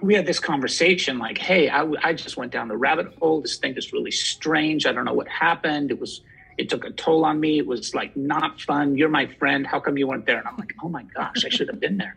[0.01, 3.57] we had this conversation like hey I, I just went down the rabbit hole this
[3.57, 6.21] thing is really strange i don't know what happened it was
[6.61, 7.57] it took a toll on me.
[7.57, 8.95] It was like not fun.
[8.95, 9.65] You're my friend.
[9.65, 10.37] How come you weren't there?
[10.37, 12.15] And I'm like, oh my gosh, I should have been there.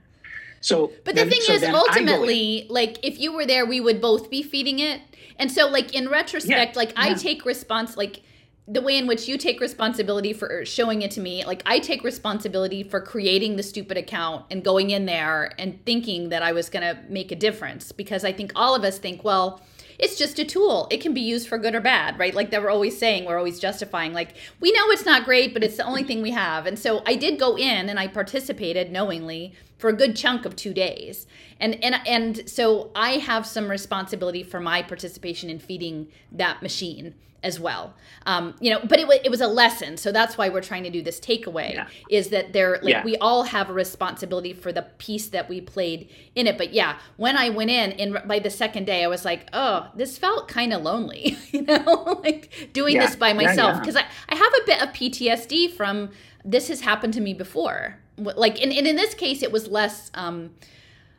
[0.61, 4.31] So, but the thing so is, ultimately, like if you were there, we would both
[4.31, 5.01] be feeding it.
[5.39, 7.05] And so, like in retrospect, yeah, like yeah.
[7.05, 8.21] I take response, like
[8.67, 12.03] the way in which you take responsibility for showing it to me like i take
[12.03, 16.71] responsibility for creating the stupid account and going in there and thinking that i was
[16.71, 19.61] going to make a difference because i think all of us think well
[19.99, 20.89] it's just a tool.
[20.91, 22.35] It can be used for good or bad, right?
[22.35, 24.13] Like that we're always saying, we're always justifying.
[24.13, 26.67] Like we know it's not great, but it's the only thing we have.
[26.67, 29.55] And so I did go in and I participated knowingly
[29.85, 31.27] for a good chunk of two days.
[31.61, 37.15] And and and so I have some responsibility for my participation in feeding that machine
[37.43, 37.93] as well.
[38.25, 39.99] Um, you know, but it, it was a lesson.
[39.99, 41.89] So that's why we're trying to do this takeaway yeah.
[42.09, 43.05] is that there, like, yeah.
[43.05, 46.57] we all have a responsibility for the piece that we played in it.
[46.57, 49.89] But yeah, when I went in, in by the second day, I was like, oh,
[49.95, 53.05] this felt kind of lonely, you know, like doing yeah.
[53.05, 53.81] this by myself.
[53.81, 56.09] Because I, I have a bit of PTSD from
[56.45, 60.11] this has happened to me before like and, and in this case it was less
[60.15, 60.51] um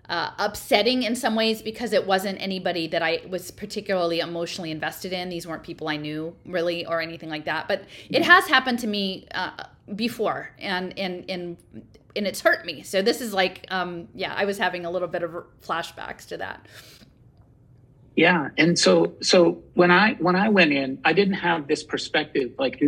[0.09, 5.11] uh, upsetting in some ways because it wasn't anybody that I was particularly emotionally invested
[5.11, 5.29] in.
[5.29, 7.67] These weren't people I knew really or anything like that.
[7.67, 9.51] But it has happened to me uh,
[9.95, 11.57] before, and and and
[12.15, 12.83] and it's hurt me.
[12.83, 15.31] So this is like, um, yeah, I was having a little bit of
[15.61, 16.65] flashbacks to that.
[18.15, 22.51] Yeah, and so so when I when I went in, I didn't have this perspective.
[22.57, 22.81] Like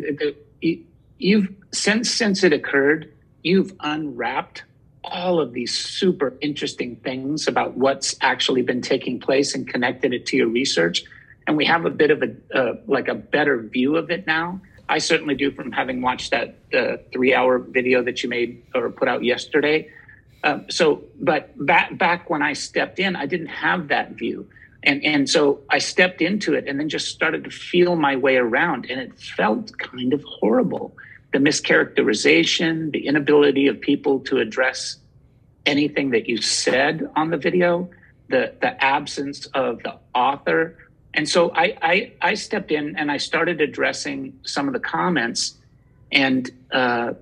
[1.17, 3.11] you've since since it occurred,
[3.43, 4.63] you've unwrapped
[5.03, 10.25] all of these super interesting things about what's actually been taking place and connected it
[10.27, 11.03] to your research.
[11.45, 14.59] And we have a bit of a uh, like a better view of it now.
[14.89, 18.89] I certainly do from having watched that uh, three hour video that you made or
[18.89, 19.89] put out yesterday.
[20.43, 24.47] Um, so but back back when i stepped in i didn't have that view.
[24.83, 28.35] And and so i stepped into it and then just started to feel my way
[28.37, 30.95] around and it felt kind of horrible
[31.37, 34.97] the mischaracterization, the inability of people to address
[35.67, 37.87] anything that you said on the video,
[38.29, 40.75] the the absence of the author.
[41.13, 45.55] And so I I, I stepped in and I started addressing some of the comments
[46.11, 47.13] and uh,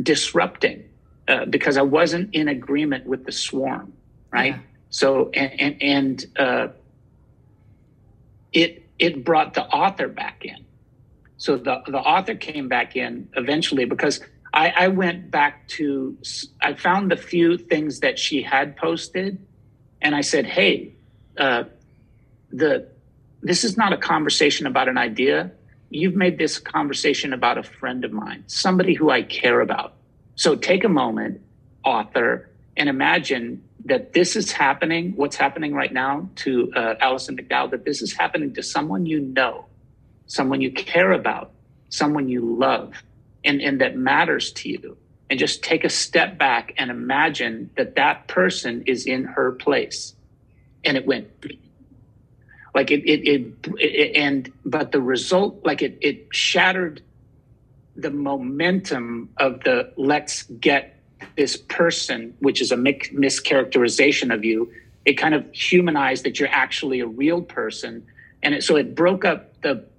[0.00, 0.84] disrupting
[1.26, 3.92] uh, because I wasn't in agreement with the swarm,
[4.30, 4.54] right?
[4.54, 4.60] Yeah.
[4.90, 6.68] So and and, and uh,
[8.52, 10.64] it it brought the author back in
[11.40, 14.20] so the, the author came back in eventually because
[14.52, 16.18] I, I went back to,
[16.60, 19.38] I found the few things that she had posted
[20.02, 20.92] and I said, hey,
[21.38, 21.64] uh,
[22.52, 22.88] the,
[23.40, 25.50] this is not a conversation about an idea.
[25.88, 29.94] You've made this conversation about a friend of mine, somebody who I care about.
[30.34, 31.40] So take a moment,
[31.86, 37.70] author, and imagine that this is happening, what's happening right now to uh, Alison McDowell,
[37.70, 39.64] that this is happening to someone you know
[40.30, 41.50] someone you care about,
[41.88, 42.94] someone you love,
[43.44, 44.96] and, and that matters to you.
[45.28, 50.14] And just take a step back and imagine that that person is in her place.
[50.84, 51.28] And it went
[52.74, 57.02] like it, it, it, it and, but the result, like it, it shattered
[57.96, 60.96] the momentum of the let's get
[61.36, 64.72] this person, which is a mischaracterization of you.
[65.04, 68.06] It kind of humanized that you're actually a real person.
[68.42, 69.89] And it, so it broke up the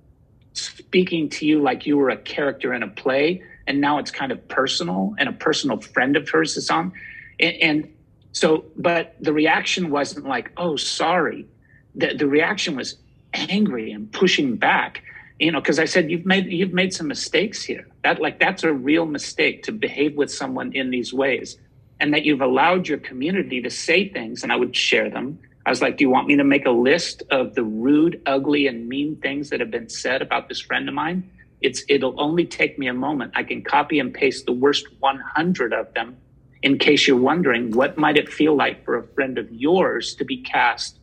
[0.54, 4.32] speaking to you like you were a character in a play and now it's kind
[4.32, 6.92] of personal and a personal friend of hers is on.
[7.40, 7.94] And, and
[8.32, 11.48] so but the reaction wasn't like oh sorry.
[11.96, 12.98] The, the reaction was
[13.34, 15.04] angry and pushing back
[15.40, 17.88] you know because i said you've made you've made some mistakes here.
[18.04, 21.58] That like that's a real mistake to behave with someone in these ways
[22.02, 25.70] and that you've allowed your community to say things and i would share them I
[25.70, 28.88] was like, Do you want me to make a list of the rude, ugly, and
[28.88, 31.30] mean things that have been said about this friend of mine?
[31.62, 33.34] It's it'll only take me a moment.
[33.36, 36.18] I can copy and paste the worst 100 of them
[36.64, 40.26] in case you're wondering what might it feel like for a friend of yours to
[40.26, 41.00] be cast,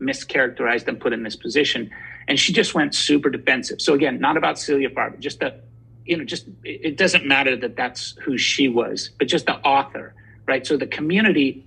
[0.00, 1.90] mischaracterized, and put in this position.
[2.28, 3.80] And she just went super defensive.
[3.80, 5.60] So again, not about Celia Farber, just the,
[6.04, 10.14] you know, just it doesn't matter that that's who she was, but just the author,
[10.46, 10.66] right?
[10.66, 11.66] So the community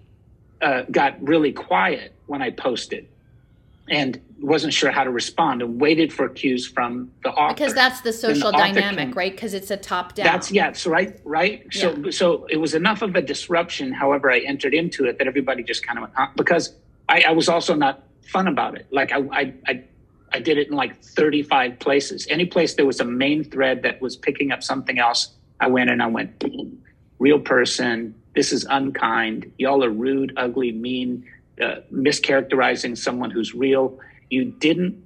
[0.62, 3.08] uh, got really quiet when I posted
[3.90, 7.54] and wasn't sure how to respond and waited for cues from the author.
[7.54, 9.32] Because that's the social the dynamic, came, right?
[9.32, 10.26] Because it's a top down.
[10.26, 11.66] That's yeah, so right, right.
[11.74, 11.82] Yeah.
[11.82, 13.92] So so it was enough of a disruption.
[13.92, 16.28] However, I entered into it that everybody just kind of went, huh?
[16.36, 16.76] because
[17.10, 18.88] I, I, was also not fun about it.
[18.92, 19.84] Like I, I I
[20.32, 22.26] I did it in like 35 places.
[22.30, 25.90] Any place there was a main thread that was picking up something else, I went
[25.90, 26.82] and I went, boom,
[27.20, 28.16] real person.
[28.34, 29.52] This is unkind.
[29.60, 31.26] Y'all are rude, ugly, mean
[31.64, 34.00] uh, mischaracterizing someone who's real.
[34.30, 35.04] You didn't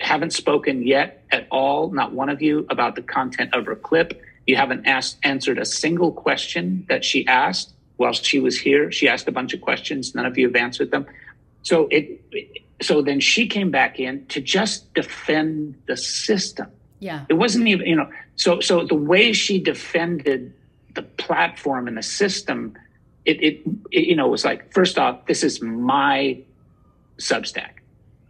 [0.00, 4.20] haven't spoken yet at all, not one of you, about the content of her clip.
[4.46, 8.92] You haven't asked answered a single question that she asked while she was here.
[8.92, 10.14] She asked a bunch of questions.
[10.14, 11.06] None of you have answered them.
[11.62, 12.20] So it
[12.82, 16.68] so then she came back in to just defend the system.
[17.00, 17.24] Yeah.
[17.28, 20.52] It wasn't even, you know, so so the way she defended
[20.94, 22.76] the platform and the system
[23.26, 26.38] it, it, it, you know, was like, first off, this is my
[27.18, 27.70] Substack.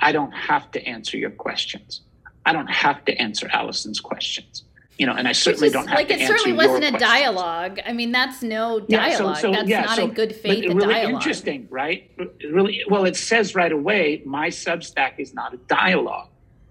[0.01, 2.01] I don't have to answer your questions.
[2.45, 4.63] I don't have to answer Alison's questions.
[4.99, 6.15] You know, and I certainly don't have to answer.
[6.15, 7.03] like to it certainly wasn't a questions.
[7.11, 7.81] dialogue.
[7.85, 9.37] I mean, that's no Yeah, so- dialogue.
[9.39, 11.13] so, that's yeah, not so- in good faith really dialogue.
[11.15, 12.11] interesting, right?
[12.51, 16.29] Really, well, it says right away, my Substack is not a dialogue.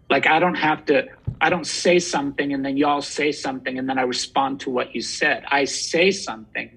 [0.10, 1.08] Like I don't have to,
[1.42, 4.96] I don't say something and then y'all say something and then I respond to what
[4.96, 5.44] you said.
[5.50, 6.70] I say something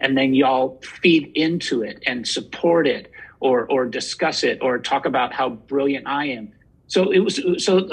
[0.00, 3.10] and then y'all feed into it and support it
[3.40, 6.52] or or discuss it or talk about how brilliant I am.
[6.88, 7.88] So it was so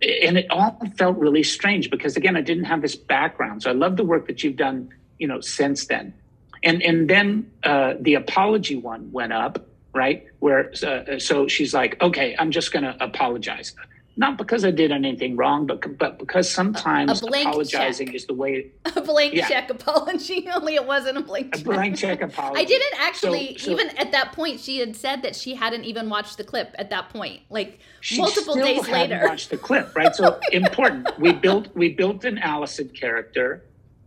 [0.00, 3.62] and it all felt really strange because again I didn't have this background.
[3.62, 6.14] So I love the work that you've done, you know, since then.
[6.62, 10.26] And and then uh, the apology one went up, right?
[10.40, 13.74] Where uh, so she's like, okay, I'm just going to apologize,
[14.18, 18.16] not because I did anything wrong, but but because sometimes blank apologizing check.
[18.16, 18.66] is the way
[18.96, 19.48] a blank Yeah.
[19.48, 20.48] check apology.
[20.54, 21.64] Only it wasn't a blank a check.
[21.64, 22.60] blank check apology.
[22.60, 24.58] I didn't actually So- so- even at that point.
[24.60, 27.42] She had said that she hadn't even watched the clip at that point.
[27.48, 29.28] Like she multiple still days hadn't later.
[29.28, 30.14] watched the clip, right?
[30.14, 31.06] So oh important.
[31.20, 33.62] We built we built an Alison character.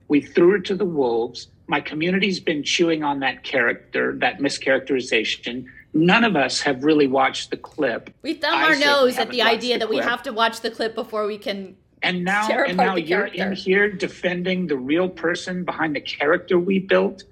[0.10, 1.48] We threw her to the wolves.
[1.68, 5.68] My community's been chewing on that character, that mischaracterization.
[5.94, 9.42] None of us have really watched the clip, We thumb I our nose at the
[9.42, 11.76] idea the that we have to watch the clip before we can.
[12.02, 13.48] and now and now you're character.
[13.48, 17.24] in here defending the real person behind the character we built,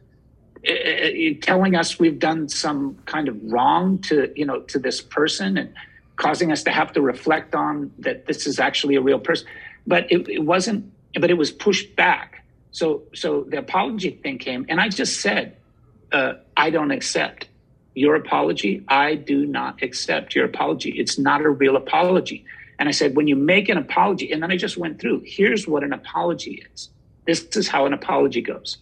[0.65, 4.77] eh, eh, eh, telling us we've done some kind of wrong to you know to
[4.77, 5.73] this person and
[6.17, 9.47] causing us to have to reflect on that this is actually a real person.
[9.87, 10.91] But it, it wasn't.
[11.19, 12.43] But it was pushed back.
[12.71, 15.55] So so the apology thing came, and I just said,
[16.11, 17.47] uh, I don't accept
[17.95, 18.83] your apology.
[18.87, 20.91] I do not accept your apology.
[20.91, 22.45] It's not a real apology.
[22.77, 25.67] And I said, when you make an apology, and then I just went through, here's
[25.67, 26.89] what an apology is.
[27.25, 28.77] This is how an apology goes.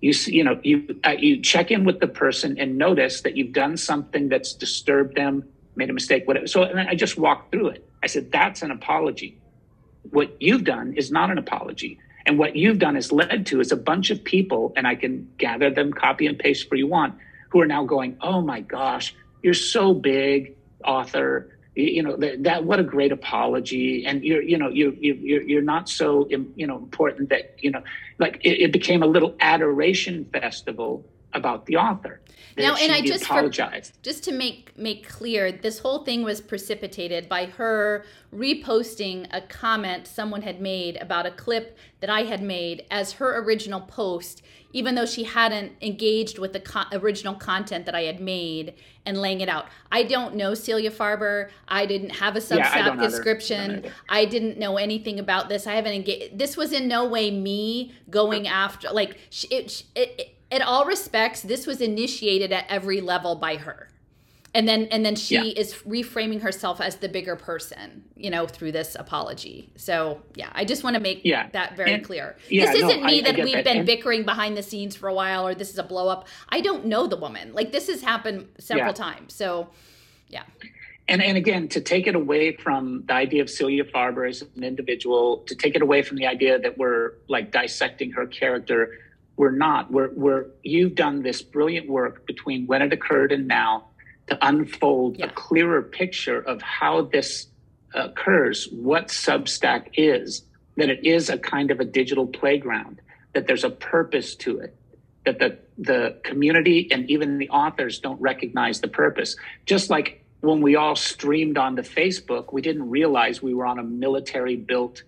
[0.00, 3.52] You you know, you uh, you check in with the person and notice that you've
[3.52, 5.44] done something that's disturbed them,
[5.76, 6.46] made a mistake, whatever.
[6.46, 7.86] So and I just walked through it.
[8.02, 9.36] I said, that's an apology.
[10.10, 11.98] What you've done is not an apology.
[12.24, 15.28] And what you've done is led to is a bunch of people, and I can
[15.36, 17.14] gather them, copy and paste where you want,
[17.50, 21.56] who are now going, oh my gosh, you're so big, author.
[21.74, 25.14] You, you know that, that what a great apology, and you're you know you you
[25.46, 27.82] you're, not so you know important that you know
[28.18, 32.20] like it, it became a little adoration festival about the author.
[32.56, 33.48] Now, and I just for-
[34.02, 38.04] just to make make clear, this whole thing was precipitated by her
[38.34, 43.38] reposting a comment someone had made about a clip that I had made as her
[43.42, 48.20] original post, even though she hadn't engaged with the co- original content that I had
[48.20, 48.74] made
[49.06, 49.66] and laying it out.
[49.90, 51.50] I don't know Celia Farber.
[51.68, 53.70] I didn't have a Yeah, Substack don't description.
[53.70, 53.92] Either.
[54.08, 55.66] I didn't know anything about this.
[55.66, 56.38] I haven't engaged.
[56.38, 58.90] This was in no way me going after.
[58.90, 59.18] Like
[59.50, 63.88] it, it, it, in all respects, this was initiated at every level by her,
[64.54, 65.60] and then and then she Yeah.
[65.60, 69.70] is reframing herself as the bigger person, you know, through this apology.
[69.76, 71.48] So yeah, I just want to make Yeah.
[71.52, 72.36] that very And- clear.
[72.48, 73.64] yeah, this isn't me I- I that get we've that.
[73.64, 76.26] been And- bickering behind the scenes for a while, or this is a blow up.
[76.48, 77.52] I don't know the woman.
[77.52, 79.32] Like this has happened several times.
[79.34, 79.68] So
[80.28, 80.42] yeah.
[81.06, 84.64] and and again to take it away from the idea of Celia Farber as an
[84.64, 88.98] individual, to take it away from the idea that we're like dissecting her character,
[89.40, 89.90] we're not.
[89.90, 93.86] We're we're you've done this brilliant work between when it occurred and now
[94.28, 95.26] to unfold Yeah.
[95.26, 97.46] a clearer picture of how this
[97.94, 100.44] occurs, what Substack is,
[100.76, 103.00] that it is a kind of a digital playground,
[103.32, 104.76] that there's a purpose to it,
[105.24, 109.36] that the the community and even the authors don't recognize the purpose.
[109.64, 113.82] Just like when we all streamed onto Facebook, we didn't realize we were on a
[114.04, 115.02] military built,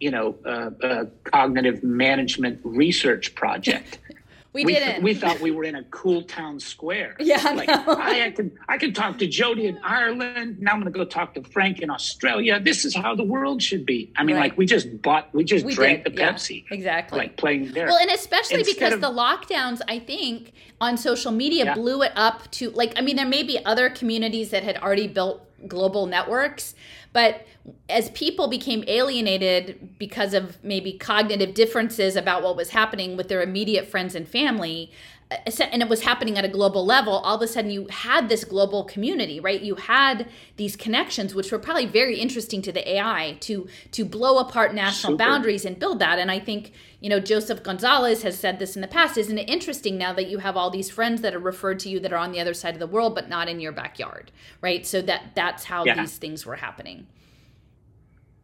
[0.00, 3.98] you know, uh, uh, cognitive management research project.
[4.52, 5.02] We, we, didn't.
[5.02, 7.14] we thought we were in a cool town square.
[7.20, 7.68] Yeah, I like.
[7.68, 10.58] I, I can I can talk to Jody in Ireland.
[10.60, 12.58] Now I'm going to go talk to Frank in Australia.
[12.58, 14.10] This is how the world should be.
[14.16, 14.44] I mean, Right.
[14.48, 17.18] like we just bought, we just We drank did, the yeah, Pepsi, exactly.
[17.18, 17.84] like playing there.
[17.88, 21.74] Well, and especially Instead because of- the lockdowns, I think, on social media Yeah.
[21.74, 25.06] blew it up to like, I mean, there may be other communities that had already
[25.06, 26.74] built global networks,
[27.16, 27.46] but
[27.88, 33.40] as people became alienated because of maybe cognitive differences about what was happening with their
[33.40, 34.92] immediate friends and family,
[35.30, 38.44] and it was happening at a global level, all of a sudden you had this
[38.44, 39.60] global community, right?
[39.60, 44.38] You had these connections, which were probably very interesting to the AI to to blow
[44.38, 45.24] apart national Super.
[45.24, 46.20] boundaries and build that.
[46.20, 49.18] And I think you know Joseph Gonzalez has said this in the past.
[49.18, 51.98] Isn't it interesting now that you have all these friends that are referred to you
[52.00, 54.30] that are on the other side of the world, but not in your backyard,
[54.60, 54.86] right?
[54.86, 56.00] So that that's how Yeah.
[56.00, 57.08] these things were happening.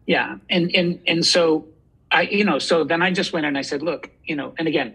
[0.07, 1.69] Yeah, and and and so
[2.11, 4.67] I, you know, so then I just went and I said, look, you know, and
[4.67, 4.95] again,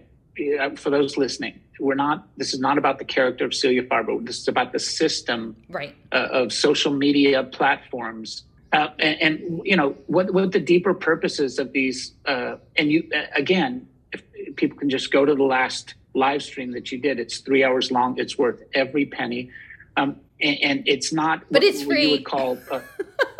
[0.59, 2.27] uh, for those listening, we're not.
[2.37, 4.25] This is not about the character of Celia Farber.
[4.25, 5.95] This is about the system right.
[6.11, 8.43] uh, of social media platforms.
[8.73, 13.09] Uh, and, and, you know what what the deeper purposes of these uh, and you
[13.15, 14.21] uh, again if,
[14.57, 17.91] people can just go to the last live stream that you did it's three hours
[17.91, 19.49] long it's worth every penny
[19.95, 22.57] um, and, and, it's not but it's free you would call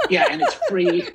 [0.10, 1.10] yeah and it's free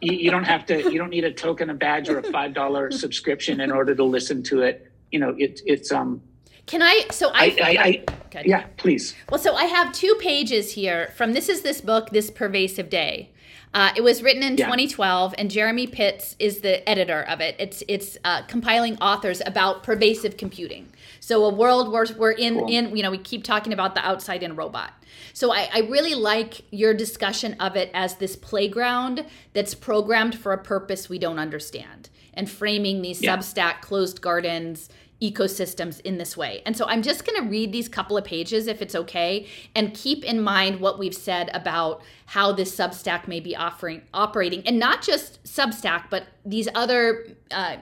[0.00, 2.54] you, you, don't have to you don't need a token a badge or a five
[2.54, 6.22] dollar subscription in order to listen to it you know it, it's um
[6.66, 7.06] can I?
[7.10, 9.14] So I, I, I, I yeah, please.
[9.30, 13.30] Well, so I have two pages here from this is this book, this pervasive day.
[13.72, 14.64] Uh, it was written in yeah.
[14.64, 17.56] 2012, and Jeremy Pitts is the editor of it.
[17.58, 20.88] It's it's uh, compiling authors about pervasive computing.
[21.20, 22.68] So a world where we're in cool.
[22.68, 24.92] in you know we keep talking about the outside in robot.
[25.34, 30.52] So I, I really like your discussion of it as this playground that's programmed for
[30.52, 33.36] a purpose we don't understand, and framing these yeah.
[33.36, 34.88] Substack closed gardens
[35.20, 36.62] ecosystems in this way.
[36.66, 39.94] And so I'm just going to read these couple of pages if it's okay and
[39.94, 44.78] keep in mind what we've said about how this Substack may be offering operating and
[44.78, 47.76] not just Substack but these other uh,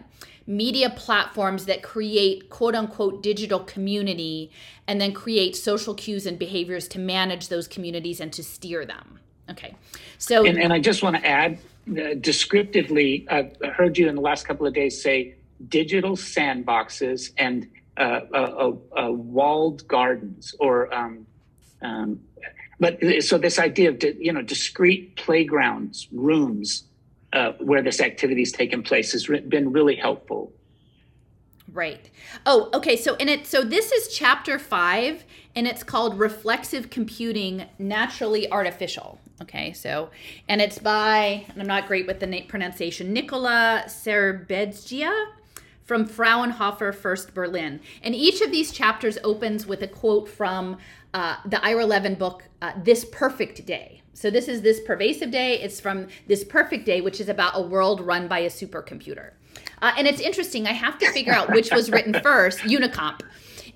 [0.47, 4.52] media platforms that create quote unquote digital community
[4.86, 9.19] and then create social cues and behaviors to manage those communities and to steer them.
[9.51, 9.74] Okay.
[10.19, 11.59] So and, and I just want to add
[11.90, 15.35] uh, descriptively I've heard you in the last couple of days say
[15.68, 21.26] digital sandboxes and uh, uh, uh, walled gardens or um,
[21.82, 22.20] um,
[22.80, 26.84] but so this idea of you know discrete playgrounds rooms
[27.32, 30.52] uh, where this activity is taking place has been really helpful.
[31.72, 32.10] Right.
[32.46, 35.24] Oh okay so in it so this is chapter five
[35.56, 40.10] and it's called reflexive computing naturally artificial okay so
[40.48, 45.26] and it's by and i'm not great with the pronunciation Nikola Serbedzija
[45.85, 47.81] from Fraunhofer First Berlin.
[48.02, 50.78] And each of these chapters opens with a quote from
[51.12, 54.02] uh, the Ira Levin book, uh, This Perfect Day.
[54.15, 55.61] So this is This Pervasive Day.
[55.61, 59.32] It's from This Perfect Day, which is about a world run by a supercomputer.
[59.82, 60.66] Uh, and it's interesting.
[60.66, 63.20] I have to figure out which was written first, Unicomp.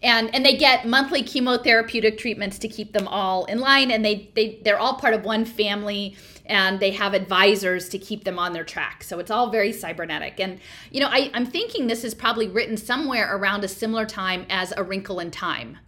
[0.02, 4.30] And, and they get monthly chemotherapeutic treatments to keep them all in line and they,
[4.36, 6.16] they they're all part of one family
[6.48, 9.02] and they have advisors to keep them on their track.
[9.02, 10.40] So it's all very cybernetic.
[10.40, 10.60] And,
[10.90, 14.72] you know, I, I'm thinking this is probably written somewhere around a similar time as
[14.76, 15.78] A Wrinkle in Time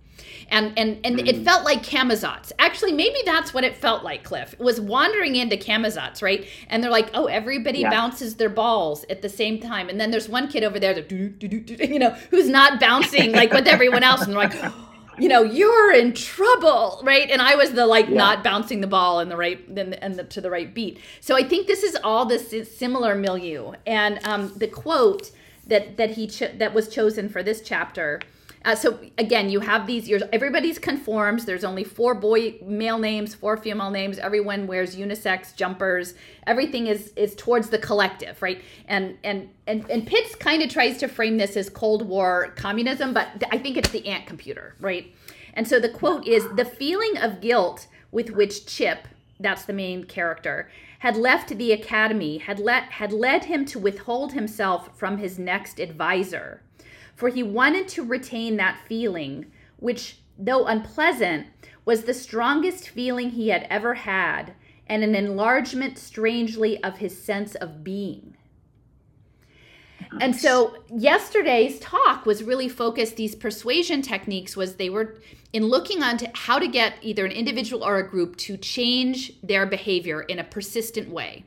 [0.50, 1.26] and and and mm.
[1.26, 2.52] it felt like Camazotz.
[2.58, 4.24] Actually, maybe that's what it felt like.
[4.24, 6.46] Cliff it was wandering into Camazotz, right?
[6.68, 7.90] And they're like, oh, everybody yeah.
[7.90, 11.10] bounces their balls at the same time, and then there's one kid over there that
[11.10, 14.72] you know who's not bouncing like with everyone else, and they're like
[15.20, 17.30] you know, you're in trouble, right?
[17.30, 18.16] And I was the like yeah.
[18.16, 20.98] not bouncing the ball in the right and, the, and the, to the right beat.
[21.20, 23.72] So I think this is all this similar milieu.
[23.86, 25.30] And um, the quote
[25.66, 28.20] that that he cho- that was chosen for this chapter
[28.62, 30.06] uh, so again, you have these.
[30.06, 31.46] You're, everybody's conforms.
[31.46, 34.18] There's only four boy male names, four female names.
[34.18, 36.12] Everyone wears unisex jumpers.
[36.46, 38.60] Everything is is towards the collective, right?
[38.86, 43.14] And and and and Pitts kind of tries to frame this as Cold War communism,
[43.14, 45.14] but I think it's the ant computer, right?
[45.54, 49.08] And so the quote is the feeling of guilt with which Chip,
[49.38, 54.34] that's the main character, had left the academy had let had led him to withhold
[54.34, 56.60] himself from his next advisor
[57.20, 59.44] for he wanted to retain that feeling,
[59.76, 61.48] which, though unpleasant,
[61.84, 64.54] was the strongest feeling he had ever had,
[64.86, 68.38] and an enlargement strangely of his sense of being.
[70.18, 75.20] And so yesterday's talk was really focused these persuasion techniques was they were
[75.52, 79.34] in looking on to how to get either an individual or a group to change
[79.42, 81.44] their behavior in a persistent way.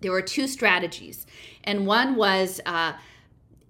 [0.00, 1.26] There were two strategies,
[1.64, 2.94] and one was uh,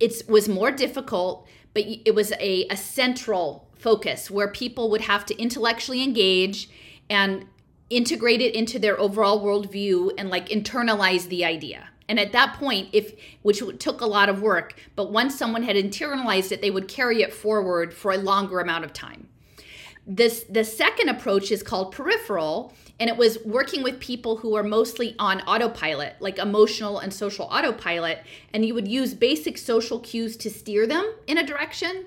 [0.00, 5.24] it was more difficult, but it was a, a central focus where people would have
[5.26, 6.68] to intellectually engage
[7.08, 7.46] and
[7.90, 11.88] integrate it into their overall worldview and like internalize the idea.
[12.08, 15.76] And at that point, if which took a lot of work, but once someone had
[15.76, 19.28] internalized it, they would carry it forward for a longer amount of time.
[20.06, 24.62] This the second approach is called peripheral, and it was working with people who are
[24.62, 28.22] mostly on autopilot, like emotional and social autopilot,
[28.52, 32.04] and you would use basic social cues to steer them in a direction.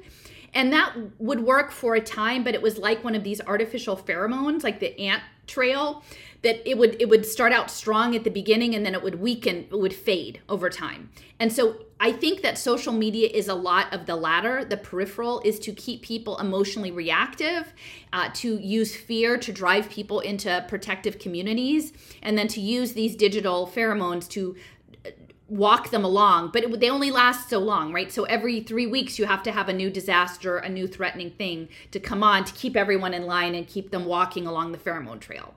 [0.53, 3.97] And that would work for a time, but it was like one of these artificial
[3.97, 6.03] pheromones, like the ant trail,
[6.43, 9.19] that it would it would start out strong at the beginning and then it would
[9.19, 11.09] weaken, it would fade over time.
[11.39, 14.65] And so I think that social media is a lot of the latter.
[14.65, 17.73] The peripheral is to keep people emotionally reactive,
[18.11, 23.15] uh, to use fear to drive people into protective communities, and then to use these
[23.15, 24.55] digital pheromones to
[25.49, 29.19] walk them along but it, they only last so long right so every three weeks
[29.19, 32.53] you have to have a new disaster a new threatening thing to come on to
[32.53, 35.53] keep everyone in line and keep them walking along the pheromone trail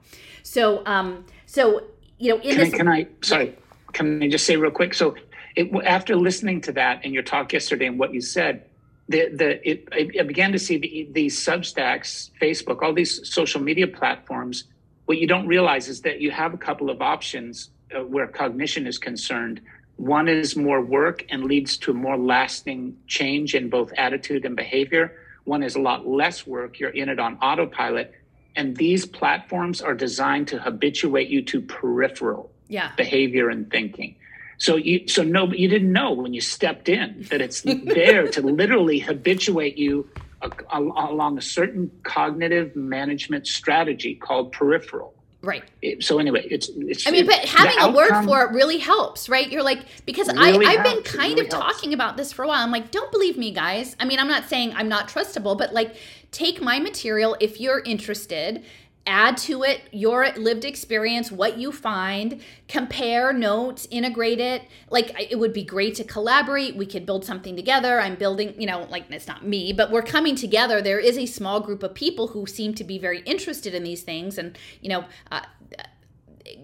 [0.47, 1.82] so um so
[2.18, 3.55] you know in can, this I, can I sorry
[3.93, 5.14] can I just say real quick so
[5.56, 8.64] it, after listening to that and your talk yesterday and what you said
[9.09, 9.89] the the it,
[10.20, 14.64] I began to see the, these Substacks, Facebook, all these social media platforms.
[15.05, 18.86] What you don't realize is that you have a couple of options uh, where cognition
[18.86, 19.60] is concerned.
[19.97, 25.16] One is more work and leads to more lasting change in both attitude and behavior.
[25.44, 26.81] One is a lot less work.
[26.81, 28.12] You're in it on autopilot.
[28.56, 32.92] And these platforms are designed to habituate you to peripheral yeah.
[32.96, 34.16] behavior and thinking.
[34.58, 38.40] So you so no, you didn't know when you stepped in that it's there to
[38.62, 40.08] literally habituate you
[40.42, 45.14] uh, a, a, along a certain cognitive management strategy called peripheral.
[45.42, 45.62] Right.
[46.00, 47.06] So anyway, it's it's.
[47.06, 49.48] I mean, but having a word for it really helps, right?
[49.48, 51.74] You're like because really I I've been kind really of helps.
[51.74, 52.64] talking about this for a while.
[52.64, 53.94] I'm like, don't believe me, guys.
[54.00, 55.94] I mean, I'm not saying I'm not trustable, but like,
[56.30, 58.64] take my material if you're interested
[59.06, 64.62] add to it your lived experience, what you find, compare notes, integrate it.
[64.90, 66.76] Like it would be great to collaborate.
[66.76, 68.00] We could build something together.
[68.00, 70.82] I'm building, you know, like it's not me, but we're coming together.
[70.82, 74.02] There is a small group of people who seem to be very interested in these
[74.02, 75.42] things and, you know, uh,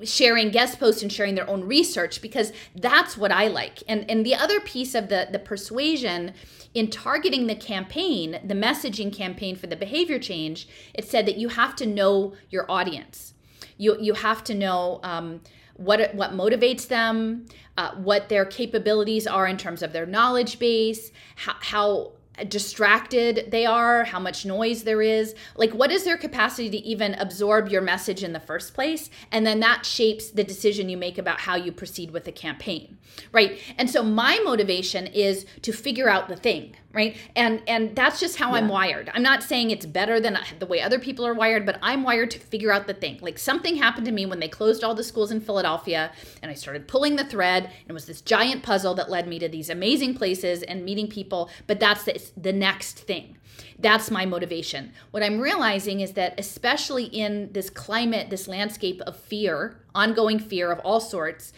[0.05, 3.82] sharing guest posts and sharing their own research because that's what I like.
[3.89, 6.34] And and the other piece of the the persuasion
[6.74, 11.49] in targeting the campaign, the messaging campaign for the behavior change, it said that you
[11.49, 13.35] have to know your audience.
[13.77, 15.40] You you have to know um,
[15.77, 17.47] what what motivates them,
[17.77, 22.12] uh, what their capabilities are in terms of their knowledge base, how, how
[22.49, 25.35] distracted they are, how much noise there is.
[25.57, 29.11] Like, what is their capacity to even absorb your message in the first place?
[29.31, 32.99] And then that shapes the decision you make about how you proceed with the campaign,
[33.33, 33.59] right?
[33.79, 37.16] And so, my motivation is to figure out the thing right?
[37.36, 38.59] And and that's just how yeah.
[38.59, 39.10] i'm wired.
[39.14, 42.02] I'm not saying it's better than uh, the way other people are wired but i'm
[42.02, 43.19] wired to figure out the thing.
[43.20, 46.12] Like something happened to me when they closed all the schools in philadelphia
[46.43, 49.39] and i started pulling the thread and it was this giant puzzle that led me
[49.39, 53.36] to these amazing places and meeting people but that's the, the next thing.
[53.78, 54.93] That's my motivation.
[55.10, 60.70] What i'm realizing is that especially in this climate this landscape of fear ongoing fear
[60.70, 61.52] of all sorts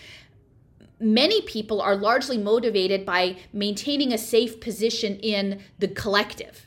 [1.04, 6.66] many people are largely motivated by maintaining a safe position in the collective.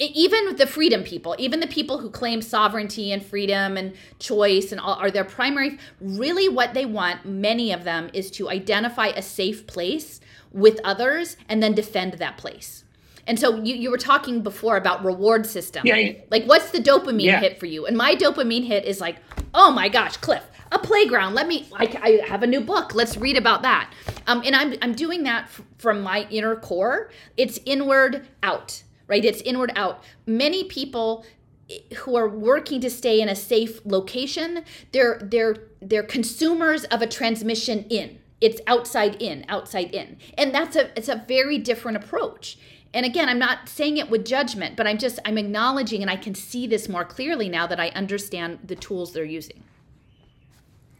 [0.00, 4.80] Even the freedom people, even the people who claim sovereignty and freedom and choice and
[4.80, 9.22] all, are their primary, really what they want, many of them, is to identify a
[9.22, 10.20] safe place
[10.50, 12.82] with others and then defend that place.
[13.26, 15.86] And so you, you were talking before about reward system.
[15.86, 16.12] Yeah, yeah.
[16.28, 17.40] Like what's the dopamine yeah.
[17.40, 17.86] hit for you?
[17.86, 19.16] And my dopamine hit is like,
[19.54, 20.42] oh my gosh, Cliff,
[20.74, 21.34] a playground.
[21.34, 22.94] Let me, I, I have a new book.
[22.94, 23.92] Let's read about that.
[24.26, 27.10] Um, and I'm, I'm doing that f- from my inner core.
[27.36, 29.24] It's inward out, right?
[29.24, 30.02] It's inward out.
[30.26, 31.24] Many people
[31.70, 37.02] eh, who are working to stay in a safe location, they're, they're, they're consumers of
[37.02, 38.18] a transmission in.
[38.40, 40.18] It's outside in, outside in.
[40.36, 42.58] And that's a, it's a very different approach
[42.92, 46.16] and again i'm not saying it with judgment but i'm just i'm acknowledging and i
[46.16, 49.62] can see this more clearly now that i understand the tools they're using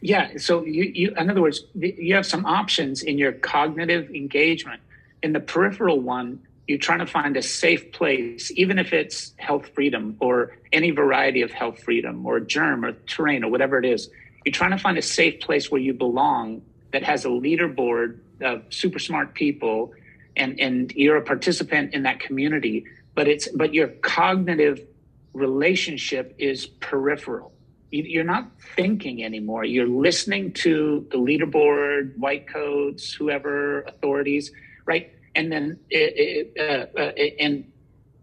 [0.05, 0.37] yeah.
[0.37, 4.83] So you, you, in other words, you have some options in your cognitive engagement.
[5.23, 9.71] In the peripheral one, you're trying to find a safe place, even if it's health
[9.75, 14.11] freedom or any variety of health freedom or germ or terrain or whatever it is.
[14.45, 16.61] You're trying to find a safe place where you belong
[16.93, 19.95] that has a leaderboard of super smart people
[20.37, 22.85] and, and you're a participant in that community.
[23.15, 24.87] But it's but your cognitive
[25.33, 27.54] relationship is peripheral
[28.03, 29.65] you're not thinking anymore.
[29.65, 34.51] You're listening to the leaderboard, white coats, whoever, authorities,
[34.85, 35.13] right?
[35.35, 37.71] And then it, it, uh, uh, and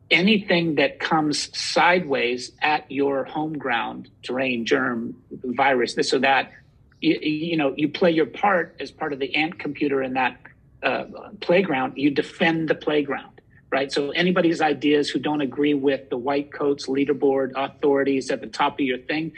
[0.10, 6.52] anything that comes sideways at your home ground, terrain, germ, virus, this or that,
[7.00, 10.38] you, you know, you play your part as part of the ant computer in that
[10.84, 11.06] uh,
[11.40, 11.94] playground.
[11.96, 13.32] You defend the playground
[13.72, 13.92] right?
[13.92, 18.74] So anybody's ideas who don't agree with the white coats, leaderboard, authorities at the top
[18.74, 19.32] of your thing,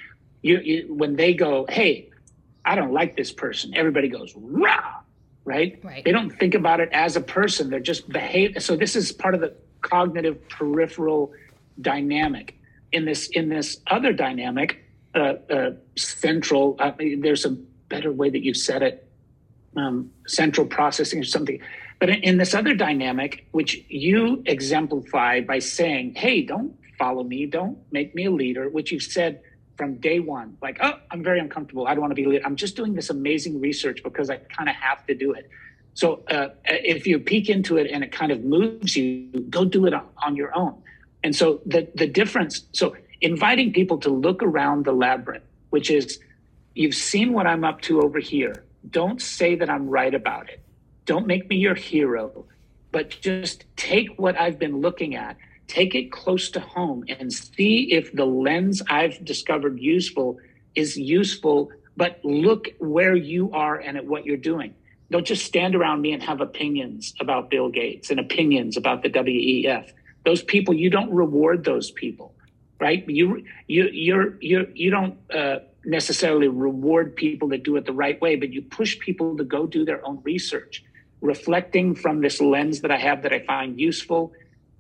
[0.44, 2.12] you, you when they go, hey,
[2.64, 5.00] I don't like this person, everybody goes, rah,
[5.46, 5.80] right?
[5.84, 6.04] right?
[6.06, 7.70] They don't think about it as a person.
[7.70, 8.62] They're just behave.
[8.62, 11.34] So this is part of the cognitive peripheral
[11.82, 12.58] dynamic.
[12.92, 16.76] In this in this other dynamic, uh, uh, central.
[16.80, 17.52] Uh, there's a
[17.90, 19.10] better way that you said it.
[19.76, 21.60] Um, central processing or something.
[22.00, 27.48] But in, in this other dynamic, which you exemplify by saying, "Hey, don't follow me.
[27.48, 29.42] Don't make me a leader," which you said
[29.78, 31.88] from day one, like, oh, I'm very uncomfortable.
[31.88, 32.44] I don't want to be.
[32.44, 35.50] I'm just doing this amazing research because I kind of have to do it.
[35.96, 39.86] So uh, if you peek into it and it kind of moves you, go do
[39.86, 40.82] it on, on your own.
[41.24, 42.66] And so the the difference.
[42.74, 46.20] So inviting people to look around the labyrinth, which is
[46.76, 48.66] you've seen what I'm up to over here.
[48.90, 50.62] Don't say that I'm right about it.
[51.06, 52.46] Don't make me your hero,
[52.92, 55.38] but just take what I've been looking at,
[55.68, 60.40] take it close to home, and see if the lens I've discovered useful
[60.76, 61.72] is useful.
[61.96, 64.74] But look where you are and at what you're doing.
[65.12, 69.10] Don't just stand around me and have opinions about Bill Gates and opinions about the
[69.10, 69.92] WEF.
[70.26, 72.34] Those people, you don't reward those people,
[72.80, 73.08] right?
[73.08, 78.20] You you you're you you don't uh, necessarily reward people that do it the right
[78.22, 80.84] way, but you push people to go do their own research,
[81.22, 84.34] reflecting from this lens that I have that I find useful.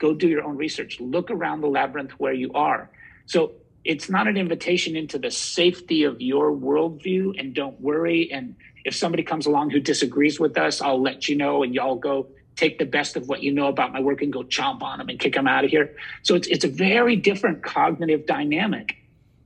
[0.03, 0.99] Go do your own research.
[0.99, 2.89] Look around the labyrinth where you are.
[3.25, 3.53] So
[3.85, 8.95] it's not an invitation into the safety of your worldview and don't worry and if
[8.95, 12.79] somebody comes along who disagrees with us, I'll let you know and y'all go take
[12.79, 15.17] the best of what you know about my work and go chomp on them and
[15.19, 15.95] kick them out of here.
[16.21, 18.95] So it's it's a very different cognitive dynamic.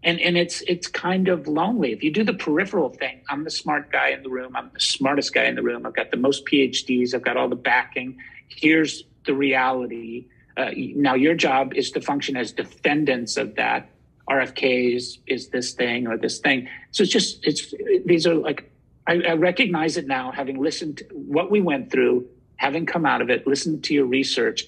[0.03, 1.91] And and it's it's kind of lonely.
[1.91, 4.79] If you do the peripheral thing, I'm the smart guy in the room, I'm the
[4.79, 8.17] smartest guy in the room, I've got the most PhDs, I've got all the backing.
[8.47, 10.27] Here's the reality.
[10.57, 13.89] Uh, now your job is to function as defendants of that.
[14.27, 16.67] RFKs is this thing or this thing.
[16.91, 17.73] So it's just it's
[18.05, 18.69] these are like
[19.07, 22.27] I, I recognize it now, having listened to what we went through,
[22.57, 24.65] having come out of it, listened to your research.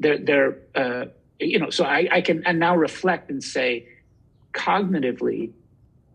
[0.00, 1.04] They're, they're uh,
[1.38, 3.88] you know, so I, I can and now reflect and say,
[4.54, 5.52] cognitively,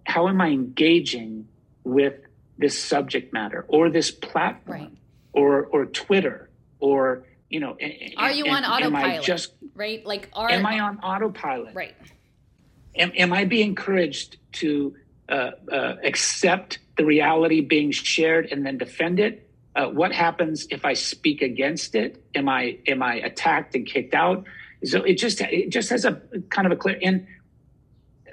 [0.05, 1.47] how am I engaging
[1.83, 2.15] with
[2.57, 4.97] this subject matter or this platform right.
[5.33, 6.49] or or Twitter
[6.79, 7.77] or you know?
[8.17, 9.23] Are you on autopilot?
[9.23, 10.05] just right?
[10.05, 11.73] Like, are am I on autopilot?
[11.73, 11.95] Right.
[12.95, 14.95] Am, am I being encouraged to
[15.29, 19.49] uh, uh, accept the reality being shared and then defend it?
[19.75, 22.23] Uh, what happens if I speak against it?
[22.33, 24.45] Am I am I attacked and kicked out?
[24.83, 27.27] So it just it just has a kind of a clear and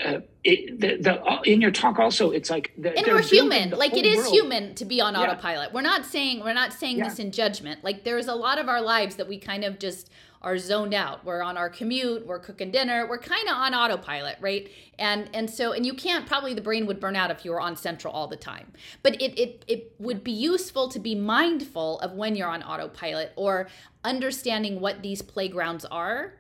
[0.05, 3.71] uh, it, the, the uh, in your talk also it's like the, and we're human
[3.71, 4.33] like it is world.
[4.33, 5.21] human to be on yeah.
[5.21, 7.09] autopilot we're not saying we're not saying yeah.
[7.09, 10.11] this in judgment like there's a lot of our lives that we kind of just
[10.45, 11.25] are zoned out.
[11.25, 14.69] We're on our commute, we're cooking dinner, we're kind of on autopilot, right?
[14.99, 17.61] And and so and you can't probably the brain would burn out if you were
[17.61, 18.73] on central all the time.
[19.03, 23.33] But it it it would be useful to be mindful of when you're on autopilot
[23.37, 23.69] or
[24.05, 26.35] understanding what these playgrounds are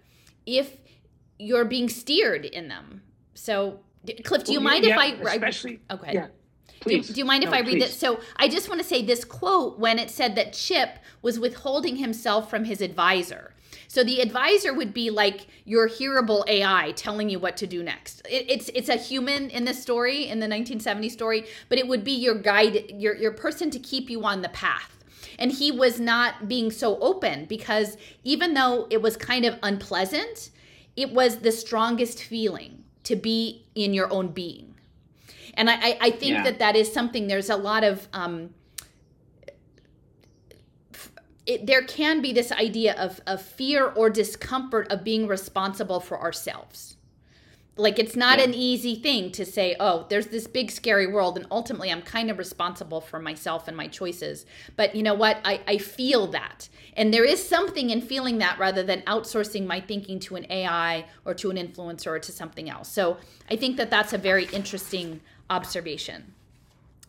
[0.45, 0.77] if
[1.39, 3.03] you're being steered in them.
[3.35, 3.81] So
[4.25, 6.13] Cliff, do you well, mind yeah, if I especially oh, okay.
[6.15, 6.27] Yeah.
[6.83, 7.85] Do, do, you mind if no, I read please.
[7.85, 7.99] this?
[7.99, 11.97] So I just want to say this quote when it said that Chip was withholding
[11.97, 13.55] himself from his advisor.
[13.89, 18.21] So the advisor would be like your hearable AI telling you what to do next.
[18.29, 22.05] It, it's it's a human in this story, in the 1970 story, but it would
[22.05, 24.91] be your guide, your your person to keep you on the path.
[25.39, 30.51] And he was not being so open because even though it was kind of unpleasant,
[30.97, 34.75] it was the strongest feeling to be in your own being.
[35.55, 36.43] And I, I think yeah.
[36.45, 37.29] that that is something.
[37.29, 38.51] There's a lot of um,
[41.47, 46.19] it, there can be this idea of, of fear or discomfort of being responsible for
[46.19, 46.97] ourselves.
[47.77, 48.45] Like it's not yeah.
[48.45, 52.31] an easy thing to say, oh, there's this big scary world, and ultimately I'm kind
[52.31, 54.47] of responsible for myself and my choices.
[54.77, 55.39] But you know what?
[55.45, 56.69] I, I feel that.
[56.97, 61.07] And there is something in feeling that rather than outsourcing my thinking to an AI
[61.25, 62.89] or to an influencer or to something else.
[62.89, 63.17] So
[63.51, 65.21] I think that that's a very interesting
[65.51, 66.33] observation.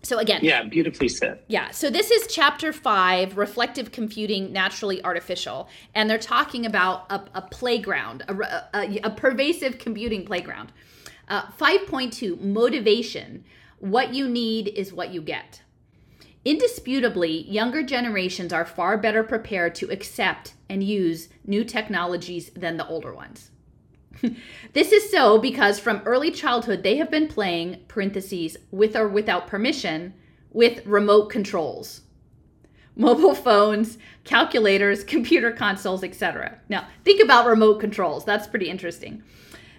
[0.05, 1.39] So again, yeah, beautifully said.
[1.47, 1.71] Yeah.
[1.71, 7.41] So this is chapter five, reflective computing, naturally artificial, and they're talking about a, a
[7.41, 10.71] playground, a, a, a, pervasive computing playground.
[11.27, 13.43] Uh, 5.2 motivation.
[13.79, 15.63] What you need is what you get.
[16.45, 22.87] Indisputably, younger generations are far better prepared to accept and use new technologies than the
[22.87, 23.49] older ones.
[24.73, 29.47] this is so because from early childhood they have been playing parentheses with or without
[29.47, 30.13] permission
[30.51, 32.01] with remote controls.
[32.95, 38.25] Mobile phones calculators computer consoles etc now think about remote controls.
[38.25, 39.23] That's pretty interesting.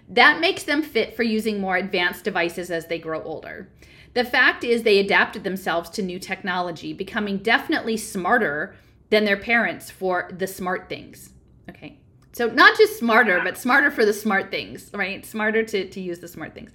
[0.09, 3.69] That makes them fit for using more advanced devices as they grow older.
[4.13, 8.75] The fact is they adapted themselves to new technology becoming definitely smarter
[9.09, 11.31] than their parents for the smart things.
[11.69, 11.99] Okay
[12.37, 15.25] so not just smarter, but smarter for the smart things, right?
[15.25, 16.69] Smarter to, to use the smart things.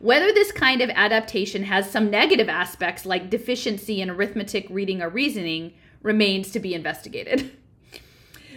[0.00, 5.08] Whether this kind of adaptation has some negative aspects like deficiency in arithmetic, reading, or
[5.08, 7.56] reasoning remains to be investigated.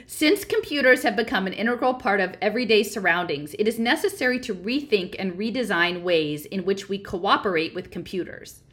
[0.07, 5.15] Since computers have become an integral part of everyday surroundings, it is necessary to rethink
[5.19, 8.63] and redesign ways in which we cooperate with computers.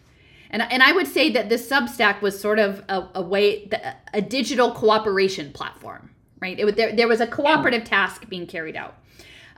[0.48, 3.69] And, and I would say that this Substack was sort of a, a way,
[4.15, 6.11] a digital cooperation platform,
[6.41, 6.59] right?
[6.59, 8.97] It, there, there was a cooperative task being carried out.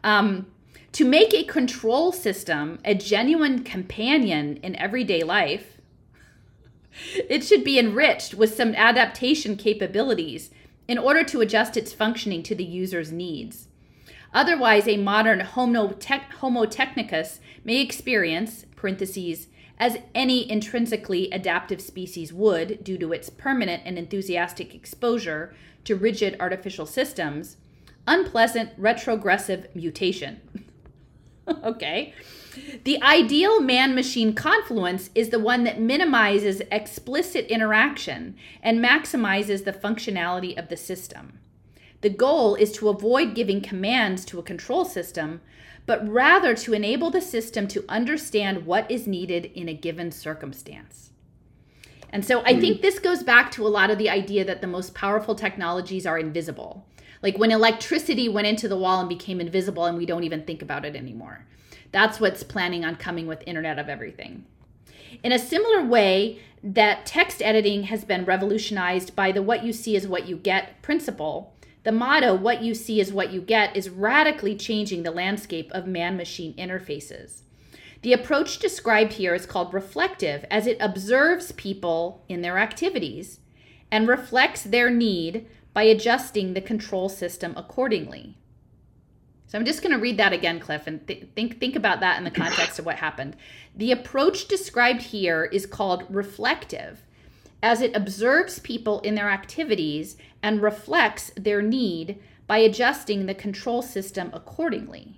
[0.04, 0.46] Um,
[0.92, 5.78] to make a control system a genuine companion in everyday life,
[7.14, 10.50] it should be enriched with some adaptation capabilities
[10.88, 13.68] in order to adjust its functioning to the user's needs.
[14.32, 19.48] Otherwise, a modern homo, tech, homo technicus may experience, parentheses,
[19.78, 25.54] as any intrinsically adaptive species would due to its permanent and enthusiastic exposure
[25.88, 27.56] to rigid artificial systems,
[28.06, 30.38] unpleasant retrogressive mutation.
[31.64, 32.12] okay.
[32.84, 39.72] The ideal man machine confluence is the one that minimizes explicit interaction and maximizes the
[39.72, 41.38] functionality of the system.
[42.02, 45.40] The goal is to avoid giving commands to a control system,
[45.86, 51.07] but rather to enable the system to understand what is needed in a given circumstance.
[52.10, 52.82] And so I think hmm.
[52.82, 56.18] this goes back to a lot of the idea that the most powerful technologies are
[56.18, 56.86] invisible.
[57.22, 60.62] Like when electricity went into the wall and became invisible and we don't even think
[60.62, 61.44] about it anymore.
[61.92, 64.44] That's what's planning on coming with Internet of Everything.
[65.22, 69.96] In a similar way that text editing has been revolutionized by the what you see
[69.96, 71.54] is what you get principle,
[71.84, 75.86] the motto, what you see is what you get, is radically changing the landscape of
[75.86, 77.42] man machine interfaces.
[78.08, 83.40] The approach described here is called reflective, as it observes people in their activities
[83.90, 88.38] and reflects their need by adjusting the control system accordingly.
[89.46, 92.16] So I'm just going to read that again, Cliff, and th- think think about that
[92.16, 93.36] in the context of what happened.
[93.76, 97.02] The approach described here is called reflective,
[97.62, 103.82] as it observes people in their activities and reflects their need by adjusting the control
[103.82, 105.17] system accordingly.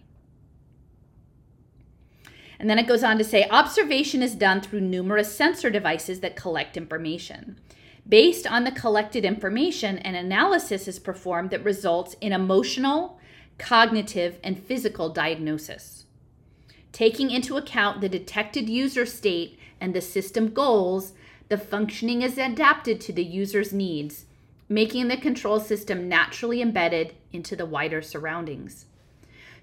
[2.60, 6.36] And then it goes on to say observation is done through numerous sensor devices that
[6.36, 7.58] collect information.
[8.06, 13.18] Based on the collected information, an analysis is performed that results in emotional,
[13.56, 16.04] cognitive, and physical diagnosis.
[16.92, 21.14] Taking into account the detected user state and the system goals,
[21.48, 24.26] the functioning is adapted to the user's needs,
[24.68, 28.84] making the control system naturally embedded into the wider surroundings.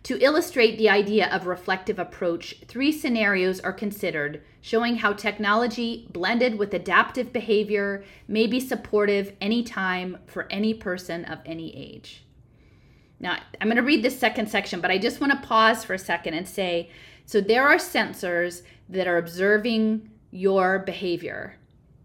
[0.03, 6.57] To illustrate the idea of reflective approach, three scenarios are considered showing how technology blended
[6.57, 12.23] with adaptive behavior may be supportive anytime for any person of any age.
[13.19, 15.93] Now, I'm going to read this second section, but I just want to pause for
[15.93, 16.89] a second and say
[17.25, 21.57] so there are sensors that are observing your behavior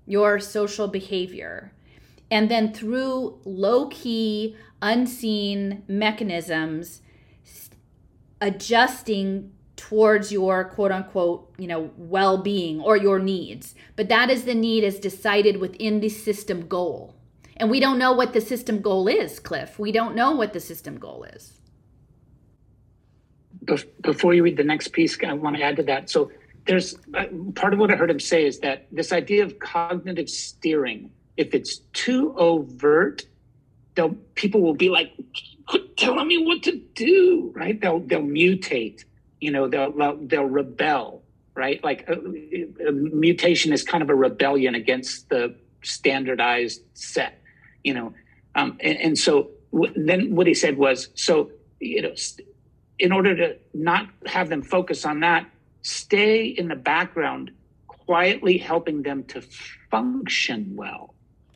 [0.06, 1.72] your social behavior.
[2.30, 7.02] And then through low key, unseen mechanisms,
[8.42, 13.74] adjusting towards your quote unquote, you know, well being or your needs.
[13.96, 17.14] But that is the need as decided within the system goal.
[17.56, 19.78] And we don't know what the system goal is, Cliff.
[19.78, 21.52] We don't know what the system goal is.
[24.00, 26.10] Before you read the next piece, I want to add to that.
[26.10, 26.32] So
[26.66, 30.28] there's uh, part of what I heard him say is that this idea of cognitive
[30.28, 33.24] steering, if it's too overt,
[34.34, 35.12] people will be like,
[35.96, 37.80] telling me what to do, right?
[37.80, 39.04] They'll they'll mutate,
[39.40, 41.22] you know, they'll they'll, they'll rebel,
[41.54, 41.82] right?
[41.82, 47.40] Like a, uh, a mutation is kind of a rebellion against the standardized set,
[47.82, 48.14] you know,
[48.54, 52.46] um, and, and so w- then what he said was, so you know, st-
[52.98, 55.46] in order to not have them focus on that,
[55.82, 57.50] stay in the background,
[57.88, 59.42] quietly helping them to
[59.90, 61.14] function well.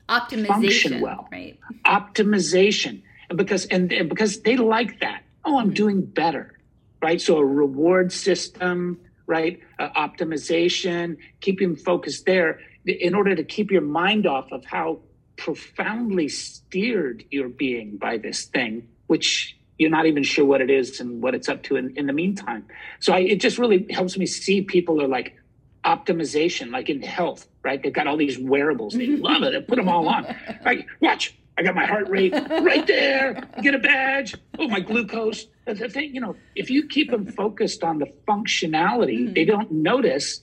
[0.09, 0.47] Optimization.
[0.47, 1.29] Function well.
[1.31, 1.59] Right.
[1.85, 3.03] Optimization.
[3.35, 5.23] Because and, and because they like that.
[5.45, 6.59] Oh, I'm doing better.
[7.03, 7.21] Right.
[7.21, 9.61] So a reward system, right?
[9.79, 15.01] Uh, optimization, keeping focused there in order to keep your mind off of how
[15.37, 21.01] profoundly steered you're being by this thing, which you're not even sure what it is
[21.01, 22.67] and what it's up to in, in the meantime.
[23.01, 25.37] So I, it just really helps me see people are like
[25.85, 27.83] optimization, like in health, right?
[27.83, 28.95] They've got all these wearables.
[28.95, 29.53] They love it.
[29.53, 30.35] They put them all on.
[30.65, 33.43] Like, watch, I got my heart rate right there.
[33.63, 34.35] Get a badge.
[34.59, 35.47] Oh, my glucose.
[35.65, 39.35] The thing, you know, if you keep them focused on the functionality, mm-hmm.
[39.35, 40.41] they don't notice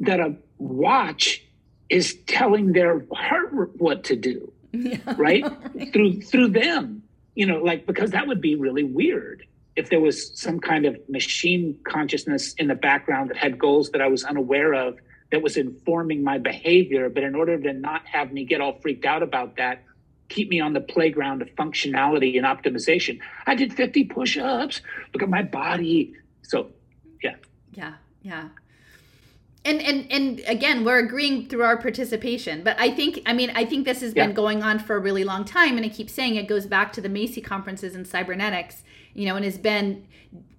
[0.00, 1.44] that a watch
[1.88, 4.98] is telling their heart what to do, yeah.
[5.16, 5.44] right?
[5.92, 7.02] through through them
[7.34, 10.96] you know, like because that would be really weird if there was some kind of
[11.08, 14.98] machine consciousness in the background that had goals that I was unaware of
[15.30, 17.08] that was informing my behavior.
[17.08, 19.82] But in order to not have me get all freaked out about that,
[20.28, 23.20] keep me on the playground of functionality and optimization.
[23.46, 24.80] I did 50 push-ups.
[25.12, 26.14] Look at my body.
[26.42, 26.70] So,
[27.22, 27.36] yeah.
[27.72, 28.48] Yeah, yeah.
[29.64, 32.64] And and and again, we're agreeing through our participation.
[32.64, 35.22] But I think I mean, I think this has been going on for a really
[35.22, 38.82] long time and I keep saying it goes back to the Macy conferences in cybernetics,
[39.14, 40.04] you know, and has been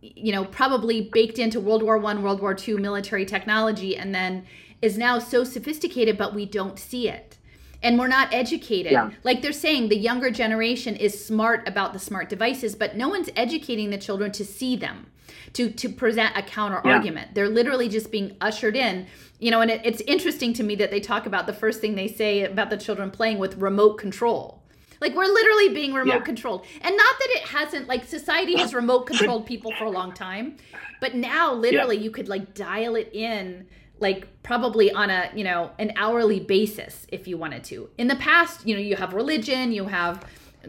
[0.01, 4.45] you know, probably baked into World War 1, World War 2 military technology and then
[4.81, 7.37] is now so sophisticated but we don't see it
[7.83, 8.91] and we're not educated.
[8.93, 9.11] Yeah.
[9.23, 13.29] Like they're saying, the younger generation is smart about the smart devices, but no one's
[13.35, 15.07] educating the children to see them,
[15.53, 16.93] to to present a counter Yeah.
[16.93, 17.35] argument.
[17.35, 19.07] They're literally just being ushered in.
[19.39, 21.95] You know, and it, it's interesting to me that they talk about the first thing
[21.95, 24.61] they say about the children playing with remote control.
[25.01, 26.19] Like we're literally being remote Yeah.
[26.21, 27.89] controlled, and not that it hasn't.
[27.89, 30.55] Like society has remote controlled people for a long time,
[31.01, 33.67] but now literally you could like dial it in
[34.03, 37.89] like probably on a you know an hourly basis if you wanted to.
[37.97, 40.23] In the past you know you have religion you have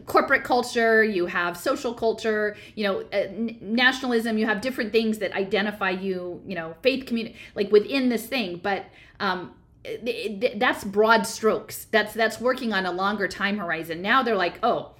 [0.05, 3.27] corporate culture you have social culture you know uh,
[3.61, 8.25] nationalism you have different things that identify you you know faith community like within this
[8.25, 8.59] thing.
[8.63, 8.85] But
[9.19, 9.53] um
[9.83, 11.85] th- th- that's broad strokes.
[11.91, 14.01] That's that's working on a longer time horizon.
[14.01, 14.94] Now they're like oh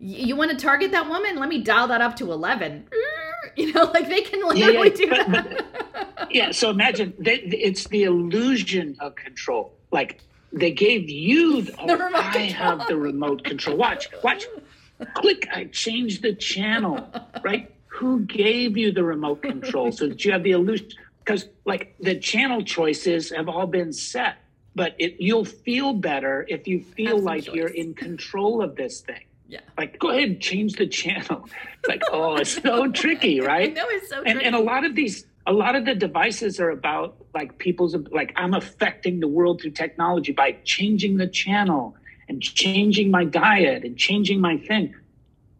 [0.00, 1.36] you want to target that woman?
[1.38, 2.86] Let me dial that up to 11
[3.56, 5.66] you know like they can Yeah, literally yeah, do but- that.
[6.30, 9.74] Yeah so imagine it's the illusion of control.
[9.90, 10.20] Like
[10.52, 12.78] they gave you the, The remote i control.
[12.78, 13.76] have the remote control.
[13.76, 14.44] Watch watch.
[15.14, 17.08] Click i changed the channel
[17.42, 17.74] right?
[17.88, 19.90] Who gave you the remote control?
[19.92, 20.88] So that you have the illusion
[21.24, 24.36] because like the channel choices have all been set
[24.74, 29.24] but it, you'll feel better if you feel like you're in control of this thing
[29.50, 29.60] yeah.
[29.76, 31.48] Like go ahead and change the channel.
[31.78, 33.74] It's like oh it's so tricky right?
[33.74, 34.46] Know it's so and, tricky.
[34.46, 38.32] and a lot of these a lot of the devices are about like people's like
[38.36, 41.96] i'm affecting the world through technology by changing the channel
[42.28, 44.94] and changing my diet and changing my thing.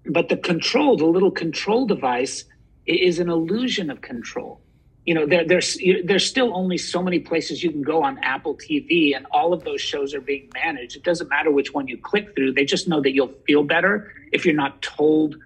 [0.06, 2.44] But the control the little control device
[2.86, 4.60] is an illusion of control
[5.06, 8.54] you know there, there's there's still only so many places you can go on apple
[8.56, 10.96] tv and all of those shows are being managed.
[10.96, 14.12] It doesn't matter which one you click through they just know that you'll feel better
[14.32, 15.36] if you're not told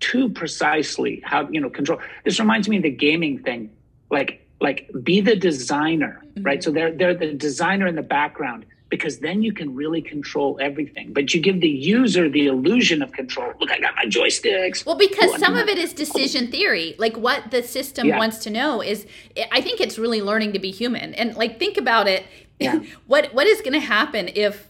[0.00, 3.70] too precisely how you know control this reminds me of the gaming thing
[4.10, 6.42] like like be the designer mm-hmm.
[6.42, 6.62] right?
[6.62, 11.12] So they're they're the designer in the background because then you can really control everything
[11.12, 14.96] but you give the user the illusion of control look i got my joysticks Well,
[14.96, 16.94] because Well, some of it is decision theory.
[16.98, 18.18] Like what the system Yeah.
[18.18, 19.06] wants to know is,
[19.52, 21.14] I think it's really learning to be human.
[21.14, 22.24] And like think about it.
[22.58, 22.80] Yeah.
[23.06, 24.67] what what is going to happen if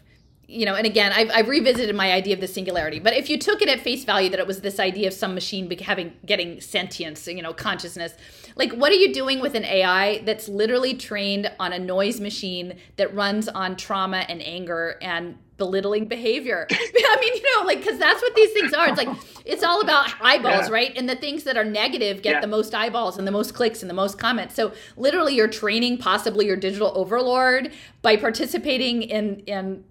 [0.48, 0.74] you know?
[0.74, 2.98] And again, I've, I've revisited my idea of the singularity.
[2.98, 5.34] But if you took it at face value that it was this idea of some
[5.34, 8.14] machine having getting sentience, you know, consciousness,
[8.56, 12.78] like what are you doing with an AI that's literally trained on a noise machine
[12.96, 16.66] that runs on trauma and anger and belittling behavior.
[16.70, 18.88] I mean, you know, like because that's what these things are.
[18.88, 19.08] It's like
[19.44, 20.72] it's all about eyeballs, Yeah.
[20.74, 20.92] right?
[20.96, 22.40] And the things that are negative get Yeah.
[22.40, 24.54] the most eyeballs and the most clicks and the most comments.
[24.54, 27.72] So literally, you're training possibly your digital overlord
[28.02, 29.84] by participating in in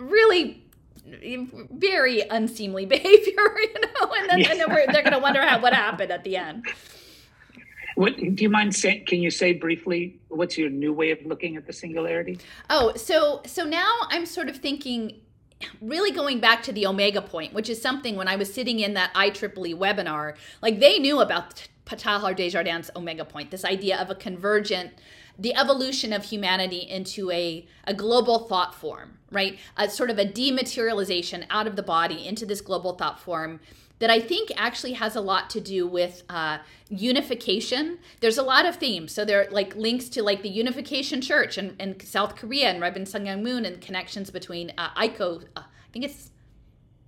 [0.00, 0.64] really
[1.72, 5.60] very unseemly behavior, you know, and then, and then we're, they're going to wonder how
[5.60, 6.66] what happened at the end.
[7.96, 11.56] what do you mind saying can you say briefly what's your new way of looking
[11.56, 15.20] at the singularity Oh, so so now I'm sort of thinking
[15.80, 18.94] really going back to the omega point, which is something when I was sitting in
[18.94, 24.10] that IEEE webinar, like they knew about Teilhard de Chardin omega point, this idea of
[24.10, 24.92] a convergent
[25.40, 29.58] the evolution of humanity into a, a global thought form, right?
[29.76, 33.58] A sort of a dematerialization out of the body into this global thought form
[34.00, 36.58] that I think actually has a lot to do with uh,
[36.88, 37.98] unification.
[38.20, 39.12] There's a lot of themes.
[39.12, 42.80] So there are like links to like the Unification Church in, in South Korea and
[42.80, 45.44] Reverend Sun Myung Moon and connections between uh, ICO.
[45.56, 46.30] Uh, I think it's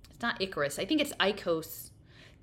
[0.09, 0.79] it's not Icarus.
[0.79, 1.82] I think it's ICOS.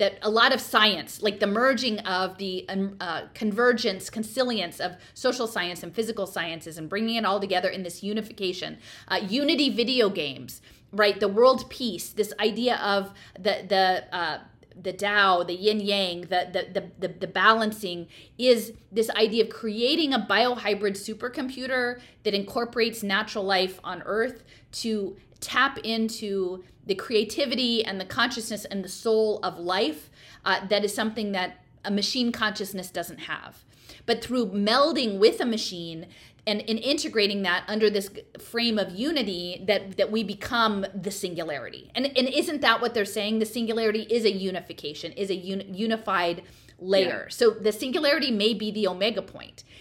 [0.00, 4.96] That a lot of science, like the merging of the um, uh, convergence, consilience of
[5.12, 8.78] social science and physical sciences, and bringing it all together in this unification.
[9.08, 11.20] Uh, unity video games, right?
[11.20, 12.08] The world peace.
[12.08, 14.38] This idea of the the uh,
[14.82, 18.08] the Tao, the yin yang, the, the the the the balancing
[18.38, 25.16] is this idea of creating a biohybrid supercomputer that incorporates natural life on Earth to
[25.40, 30.10] tap into the creativity and the consciousness and the soul of life.
[30.44, 33.64] Uh, that is something that a machine consciousness doesn't have.
[34.06, 36.06] But through melding with a machine
[36.46, 41.90] and, and integrating that under this frame of unity, that that we become the singularity.
[41.94, 43.38] And and isn't that what they're saying?
[43.38, 46.42] The singularity is a unification, is a un, unified
[46.80, 47.28] layer.
[47.30, 49.24] So the singularity may be the omega.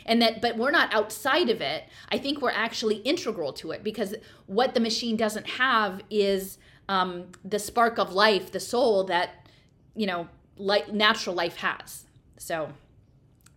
[0.05, 1.85] And that but we're not outside of it.
[2.11, 4.15] I think we're actually integral to it because
[4.47, 6.57] what the machine doesn't have is
[6.87, 9.39] um, the spark of life, the soul that
[9.95, 10.27] you know,
[10.57, 12.05] like natural life has.
[12.37, 12.69] So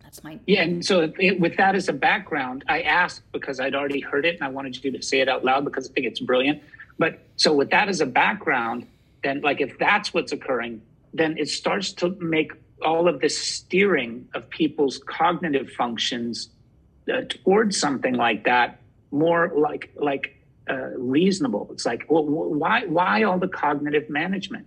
[0.01, 0.63] that's my yeah.
[0.63, 4.35] And so it, with that as a background, I asked because I'd already heard it
[4.35, 6.61] and I wanted you to say it out loud because I think it's brilliant.
[6.99, 8.87] But so with that as a background,
[9.23, 10.81] then like if that's what's occurring,
[11.13, 12.51] then it starts to make
[12.83, 16.49] all of this steering of people's cognitive functions
[17.11, 18.79] uh, towards something like that
[19.11, 20.35] more like like
[20.69, 21.69] uh, reasonable.
[21.71, 24.65] It's like, well, why why all the cognitive management?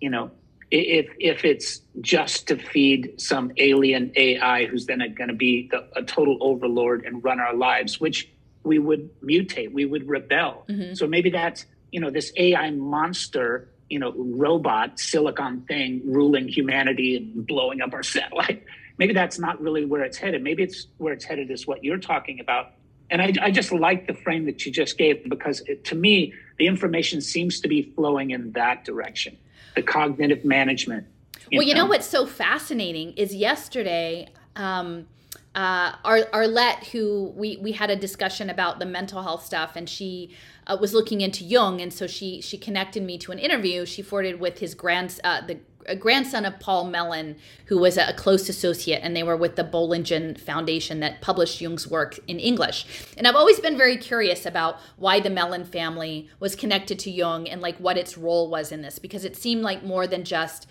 [0.00, 0.30] You know,
[0.70, 5.86] if if it's just to feed some alien AI who's then going to be the,
[5.94, 8.30] a total overlord and run our lives, which
[8.64, 10.64] we would mutate, we would rebel.
[10.68, 10.94] Mm-hmm.
[10.94, 17.16] So maybe that's you know this AI monster, you know, robot silicon thing ruling humanity
[17.16, 18.64] and blowing up our satellite.
[18.98, 20.42] Maybe that's not really where it's headed.
[20.42, 22.72] Maybe it's where it's headed is what you're talking about.
[23.10, 26.32] And I, I just like the frame that you just gave because it, to me,
[26.58, 29.36] the information seems to be flowing in that direction
[29.74, 31.06] the cognitive management.
[31.50, 31.68] You well, know?
[31.68, 35.06] you know what's so fascinating is yesterday, um,
[35.54, 39.88] uh, Ar- Arlette, who we we had a discussion about the mental health stuff, and
[39.88, 40.34] she
[40.66, 44.02] uh, was looking into Jung, and so she she connected me to an interview she
[44.02, 47.36] forwarded with his grand uh, the a grandson of Paul Mellon,
[47.66, 51.88] who was a, close associate, and they were with the Bollingen Foundation that published Jung's
[51.88, 52.86] work in English.
[53.16, 57.48] And I've always been very curious about why the Mellon family was connected to Jung
[57.48, 60.66] and like what its role was in this, because it seemed like more than just,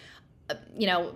[0.50, 1.16] uh, you know,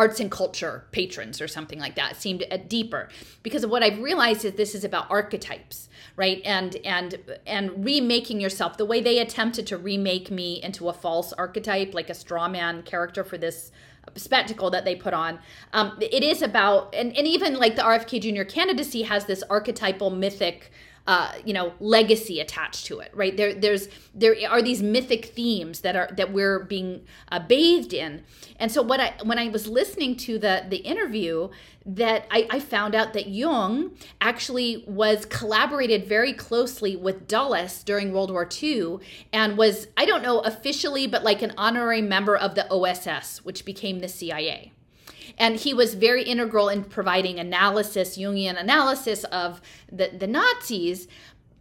[0.00, 2.16] arts and culture patrons or something like that.
[2.16, 3.10] Seemed deeper
[3.42, 6.40] because of what I've realized is this is about archetypes, right?
[6.42, 11.34] And and and remaking yourself the way they attempted to remake me into a false
[11.34, 13.72] archetype, like a straw man character for this
[14.16, 15.38] spectacle that they put on.
[15.74, 18.44] Um, it is about and, and even like the RFK Jr.
[18.44, 20.72] candidacy has this archetypal mythic
[21.06, 23.36] uh, you know legacy attached to it right?
[23.36, 28.24] There there's there are these mythic themes that are that we're being uh, bathed in.
[28.58, 31.48] And so what i when i was listening to the the interview
[31.86, 38.12] that I, I found out that jung actually was collaborated very closely with dulles during
[38.12, 38.98] world war ii
[39.32, 43.64] and was i don't know officially but like an honorary member of the oss which
[43.64, 44.72] became the cia
[45.38, 51.08] and he was very integral in providing analysis, Jungian analysis of the, the Nazis.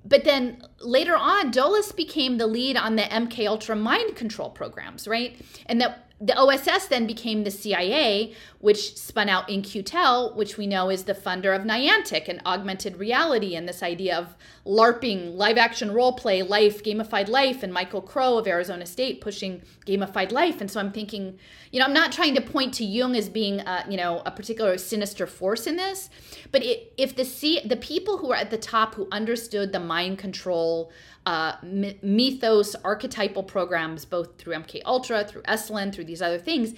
[0.05, 5.07] But then later on, Dulles became the lead on the MK Ultra mind control programs,
[5.07, 5.39] right?
[5.65, 10.89] And that the OSS then became the CIA, which spun out In-Q-Tel, which we know
[10.89, 14.35] is the funder of Niantic and augmented reality and this idea of
[14.65, 19.61] LARPing, live action role play, life, gamified life, and Michael Crow of Arizona State pushing
[19.85, 20.59] gamified life.
[20.59, 21.39] And so I'm thinking,
[21.71, 24.31] you know, I'm not trying to point to Jung as being, a, you know, a
[24.31, 26.09] particular sinister force in this,
[26.51, 29.79] but it, if the C, the people who are at the top who understood the
[29.79, 30.91] mind control,
[31.25, 36.73] uh, mythos, archetypal programs, both through MK Ultra, through Esalen, through these other things,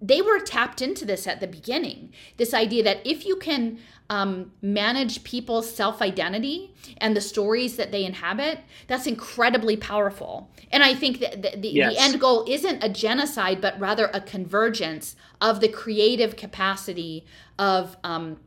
[0.00, 2.12] they were tapped into this at the beginning.
[2.36, 3.78] This idea that if you can
[4.10, 10.50] um, manage people's self identity and the stories that they inhabit, that's incredibly powerful.
[10.70, 11.94] And I think that the, the, yes.
[11.94, 17.26] the, end goal isn't a genocide, but rather a convergence of the creative capacity
[17.58, 18.38] of um,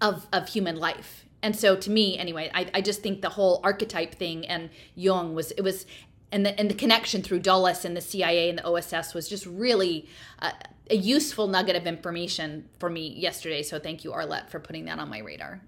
[0.00, 3.60] of, of human life and so to me anyway I, I just think the whole
[3.62, 5.86] archetype thing and jung was it was
[6.32, 9.46] and the, and the connection through dulles and the cia and the oss was just
[9.46, 10.08] really
[10.40, 10.50] uh,
[10.90, 13.62] a useful nugget of information for me yesterday.
[13.62, 15.60] So thank you arlette for putting that on my radar.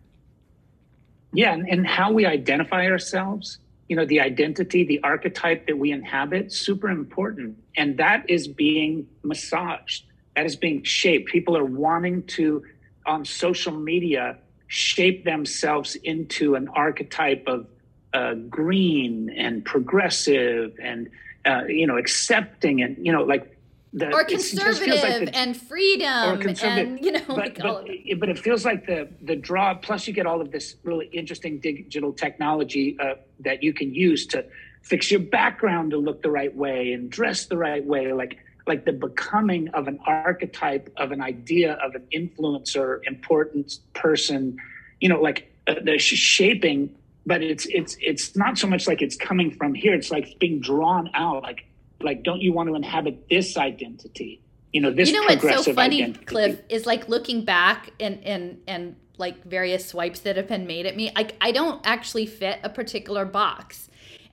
[1.33, 5.93] Yeah and, and how we identify ourselves you know the identity the archetype that we
[5.93, 7.57] inhabit super important.
[7.77, 10.07] And that is being massaged.
[10.35, 11.31] That is being shaped.
[11.31, 12.65] People are wanting to
[13.07, 14.39] on social media
[14.69, 17.67] shape themselves into an archetype of
[18.15, 21.11] uh, green and progressive and
[21.45, 23.57] uh, you know accepting and you know like
[23.95, 28.21] the, or conservative like the, and freedom Or and you know but, like but, it,
[28.21, 31.59] but, it feels like the the draw plus you get all of this really interesting
[31.59, 34.45] digital technology uh, that you can use to
[34.83, 38.13] fix your background to look the right way and dress the right way.
[38.13, 38.39] Like
[38.69, 44.57] like the becoming of an archetype of an idea of an influencer, important person,
[45.01, 46.95] you know, like uh, the shaping.
[47.27, 49.95] But it's it's it's not so much like it's coming from here.
[49.95, 51.43] It's like being drawn out.
[51.43, 51.65] Like
[52.01, 54.41] like, don't you want to inhabit this identity?
[54.73, 55.11] You know, this.
[55.11, 56.25] You know what's so funny, identity.
[56.25, 60.87] Cliff, is like looking back and and and like various swipes that have been made
[60.87, 61.11] at me.
[61.17, 63.89] Like I don't actually fit a particular box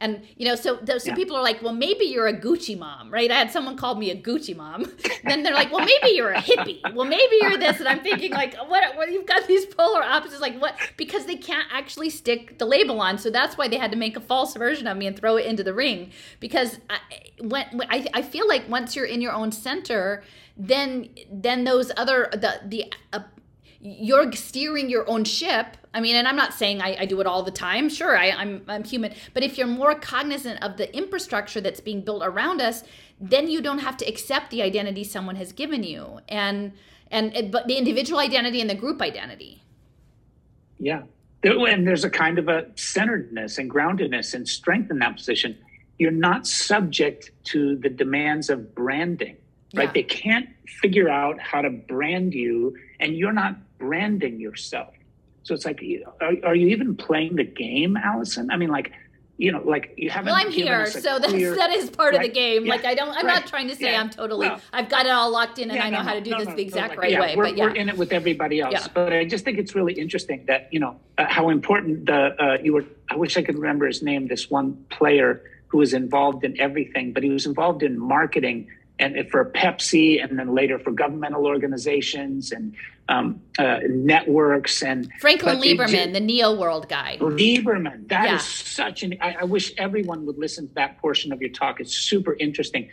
[0.05, 1.15] and you know so so yeah.
[1.15, 3.31] people are like well maybe you're a gucci mom right?
[3.31, 4.85] I had someone called me a gucci mom.
[5.23, 6.81] Then they're like well maybe you're a hippie.
[6.93, 7.79] Well maybe you're this.
[7.79, 10.77] And i'm thinking like what, what you've got these polar opposites like what?
[10.97, 13.17] Because they can't actually stick the label on.
[13.17, 15.45] So that's why they had to make a false version of me and throw it
[15.47, 16.11] into the ring.
[16.39, 16.99] Because I,
[17.41, 20.23] when, when I, I feel like once you're in your own center
[20.57, 23.19] then then those other the the uh,
[23.85, 25.77] you're steering your own ship.
[25.93, 27.87] I mean, and I'm not saying I, I do it all the time.
[27.87, 32.01] Sure, I, I'm I'm human, but if you're more cognizant of the infrastructure that's being
[32.01, 32.83] built around us,
[33.21, 36.73] then you don't have to accept the identity someone has given you, and
[37.11, 39.61] and but the individual identity and the group identity.
[40.79, 41.03] Yeah,
[41.43, 45.57] and there's a kind of a centeredness and groundedness and strength in that position.
[45.99, 49.37] You're not subject to the demands of branding
[49.75, 49.87] right?
[49.87, 49.91] Yeah.
[49.93, 50.49] They can't
[50.81, 54.93] figure out how to brand you, and you're not branding yourself.
[55.43, 55.83] So it's like,
[56.21, 58.49] are, are you even playing the game, Alison?
[58.49, 58.91] I mean, like,
[59.37, 60.27] you know, like you haven't.
[60.31, 62.21] Well, I'm here, so that's clear, that is part right?
[62.21, 62.65] of the game.
[62.65, 63.41] Yeah, like I don't, I'm right.
[63.41, 63.99] not trying to say yeah.
[63.99, 64.47] I'm totally.
[64.47, 66.31] Well, I've got it all locked in, and yeah, I know no, how to do
[66.31, 67.35] no, this no, the exact like, right way.
[67.35, 68.87] We're, but yeah, we're in it with everybody else.
[68.87, 72.57] But I just think it's really interesting that you know uh, how important the uh,
[72.63, 72.85] you were.
[73.09, 74.27] I wish I could remember his name.
[74.27, 78.69] This one player who was involved in everything, but he was involved in marketing
[78.99, 82.73] and for Pepsi, and then later for governmental organizations and
[83.07, 87.17] um, uh, networks and Franklin Lieberman, the Neo World guy.
[87.19, 88.35] Lieberman, that yeah.
[88.35, 89.15] is such an.
[89.21, 91.79] I, I, wish everyone would listen to that portion of your talk.
[91.79, 92.89] It's super interesting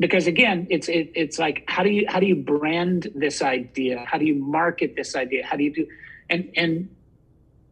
[0.00, 4.04] because again, it's it, it's like how do you how do you brand this idea?
[4.06, 5.46] How do you market this idea?
[5.46, 5.86] How do you do
[6.28, 6.88] and and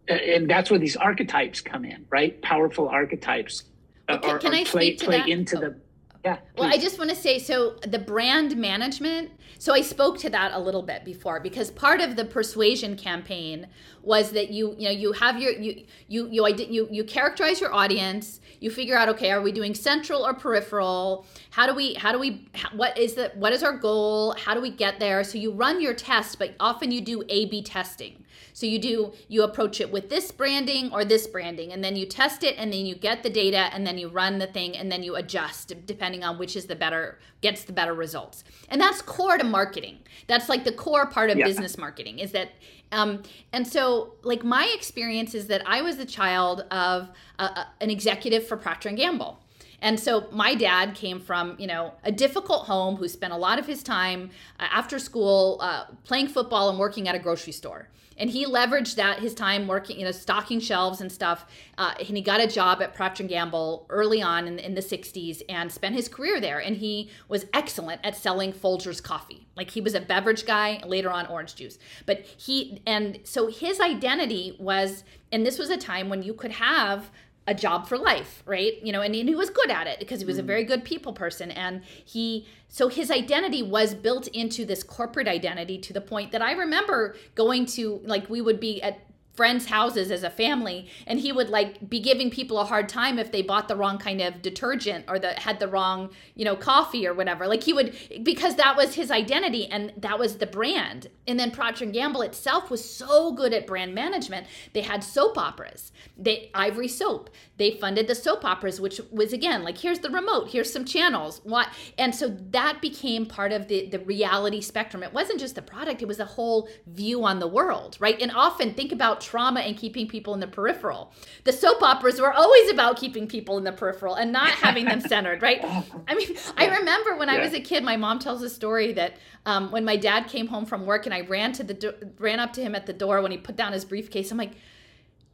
[0.09, 2.41] and that's where these archetypes come in, right?
[2.43, 3.65] Powerful archetypes.
[4.09, 5.29] Uh, can, can I play, play that?
[5.29, 5.61] into oh.
[5.61, 5.77] the
[6.25, 6.39] yeah.
[6.57, 9.31] Well, I just want to say so the brand management.
[9.59, 13.67] So I spoke to that a little bit before because part of the persuasion campaign
[14.03, 17.73] was that you you know you have your you you you you you characterize your
[17.73, 18.41] audience.
[18.61, 21.27] You figure out okay, are we doing central or peripheral?
[21.51, 24.35] How do we how do we what is the what is our goal?
[24.39, 25.25] How do we get there?
[25.25, 28.25] So you run your test, but often you do A/B testing.
[28.61, 32.05] So you do you approach it with this branding or this branding and then you
[32.05, 34.93] test it and then you get the data and then you run the thing and
[34.93, 38.45] then you adjust depending on which is the better gets the better results.
[38.69, 40.01] And that's core to marketing.
[40.27, 41.47] That's like the core part of yeah.
[41.47, 42.51] business marketing is that
[42.93, 47.09] um, and so like my experience is that I was the child of
[47.39, 49.41] a, a, an executive for Procter and Gamble.
[49.81, 53.59] And so my dad came from, you know, a difficult home who spent a lot
[53.59, 54.29] of his time
[54.59, 57.89] uh, after school uh, playing football and working at a grocery store
[58.21, 61.47] and he leveraged that his time working you know stocking shelves and stuff
[61.79, 64.81] uh, and he got a job at procter & gamble early on in, in the
[64.81, 66.59] 60s and spent his career there.
[66.59, 69.47] And he was excellent at selling folgers coffee.
[69.57, 71.79] Like he was a beverage guy later on orange juice.
[72.07, 76.53] But he and so his identity was and this was a time when you could
[76.53, 77.11] have
[77.47, 78.75] a job for life, right?
[78.83, 80.47] You know, and, he was good at it because he was a mm.
[80.47, 81.51] very good people person.
[81.51, 86.43] And he, so his identity was built into this corporate identity to the point that
[86.43, 89.01] I remember going to, like, we would be at
[89.35, 93.19] friends' houses as a family, and he would like be giving people a hard time
[93.19, 96.57] if they bought the wrong kind of detergent or that had the wrong, you know,
[96.57, 97.47] coffee or whatever.
[97.47, 101.09] Like he would because that was his identity and that was the brand.
[101.27, 104.47] And then Procter and Gamble itself was so good at brand management.
[104.73, 105.93] They had soap operas.
[106.19, 107.31] They Ivory Soap.
[107.57, 111.41] They funded the soap operas, which was again like here's the remote, here's some channels.
[111.45, 115.03] What and so that became part of the the reality spectrum.
[115.03, 118.21] It wasn't just the product; it was a whole view on the world, right?
[118.21, 121.13] And often think about trauma and keeping people in the peripheral.
[121.45, 125.01] The soap operas were always about keeping people in the peripheral and not having them
[125.13, 125.65] centered, right?
[126.09, 127.35] I mean, I remember when yeah.
[127.37, 129.17] I was a kid, my mom tells a story that
[129.47, 132.41] um, when my dad came home from work and I ran to the do- ran
[132.41, 134.31] up to him at the door when he put down his briefcase.
[134.31, 134.53] I'm like,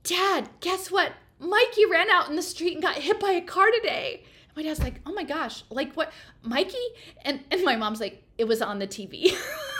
[0.06, 1.12] Dad, guess what?
[1.40, 4.22] Mikey ran out in the street and got hit by a car today.
[4.54, 6.76] my dad's like, oh my gosh, like what, Mikey?
[7.22, 9.36] And and my mom's like, it was on the TV.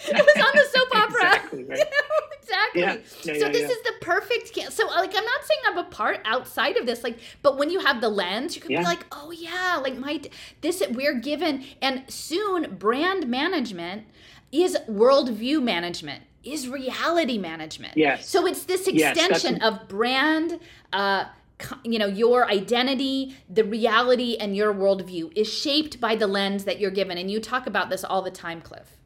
[0.08, 1.34] it was on the soap opera.
[1.34, 1.64] exactly.
[1.64, 1.80] Right.
[2.42, 2.80] exactly.
[2.80, 2.96] Yeah.
[3.22, 4.52] Yeah, so yeah, this is the perfect.
[4.52, 7.70] Can- so like, I'm not saying I'm a part outside of this, like, but when
[7.70, 10.20] you have the lens, you can be like, oh yeah, like my
[10.60, 14.06] this we're given, and soon brand management
[14.52, 17.96] is worldview management is reality management.
[17.96, 18.28] Yes.
[18.28, 20.60] So it's this extension yes, of brand.
[20.92, 21.26] Uh,
[21.82, 26.78] you know your identity the reality and your worldview is shaped by the lens that
[26.78, 28.96] you're given and you talk about this all the time cliff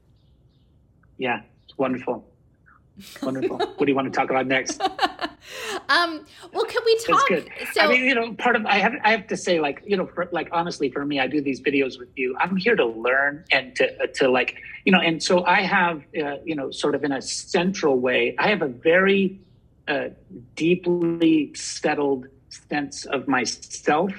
[1.22, 2.28] yeah, it's wonderful.
[3.22, 3.56] Wonderful.
[3.56, 4.78] what do you want to talk about next?
[5.88, 7.26] um, well, can we talk?
[7.26, 7.50] That's good.
[7.72, 9.96] So, I mean, you know, part of I have I have to say, like, you
[9.96, 12.36] know, for, like honestly, for me, I do these videos with you.
[12.38, 16.02] I'm here to learn and to uh, to like, you know, and so I have,
[16.22, 19.40] uh, you know, sort of in a central way, I have a very
[19.88, 20.08] uh,
[20.54, 24.12] deeply settled sense of myself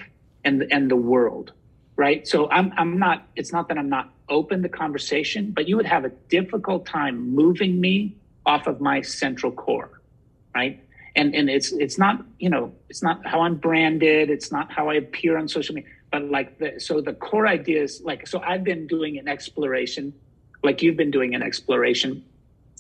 [0.44, 1.52] and and the world,
[1.95, 2.28] right?
[2.28, 3.28] So I'm I'm not.
[3.36, 7.34] It's not that I'm not open to conversation, but you would have a difficult time
[7.34, 8.15] moving me
[8.45, 10.02] off of my central core,
[10.56, 10.84] right?
[11.15, 14.30] And and it's it's not you know it's not how I'm branded.
[14.30, 15.90] It's not how I appear on social media.
[16.11, 20.14] But like the so the core idea is like so I've been doing an exploration,
[20.64, 22.24] like you've been doing an exploration,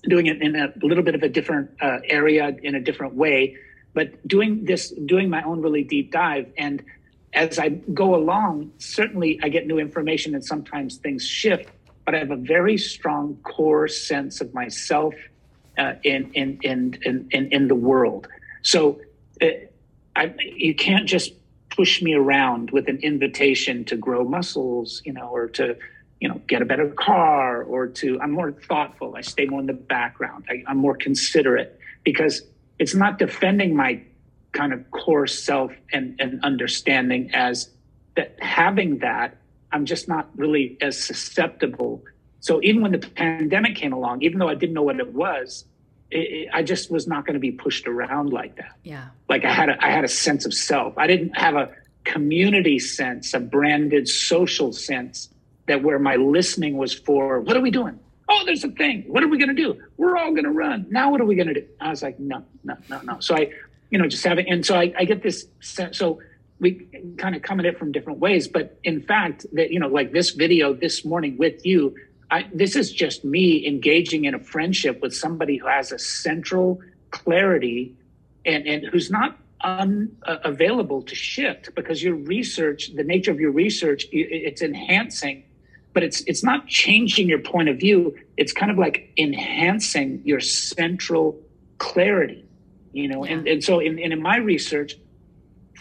[0.03, 3.55] doing it in a little bit of a different uh, area in a different way,
[3.93, 6.83] but doing this doing my own really deep dive and
[7.33, 11.69] as I go along, certainly I get new information and sometimes things shift,
[12.05, 15.15] but I have a very strong core sense of myself
[15.77, 16.99] uh, in, in, in,
[17.31, 18.27] in, in, the world.
[18.61, 19.01] So
[19.41, 19.47] uh,
[20.15, 21.33] I, you can't just
[21.69, 25.75] push me around with an invitation to grow muscles, you know, or to,
[26.19, 29.15] you know, get a better car or to, I'm more thoughtful.
[29.15, 30.45] I stay more in the background.
[30.47, 32.43] I, I'm more considerate because
[32.77, 34.03] it's not defending my
[34.53, 37.69] kind of core self and, and understanding as
[38.15, 39.37] that having that,
[39.71, 42.03] I'm just not really as susceptible.
[42.39, 45.65] So even when the pandemic came along, even though I didn't know what it was,
[46.11, 48.75] it, it, I just was not going to be pushed around like that.
[48.83, 49.07] Yeah.
[49.27, 50.97] Like I had a, I had a sense of self.
[50.97, 51.71] I didn't have a
[52.03, 55.29] community sense, a branded social sense
[55.67, 57.99] that where my listening was for, what are we doing?
[58.29, 59.05] Oh, there's a thing.
[59.07, 59.81] What are we going to do?
[59.97, 60.85] We're all going to run.
[60.89, 61.65] Now, what are we going to do?
[61.79, 63.19] I was like, no, no, no, no.
[63.19, 63.49] So I,
[63.93, 65.99] you know, just having, and so I, I get this sense.
[65.99, 66.19] So
[66.59, 66.87] we
[67.19, 70.11] kind of come at it from different ways, but in fact, that you know, like
[70.11, 71.95] this video this morning with you,
[72.31, 76.81] I, this is just me engaging in a friendship with somebody who has a central
[77.11, 77.95] clarity
[78.43, 83.51] and, and who's not unavailable uh, to shift because your research, the nature of your
[83.51, 85.43] research, it's enhancing,
[85.93, 88.17] but it's it's not changing your point of view.
[88.37, 91.39] It's kind of like enhancing your central
[91.77, 92.43] clarity
[92.93, 93.33] you know yeah.
[93.33, 94.95] and, and so in, in my research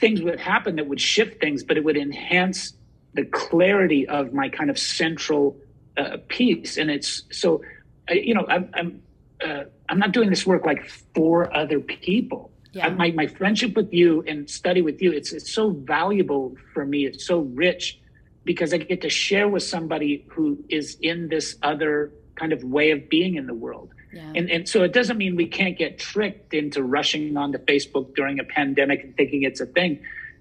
[0.01, 2.73] things would happen that would shift things but it would enhance
[3.15, 5.57] the clarity of my kind of central
[5.97, 7.63] uh, piece and it's so
[8.11, 9.03] uh, you know i'm i'm
[9.45, 12.87] uh, i'm not doing this work like for other people yeah.
[12.87, 16.87] I, my, my friendship with you and study with you it's it's so valuable for
[16.87, 18.01] me it's so rich
[18.45, 22.91] because i get to share with somebody who is in this other kind of way
[22.91, 24.33] of being in the world yeah.
[24.35, 28.39] And, and so it doesn't mean we can't get tricked into rushing onto Facebook during
[28.39, 30.01] a pandemic and thinking it's a thing.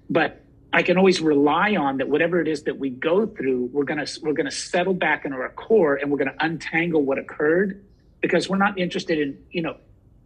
[0.09, 0.43] But
[0.73, 4.05] I can always rely on that whatever it is that we go through, we're gonna
[4.21, 7.83] we're gonna settle back into our core and we're gonna untangle what occurred
[8.21, 9.77] because we're not interested in, you know,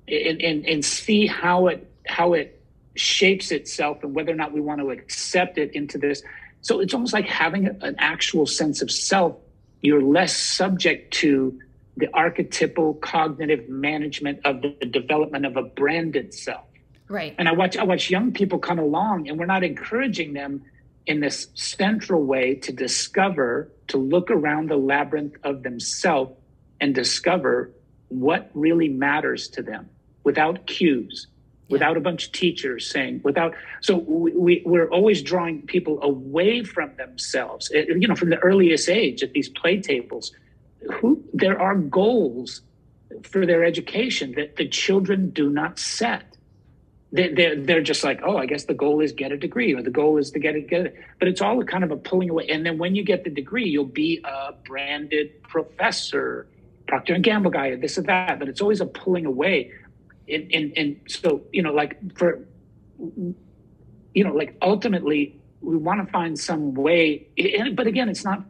[0.08, 2.64] in in, in see how it how it
[2.96, 6.24] shapes itself and whether or not we want to accept it into this.
[6.62, 9.36] So it's almost like having an actual sense of self.
[9.82, 11.60] You're less subject to
[11.98, 16.66] the archetypal cognitive management of the development of a branded self.
[17.08, 17.36] Right.
[17.38, 20.64] And I watch I watch young people come along and we're not encouraging them
[21.06, 26.34] in this central way to discover, to look around the labyrinth of themselves
[26.82, 27.72] and discover
[28.10, 29.88] what really matters to them
[30.24, 31.28] without cues,
[31.68, 31.74] yeah.
[31.74, 33.54] without a bunch of teachers saying, without.
[33.82, 38.40] So we, we, are always drawing people away from themselves, eh, you know, from the
[38.40, 40.32] earliest age at these play tables
[40.94, 42.62] who there are goals
[43.24, 46.38] for their education that the children do not set.
[47.12, 49.82] They, they're, they're just like, oh, I guess the goal is get a degree or
[49.82, 50.95] the goal is to get it, get it.
[51.19, 52.48] But it's all kind of a pulling away.
[52.50, 56.48] And then when you get the degree, you'll be a branded professor,
[56.88, 58.38] Procter and Gamble guy, this or that.
[58.40, 59.72] But it's always a pulling away.
[60.27, 62.45] And, and, and so, you know, like for,
[62.98, 67.27] you know, like ultimately we want to find some way.
[67.74, 68.43] But again, it's not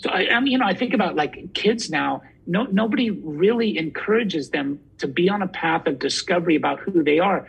[0.00, 2.22] so I, I mean, you know, I think about like kids now.
[2.46, 7.18] No, nobody really encourages them to be on a path of discovery about who they
[7.18, 7.46] are.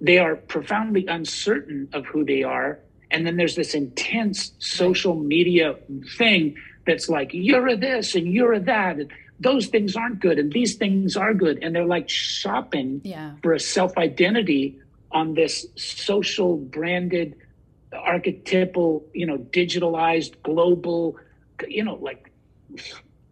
[0.00, 2.78] They are profoundly uncertain of who they are,
[3.10, 5.76] and then there's this intense social media
[6.18, 9.10] thing that's like you're a this and you're a that, and
[9.40, 13.32] those things aren't good, and these things are good, and they're like shopping yeah.
[13.42, 14.78] for a self identity
[15.10, 17.34] on this social branded
[17.94, 21.16] archetypal you know digitalized global
[21.68, 22.30] you know, like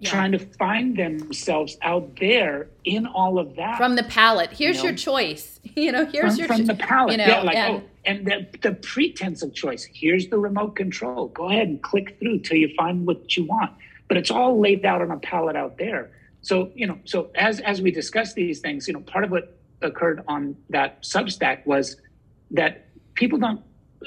[0.02, 0.10] yeah.
[0.10, 3.76] trying to find themselves out there in all of that.
[3.76, 4.50] From the palette.
[4.50, 4.88] Here's you know?
[4.90, 5.48] your choice.
[5.74, 7.12] You know, here's from, your from the palette.
[7.12, 9.88] You know, yeah, like and, oh, and the, the pretense of choice.
[9.90, 11.28] Here's the remote control.
[11.28, 13.70] Go ahead and click through till you find what you want.
[14.08, 16.10] But it's all laid out on a palette out there.
[16.42, 19.56] So, you know, so as as we discuss these things, you know, part of what
[19.80, 21.96] occurred on that Substack was
[22.50, 23.62] that people don't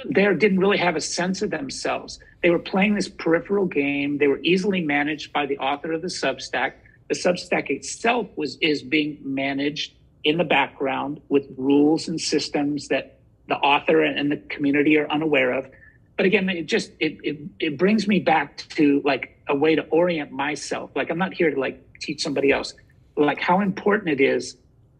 [0.05, 2.19] there didn't really have a sense of themselves.
[2.43, 4.17] They were playing this peripheral game.
[4.17, 6.73] They were easily managed by the author of the Substack.
[7.09, 9.93] The Substack itself was is being managed
[10.23, 15.53] in the background with rules and systems that the author and the community are unaware
[15.53, 15.69] of.
[16.17, 19.83] But again, it just it, it it brings me back to like a way to
[19.83, 20.91] orient myself.
[20.95, 22.73] Like I'm not here to like teach somebody else.
[23.15, 24.57] Like how important it is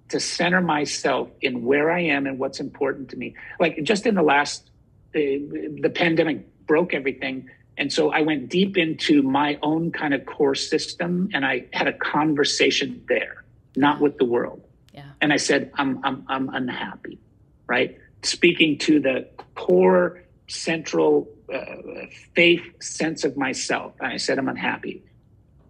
[0.10, 3.36] to center myself in where I am and what's important to me.
[3.60, 4.70] Like just in the last,
[5.16, 7.50] the pandemic broke everything.
[7.78, 11.88] And so I went deep into my own kind of core system and I had
[11.88, 13.44] a conversation there,
[13.76, 14.62] not with the world.
[14.94, 15.04] Yeah.
[15.22, 17.20] And I said, I'm, I'm, I'm unhappy,
[17.68, 17.98] right?
[18.24, 23.94] Speaking to the core central uh, faith sense of myself.
[24.00, 25.04] And I said, I'm unhappy.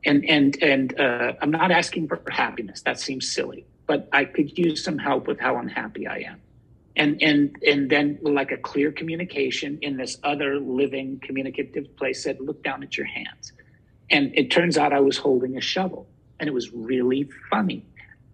[0.06, 2.82] And, and, and uh, I'm not asking for happiness.
[2.82, 6.42] That seems silly but I could use some help with how unhappy I am.
[6.98, 12.40] And and and then like a clear communication in this other living communicative place said,
[12.40, 13.52] look down at your hands.
[14.10, 16.08] And it turns out I was holding a shovel.
[16.40, 17.86] And it was really funny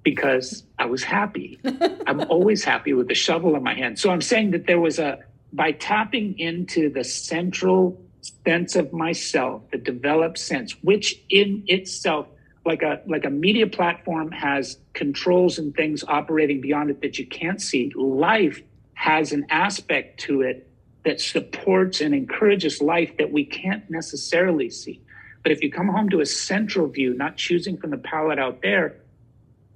[0.04, 1.60] because I was happy.
[2.08, 4.00] I'm always happy with the shovel in my hand.
[4.00, 5.20] So I'm saying that there was a
[5.54, 8.02] by tapping into the central
[8.46, 12.28] sense of myself, the developed sense, which in itself
[12.66, 17.26] like a like a media platform has controls and things operating beyond it that you
[17.26, 17.92] can't see.
[17.96, 18.62] Life
[18.94, 20.68] has an aspect to it
[21.04, 25.02] that supports and encourages life that we can't necessarily see.
[25.42, 28.62] But if you come home to a central view not choosing from the palette out
[28.62, 28.98] there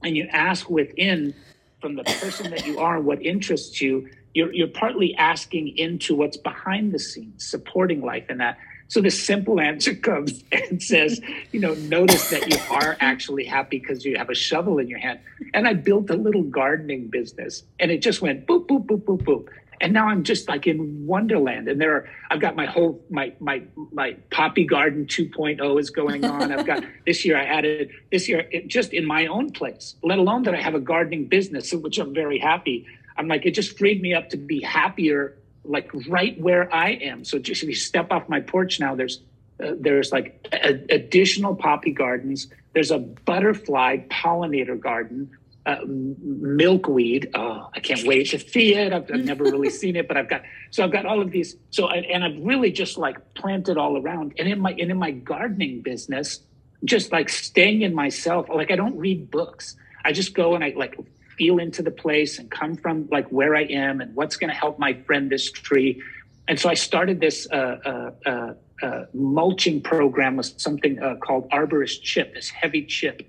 [0.03, 1.33] and you ask within
[1.81, 6.37] from the person that you are what interests you you're, you're partly asking into what's
[6.37, 8.29] behind the scenes supporting life.
[8.29, 8.57] In that
[8.87, 11.19] so the simple answer comes and says,
[11.51, 14.99] you know, notice that you are actually happy because you have a shovel in your
[14.99, 15.19] hand.
[15.53, 19.23] And I built a little gardening business and it just went boop, boop, boop, boop,
[19.23, 19.47] boop.
[19.81, 21.67] And now I'm just like in Wonderland.
[21.67, 26.23] And there are, I've got my whole, my, my, my poppy garden 2.0 is going
[26.23, 26.51] on.
[26.51, 30.17] I've got this year I added this year it, just in my own place, let
[30.17, 32.85] alone that I have a gardening business, which I'm very happy.
[33.17, 37.23] I'm like, it just freed me up to be happier like right where I am.
[37.25, 39.21] So just if you step off my porch now, there's
[39.63, 42.47] uh, there's like a, additional poppy gardens.
[42.73, 45.31] There's a butterfly pollinator garden,
[45.65, 47.31] uh, milkweed.
[47.33, 48.91] Oh, I can't wait to see it.
[48.91, 51.55] I've, I've never really seen it, but I've got so I've got all of these.
[51.71, 54.33] So and I've really just like planted all around.
[54.37, 56.41] And in my and in my gardening business,
[56.83, 58.47] just like staying in myself.
[58.49, 59.75] Like I don't read books.
[60.03, 60.95] I just go and I like
[61.37, 64.55] feel into the place and come from like where I am and what's going to
[64.55, 66.01] help my friend this tree.
[66.47, 68.53] And so I started this uh, uh, uh,
[68.85, 73.25] uh, mulching program with something uh, called arborist chip, this heavy chip,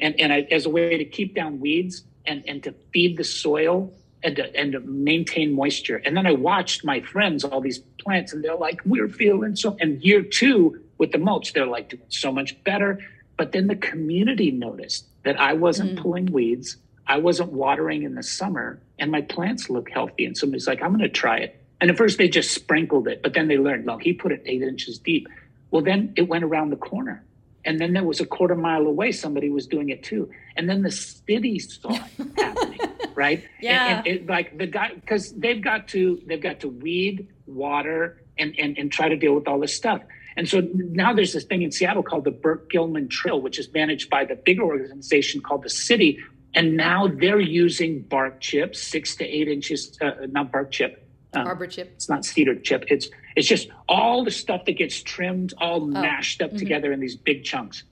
[0.00, 3.24] and and I, as a way to keep down weeds and and to feed the
[3.24, 5.98] soil and to, and to maintain moisture.
[6.04, 9.76] And then I watched my friends, all these plants, and they're like, we're feeling so.
[9.80, 12.98] And year two with the mulch, they're like doing so much better.
[13.36, 16.02] But then the community noticed that I wasn't mm.
[16.02, 20.24] pulling weeds I wasn't watering in the summer and my plants look healthy.
[20.24, 21.62] And somebody's like, I'm going to try it.
[21.80, 24.42] And at first they just sprinkled it, but then they learned, no, he put it
[24.46, 25.28] eight inches deep.
[25.70, 27.22] Well, then it went around the corner.
[27.64, 30.30] And then there was a quarter mile away, somebody was doing it too.
[30.56, 32.78] And then the city saw it happening,
[33.14, 33.44] right?
[33.60, 33.98] Yeah.
[33.98, 38.22] And, and it, like the guy, because they've got to, they've got to weed, water,
[38.38, 40.00] and, and, and try to deal with all this stuff.
[40.36, 43.72] And so now there's this thing in Seattle called the Burke Gilman Trail, which is
[43.72, 46.18] managed by the bigger organization called the city,
[46.56, 51.06] and now they're using bark chips, six to eight inches, uh, not bark chip.
[51.34, 51.92] Um, Arbor chip.
[51.94, 52.86] It's not cedar chip.
[52.88, 55.86] It's it's just all the stuff that gets trimmed, all oh.
[55.86, 56.58] mashed up mm-hmm.
[56.58, 57.84] together in these big chunks.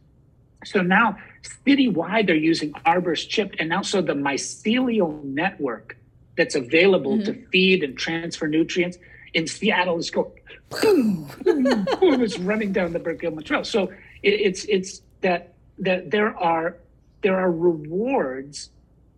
[0.64, 1.18] So now
[1.66, 5.98] citywide they're using arborist chip, and now so the mycelial network
[6.38, 7.32] that's available mm-hmm.
[7.32, 8.96] to feed and transfer nutrients
[9.34, 10.32] in Seattle is going
[10.70, 13.62] boom, boom, boom, it's running down the Burke Gilman Trail.
[13.62, 16.78] So it, it's it's that that there are
[17.24, 18.70] there are rewards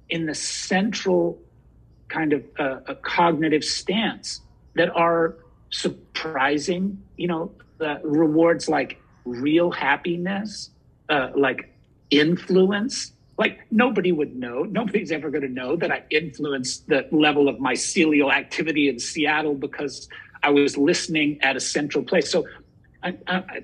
[0.08, 1.38] in the central
[2.08, 4.40] kind of uh, a cognitive stance
[4.76, 5.34] that are
[5.70, 7.02] surprising.
[7.16, 7.50] You know,
[8.02, 10.70] rewards like real happiness,
[11.10, 11.74] uh, like
[12.10, 13.12] influence.
[13.38, 14.62] Like nobody would know.
[14.62, 19.54] Nobody's ever going to know that I influenced the level of mycelial activity in Seattle
[19.54, 20.08] because
[20.42, 22.30] I was listening at a central place.
[22.30, 22.46] So
[23.02, 23.62] I, I,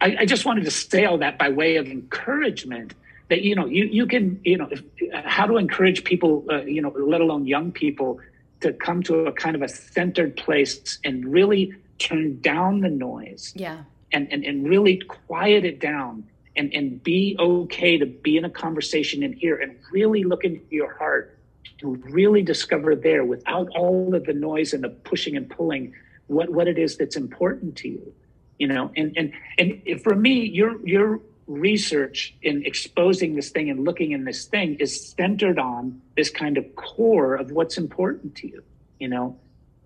[0.00, 2.94] I just wanted to say all that by way of encouragement
[3.28, 4.82] that you know you you can you know if,
[5.24, 8.20] how to encourage people uh, you know let alone young people
[8.60, 13.52] to come to a kind of a centered place and really turn down the noise.
[13.54, 13.84] Yeah.
[14.12, 16.24] And and, and really quiet it down
[16.56, 20.64] and and be okay to be in a conversation in here and really look into
[20.70, 21.38] your heart
[21.78, 25.92] to really discover there without all of the noise and the pushing and pulling
[26.28, 28.14] what what it is that's important to you
[28.58, 28.90] you know?
[28.96, 34.24] And and and for me you're you're research in exposing this thing and looking in
[34.24, 38.62] this thing is centered on this kind of core of what's important to you
[38.98, 39.38] you know,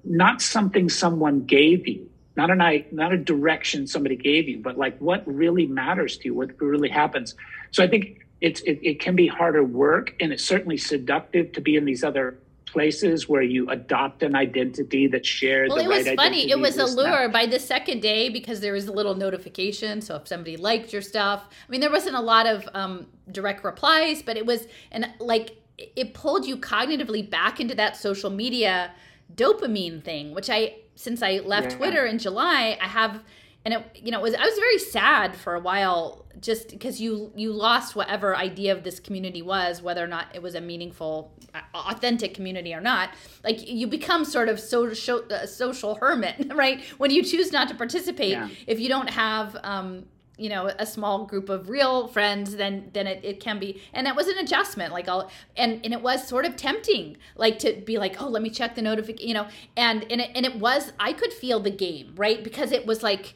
[0.05, 4.78] not something someone gave you, not an I, not a direction somebody gave you, but
[4.78, 7.35] like what really matters to you, what really happens.
[7.73, 11.61] So I think it's it, it can be harder work, and it's certainly seductive to
[11.61, 15.68] be in these other places where you adopt an identity that shared.
[15.68, 16.50] Well, it was right funny.
[16.50, 20.00] It was a lure by the second day because there was a little notification.
[20.00, 23.64] So if somebody liked your stuff, I mean, there wasn't a lot of um, direct
[23.64, 28.92] replies, but it was and like it pulled you cognitively back into that social media
[29.34, 31.76] dopamine thing, which I since I left Yeah.
[31.78, 33.22] Twitter in July, I have
[33.65, 37.01] and it you know it was I was very sad for a while just because
[37.01, 40.61] you you lost whatever idea of this community was whether or not it was a
[40.61, 41.33] meaningful
[41.75, 43.11] authentic community or not.
[43.43, 46.81] Like you become sort of social uh, social hermit right?
[46.99, 48.49] When you choose not to participate Yeah.
[48.67, 50.07] if you don't have um
[50.41, 54.07] you know a small group of real friends then then it, it can be and
[54.07, 57.73] that was an adjustment like i'll and and it was sort of tempting like to
[57.85, 60.55] be like oh let me check the notification you know and and it, and it
[60.61, 62.45] was i could feel the game right?
[62.45, 63.35] Because it was like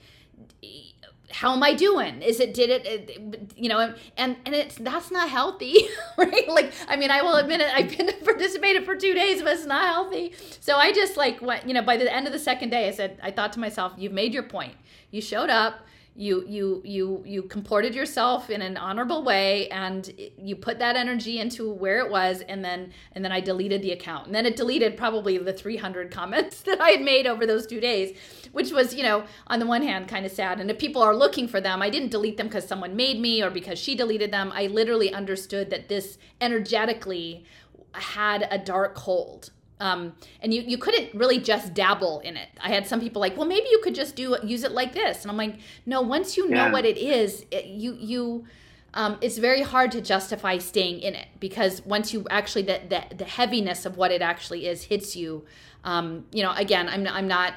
[1.33, 2.23] how am I doing?
[2.23, 6.49] Is it did it, you know and and it's that's not healthy, right?
[6.49, 7.73] Like I mean, I will admit it.
[7.75, 10.35] I've been participated for two days, but it's not healthy.
[10.61, 12.93] So I just like went, you know, by the end of the second day, I
[12.93, 14.75] said, I thought to myself, you've made your point.
[15.11, 15.81] You showed up.
[16.15, 21.39] You you you you comported yourself in an honorable way, and you put that energy
[21.39, 24.55] into where it was, and then and then I deleted the account, and then it
[24.55, 28.17] deleted probably the 300 comments that I had made over those two days,
[28.53, 30.61] which was you know on the one hand kind of sad.
[30.61, 33.43] And if people are looking for them, I didn't delete them because someone made me
[33.43, 34.53] or because she deleted them.
[34.55, 37.47] I literally understood that this energetically
[37.95, 39.51] had a dark hold
[39.81, 42.49] um, and you, you couldn't really just dabble in it.
[42.63, 45.23] I had some people like, well, maybe you could just do use it like this,
[45.23, 46.01] and I'm like, no.
[46.01, 46.73] Once you know Yeah.
[46.73, 48.45] what it is, it, you you,
[48.95, 53.17] um, it's very hard to justify staying in it because once you actually the the,
[53.17, 55.45] the heaviness of what it actually is hits you,
[55.85, 56.53] um, you know.
[56.53, 57.55] Again, I'm I'm not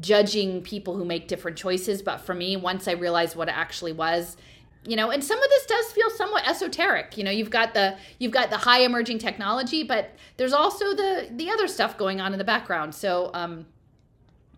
[0.00, 3.92] judging people who make different choices, but for me, once I realized what it actually
[3.92, 4.36] was,
[4.88, 7.96] you know and some of this does feel somewhat esoteric you know you've got the
[8.18, 12.32] you've got the high emerging technology but there's also the the other stuff going on
[12.32, 13.66] in the background so um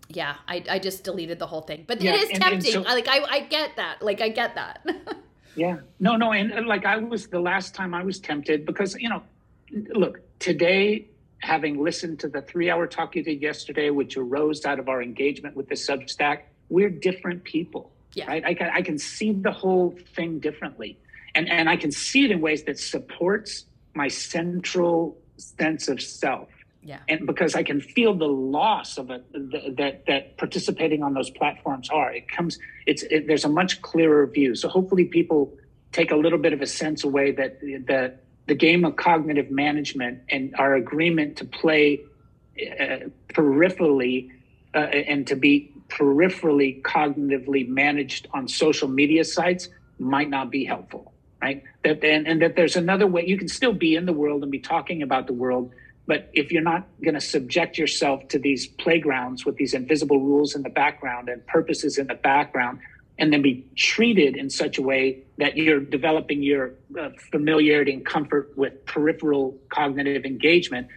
[0.08, 2.72] yeah i, I just deleted the whole thing but Yeah, it is and- and tempting
[2.72, 4.86] so- like I, I get that like i get that
[5.56, 5.78] Yeah.
[5.98, 6.32] No, no.
[6.32, 9.20] And like I was the last time I was tempted because, you know,
[9.94, 14.78] look, today, having listened to the three hour talk you did yesterday, which arose out
[14.78, 17.90] of our engagement with the Substack, we're different people.
[18.14, 18.26] Yeah.
[18.26, 18.44] Right.
[18.44, 20.98] I can, I can see the whole thing differently.
[21.34, 26.48] And, and I can see it in ways that supports my central sense of self
[26.82, 31.14] yeah and because I can feel the loss of it th- that that participating on
[31.14, 32.12] those platforms are.
[32.12, 34.54] It comes, it's it, there's a much clearer view.
[34.54, 35.52] So hopefully people
[35.92, 38.14] take a little bit of a sense away that the
[38.46, 42.00] the game of cognitive management and our agreement to play
[42.58, 44.30] uh, peripherally
[44.74, 51.12] uh, and to be peripherally cognitively managed on social media sites might not be helpful
[51.42, 54.42] right that and, and that there's another way you can still be in the world
[54.42, 55.72] and be talking about the world
[56.10, 60.56] but if you're not going to subject yourself to these playgrounds with these invisible rules
[60.56, 62.80] in the background and purposes in the background,
[63.16, 68.04] and then be treated in such a way that you're developing your uh, familiarity and
[68.04, 70.88] comfort with peripheral cognitive engagement,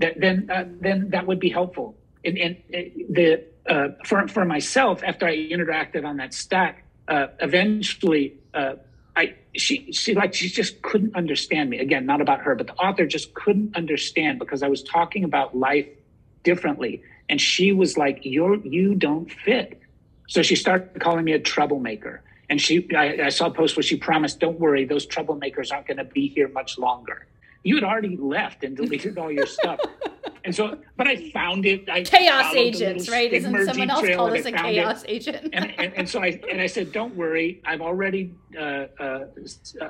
[0.00, 1.96] that then uh, then that would be helpful.
[2.24, 8.34] And, and the uh, for for myself, after I interacted on that stack, uh, eventually.
[8.54, 8.74] Uh,
[9.18, 11.78] I she she like she just couldn't understand me.
[11.78, 15.56] Again, not about her, but the author just couldn't understand because I was talking about
[15.56, 15.88] life
[16.44, 19.80] differently, and she was like, "You're you don't fit."
[20.28, 23.82] So she started calling me a troublemaker, and she I, I saw a post where
[23.82, 27.26] she promised, "Don't worry, those troublemakers aren't going to be here much longer."
[27.62, 29.80] You had already left and deleted all your stuff.
[30.44, 31.90] And so, but I found it.
[31.90, 35.04] I chaos agents right isn't someone else trail called us I a found it chaos
[35.06, 39.26] agent and, and, and so I and I said, "Don't worry, I've already uh, uh,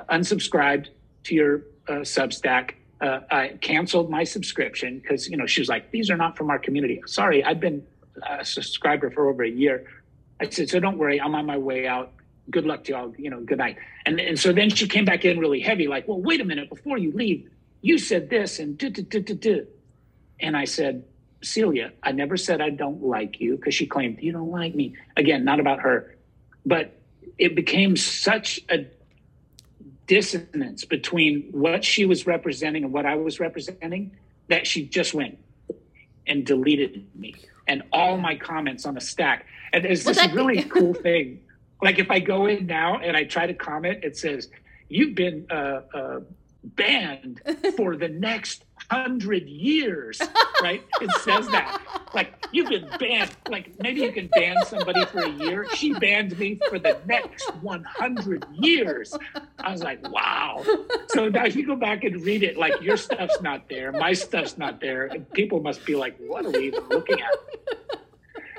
[0.09, 0.87] unsubscribed
[1.23, 2.71] to your uh, Substack.
[3.01, 6.49] Uh, I canceled my subscription because you know she was like, these are not from
[6.49, 7.01] our community.
[7.05, 7.85] Sorry, I've been
[8.29, 9.85] a subscriber for over a year.
[10.41, 12.11] I said, so don't worry, I'm on my way out.
[12.49, 13.13] Good luck to y'all.
[13.17, 13.77] You know, good night.
[14.05, 16.69] And and so then she came back in really heavy, like, well, wait a minute,
[16.69, 17.49] before you leave,
[17.81, 19.67] you said this and do do do do do.
[20.39, 21.03] And I said,
[21.41, 24.95] Celia, I never said I don't like you because she claimed you don't like me.
[25.17, 26.15] Again, not about her,
[26.65, 26.99] but
[27.37, 28.85] it became such a
[30.07, 34.11] dissonance between what she was representing and what I was representing
[34.47, 35.37] that she just went
[36.27, 37.35] and deleted me
[37.67, 39.45] and all my comments on the stack.
[39.71, 41.41] And there's Well, this really cool thing.
[41.81, 44.49] Like if I go in now and I try to comment, it says,
[44.89, 46.19] You've been uh, uh,
[46.63, 47.41] banned
[47.77, 50.19] for the next 100 years,
[50.61, 50.83] right?
[51.01, 51.81] It says that.
[52.13, 53.31] Like, you've been banned.
[53.49, 55.67] Like, maybe you can ban somebody for a year.
[55.75, 59.15] She banned me for the next 100 years.
[59.59, 60.63] I was like, wow.
[61.09, 64.57] So now you go back and read it, like, your stuff's not there, my stuff's
[64.57, 65.05] not there.
[65.05, 67.97] And people must be like, what are we even looking at?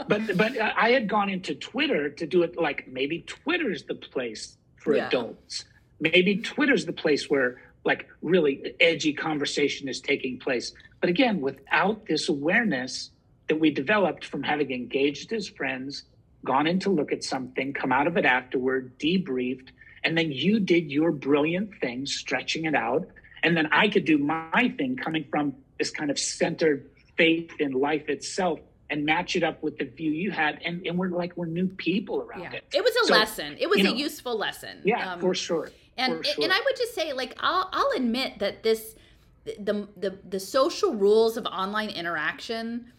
[0.09, 3.95] But, but uh, I had gone into Twitter to do it like maybe Twitter's the
[3.95, 5.09] place for Yeah.
[5.09, 5.65] adults.
[6.01, 10.73] Maybe Twitter's the place where like really edgy conversation is taking place.
[11.01, 13.11] But again, without this awareness
[13.49, 16.05] that we developed from having engaged as friends,
[16.45, 19.69] gone in to look at something, come out of it afterward, debriefed,
[20.05, 23.07] and then you did your brilliant thing, stretching it out.
[23.43, 27.73] And then I could do my thing coming from this kind of centered faith in
[27.73, 30.59] life itself and match it up with the view you had.
[30.65, 32.53] And, and we're like, we're new people around Yeah.
[32.55, 32.65] it.
[32.75, 33.57] It was a So, lesson.
[33.59, 34.81] It was a know, useful lesson.
[34.85, 35.71] Yeah, Um, for sure.
[36.01, 36.45] And sure.
[36.45, 38.97] and I would just say like I'll I'll admit that this
[39.45, 42.93] the the the social rules of online interaction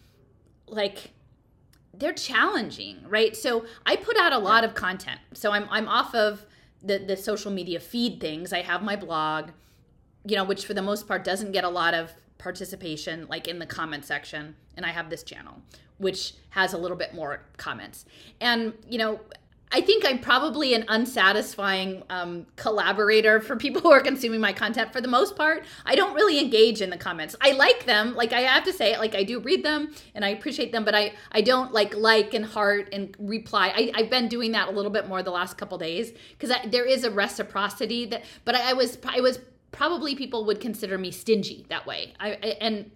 [0.66, 1.12] like
[1.94, 3.36] they're challenging, right?
[3.36, 5.20] So I put out a lot of content.
[5.34, 6.46] So I'm I'm off of
[6.82, 8.52] the the social media feed things.
[8.52, 9.50] I have my blog,
[10.24, 13.58] you know, which for the most part doesn't get a lot of participation like in
[13.58, 15.62] the comment section, and I have this channel
[16.02, 18.04] which has a little bit more comments.
[18.40, 19.20] And you know,
[19.72, 24.92] I think I'm probably an unsatisfying um, collaborator for people who are consuming my content.
[24.92, 27.34] For the most part, I don't really engage in the comments.
[27.40, 30.28] I like them, like I have to say, like I do read them and I
[30.28, 33.72] appreciate them, but I I don't like like and heart and reply.
[33.74, 36.84] I, I've been doing that a little bit more the last couple days because there
[36.84, 38.24] is a reciprocity that.
[38.44, 42.12] But I, I was I was probably people would consider me stingy that way.
[42.20, 42.90] I, I and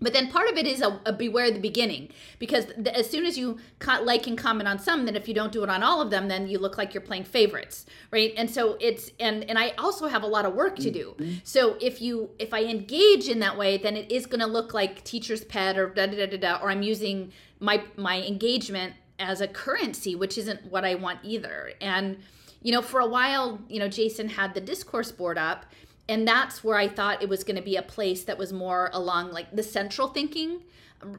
[0.00, 3.38] but then part of it is a, a beware the beginning because as soon as
[3.38, 6.00] you co- like and comment on some, then if you don't do it on all
[6.00, 8.32] of them, then you look like you're playing favorites, right?
[8.36, 11.14] And so it's and and I also have a lot of work to do.
[11.18, 11.34] Mm-hmm.
[11.44, 14.74] So if you if I engage in that way, then it is going to look
[14.74, 18.94] like teacher's pet or da da da da da, or I'm using my my engagement
[19.18, 21.72] as a currency, which isn't what I want either.
[21.80, 22.18] And
[22.62, 25.66] you know, for a while, you know, Jason had the discourse board up
[26.08, 28.90] and that's where I thought it was going to be a place that was more
[28.92, 30.60] along like the central thinking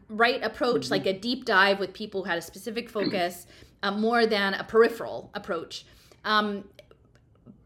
[0.10, 3.46] right approach like a deep dive with people who had a specific focus
[3.84, 5.86] uh, more than a peripheral approach.
[6.24, 6.66] Um,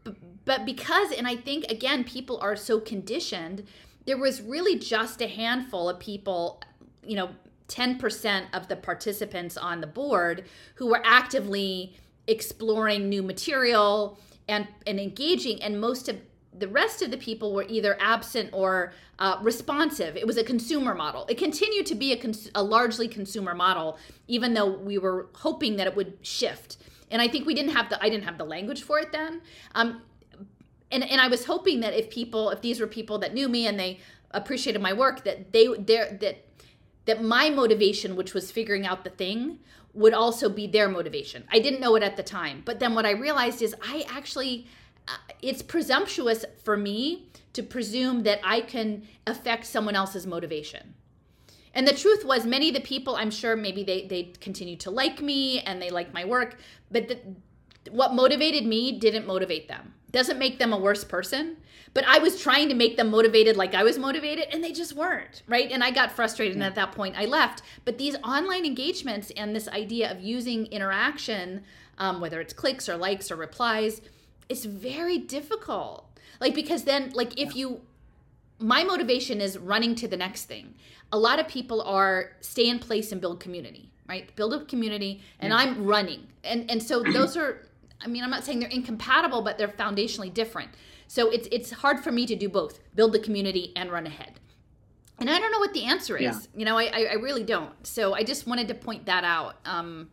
[0.04, 0.12] b-
[0.44, 3.66] but because and i think again people are so conditioned
[4.04, 6.60] there was really just a handful of people
[7.02, 7.30] you know
[7.68, 11.94] 10% of the participants on the board who were actively
[12.26, 14.18] exploring new material
[14.48, 16.20] and and engaging and most of
[16.60, 20.16] the rest of the people were either absent or uh, responsive.
[20.16, 21.26] It was a consumer model.
[21.28, 23.98] It continued to be a, cons- a largely consumer model,
[24.28, 26.76] even though we were hoping that it would shift.
[27.10, 29.42] And I think we didn't have the I didn't have the language for it then.
[29.74, 30.02] Um,
[30.92, 33.66] and and I was hoping that if people, if these were people that knew me
[33.66, 33.98] and they
[34.30, 36.46] appreciated my work, that they there that
[37.06, 39.58] that my motivation, which was figuring out the thing,
[39.92, 41.44] would also be their motivation.
[41.50, 44.66] I didn't know it at the time, but then what I realized is I actually
[45.42, 50.94] it's presumptuous for me to presume that I can affect someone else's motivation.
[51.74, 54.90] And the truth was, many of the people, I'm sure maybe they, they continue to
[54.90, 56.58] like me and they like my work,
[56.90, 57.18] but the,
[57.90, 59.94] what motivated me didn't motivate them.
[60.10, 61.56] Doesn't make them a worse person,
[61.94, 64.94] but I was trying to make them motivated like I was motivated and they just
[64.94, 65.70] weren't, right?
[65.70, 67.62] And I got frustrated and at that point I left.
[67.84, 71.62] But these online engagements and this idea of using interaction,
[71.98, 74.00] um, whether it's clicks or likes or replies,
[74.50, 76.06] is very difficult.
[76.40, 77.82] Like, because then, like, if you
[78.60, 80.74] my motivation is running to the next thing.
[81.12, 84.34] A lot of people are stay in place and build community, right?
[84.36, 87.66] Build a community, and I'm running, and and so those are.
[88.02, 90.70] I mean, I'm not saying they're incompatible, but they're foundationally different.
[91.06, 94.38] So it's it's hard for me to do both: build the community and run ahead.
[95.18, 96.22] And I don't know what the answer is.
[96.22, 96.58] Yeah.
[96.58, 97.86] You know, I, I I really don't.
[97.86, 99.56] So I just wanted to point that out.
[99.64, 100.10] Um,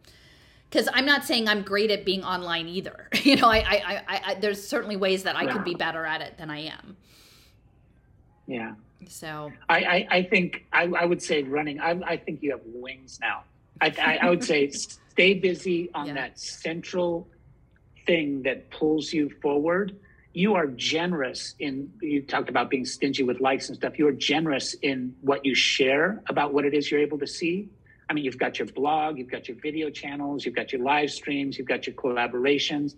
[0.69, 3.09] because I'm not saying I'm great at being online either.
[3.23, 6.21] You know, I, I, I, I there's certainly ways that I could be better at
[6.21, 6.95] it than I am.
[8.47, 8.73] yeah.
[9.09, 11.79] So I, I, I think I, I would say running.
[11.79, 13.43] I, I think you have wings now.
[13.79, 14.69] I, I, I would say
[15.11, 16.13] stay busy on Yeah.
[16.15, 17.27] that central
[18.07, 19.95] thing that pulls you forward.
[20.33, 21.91] You are generous in.
[22.01, 23.99] You talked about being stingy with likes and stuff.
[23.99, 27.69] You are generous in what you share about what it is you're able to see.
[28.09, 31.11] I mean, you've got your blog, you've got your video channels, you've got your live
[31.11, 32.95] streams, you've got your collaborations.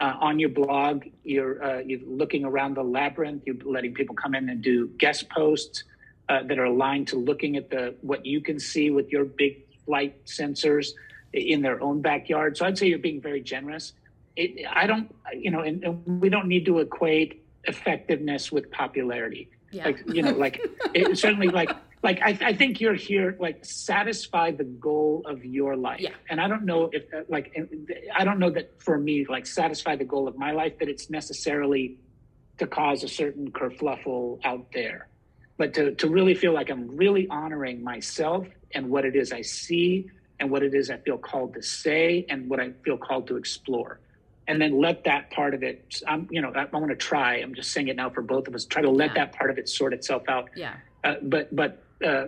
[0.00, 3.42] Uh, on your blog, you're uh, you're looking around the labyrinth.
[3.46, 5.84] You're letting people come in and do guest posts
[6.30, 9.62] uh, that are aligned to looking at the what you can see with your big
[9.84, 10.92] flight sensors
[11.34, 12.56] in their own backyard.
[12.56, 13.92] So I'd say you're being very generous.
[14.36, 19.50] It, I don't, you know, and, and we don't need to equate effectiveness with popularity.
[19.70, 19.84] Yeah.
[19.84, 20.60] Like you know, like
[20.94, 21.70] it, certainly like
[22.02, 26.00] like I, I think you're here like satisfy the goal of your life.
[26.00, 26.10] Yeah.
[26.30, 27.54] And I don't know if uh, like
[28.14, 31.10] I don't know that for me like satisfy the goal of my life that it's
[31.10, 31.98] necessarily
[32.58, 35.08] to cause a certain kerfluffle out there,
[35.58, 39.42] but to to really feel like I'm really honoring myself and what it is I
[39.42, 43.26] see and what it is I feel called to say and what I feel called
[43.28, 44.00] to explore.
[44.48, 47.36] And then let that part of it, I'm, you know, I, I want to try,
[47.36, 49.26] I'm just saying it now for both of us, try to let Yeah.
[49.26, 50.48] that part of it sort itself out.
[50.56, 50.74] Yeah.
[51.04, 52.26] Uh, but, but, uh,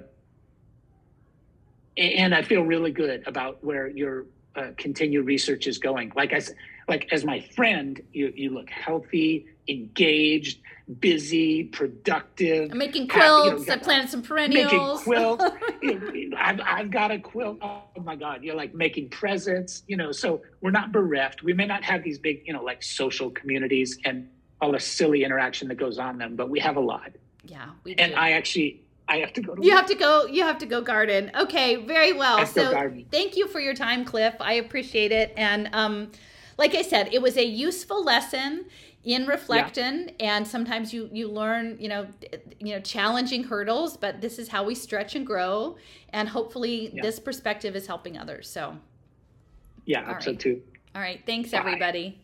[1.96, 4.26] and I feel really good about where your
[4.56, 6.12] uh, continued research is going.
[6.14, 6.56] Like I said,
[6.88, 10.60] like as my friend, you, you look healthy, engaged,
[11.00, 12.70] busy, productive.
[12.72, 13.70] I'm making happy, you know, quilts.
[13.70, 14.72] I planted some perennials.
[14.72, 15.44] making quilts.
[15.82, 17.58] You know, I've, I've got a quilt.
[17.62, 18.42] Oh my God.
[18.42, 21.42] You're like making presents, you know, so we're not bereft.
[21.42, 24.28] We may not have these big, you know, like social communities and
[24.60, 27.10] all the silly interaction that goes on them, but we have a lot.
[27.44, 28.02] yeah, we do.
[28.02, 30.26] And I actually, I have to go to You have to go.
[30.26, 31.30] You have to go garden.
[31.34, 32.36] Okay, very well.
[32.36, 34.34] I have to go So thank you for your time, Cliff.
[34.40, 35.34] I appreciate it.
[35.36, 36.12] And um,
[36.58, 38.66] like I said, it was a useful lesson
[39.04, 40.12] in reflection.
[40.20, 42.06] And sometimes you you learn, you know,
[42.58, 43.96] you know, challenging hurdles.
[43.96, 45.76] But this is how we stretch and grow.
[46.10, 47.02] And hopefully, Yeah.
[47.02, 48.48] this perspective is helping others.
[48.48, 48.78] So,
[49.84, 50.40] Yeah, All so right.
[50.40, 50.62] too.
[50.94, 51.58] all right, thanks Bye.
[51.58, 52.21] everybody.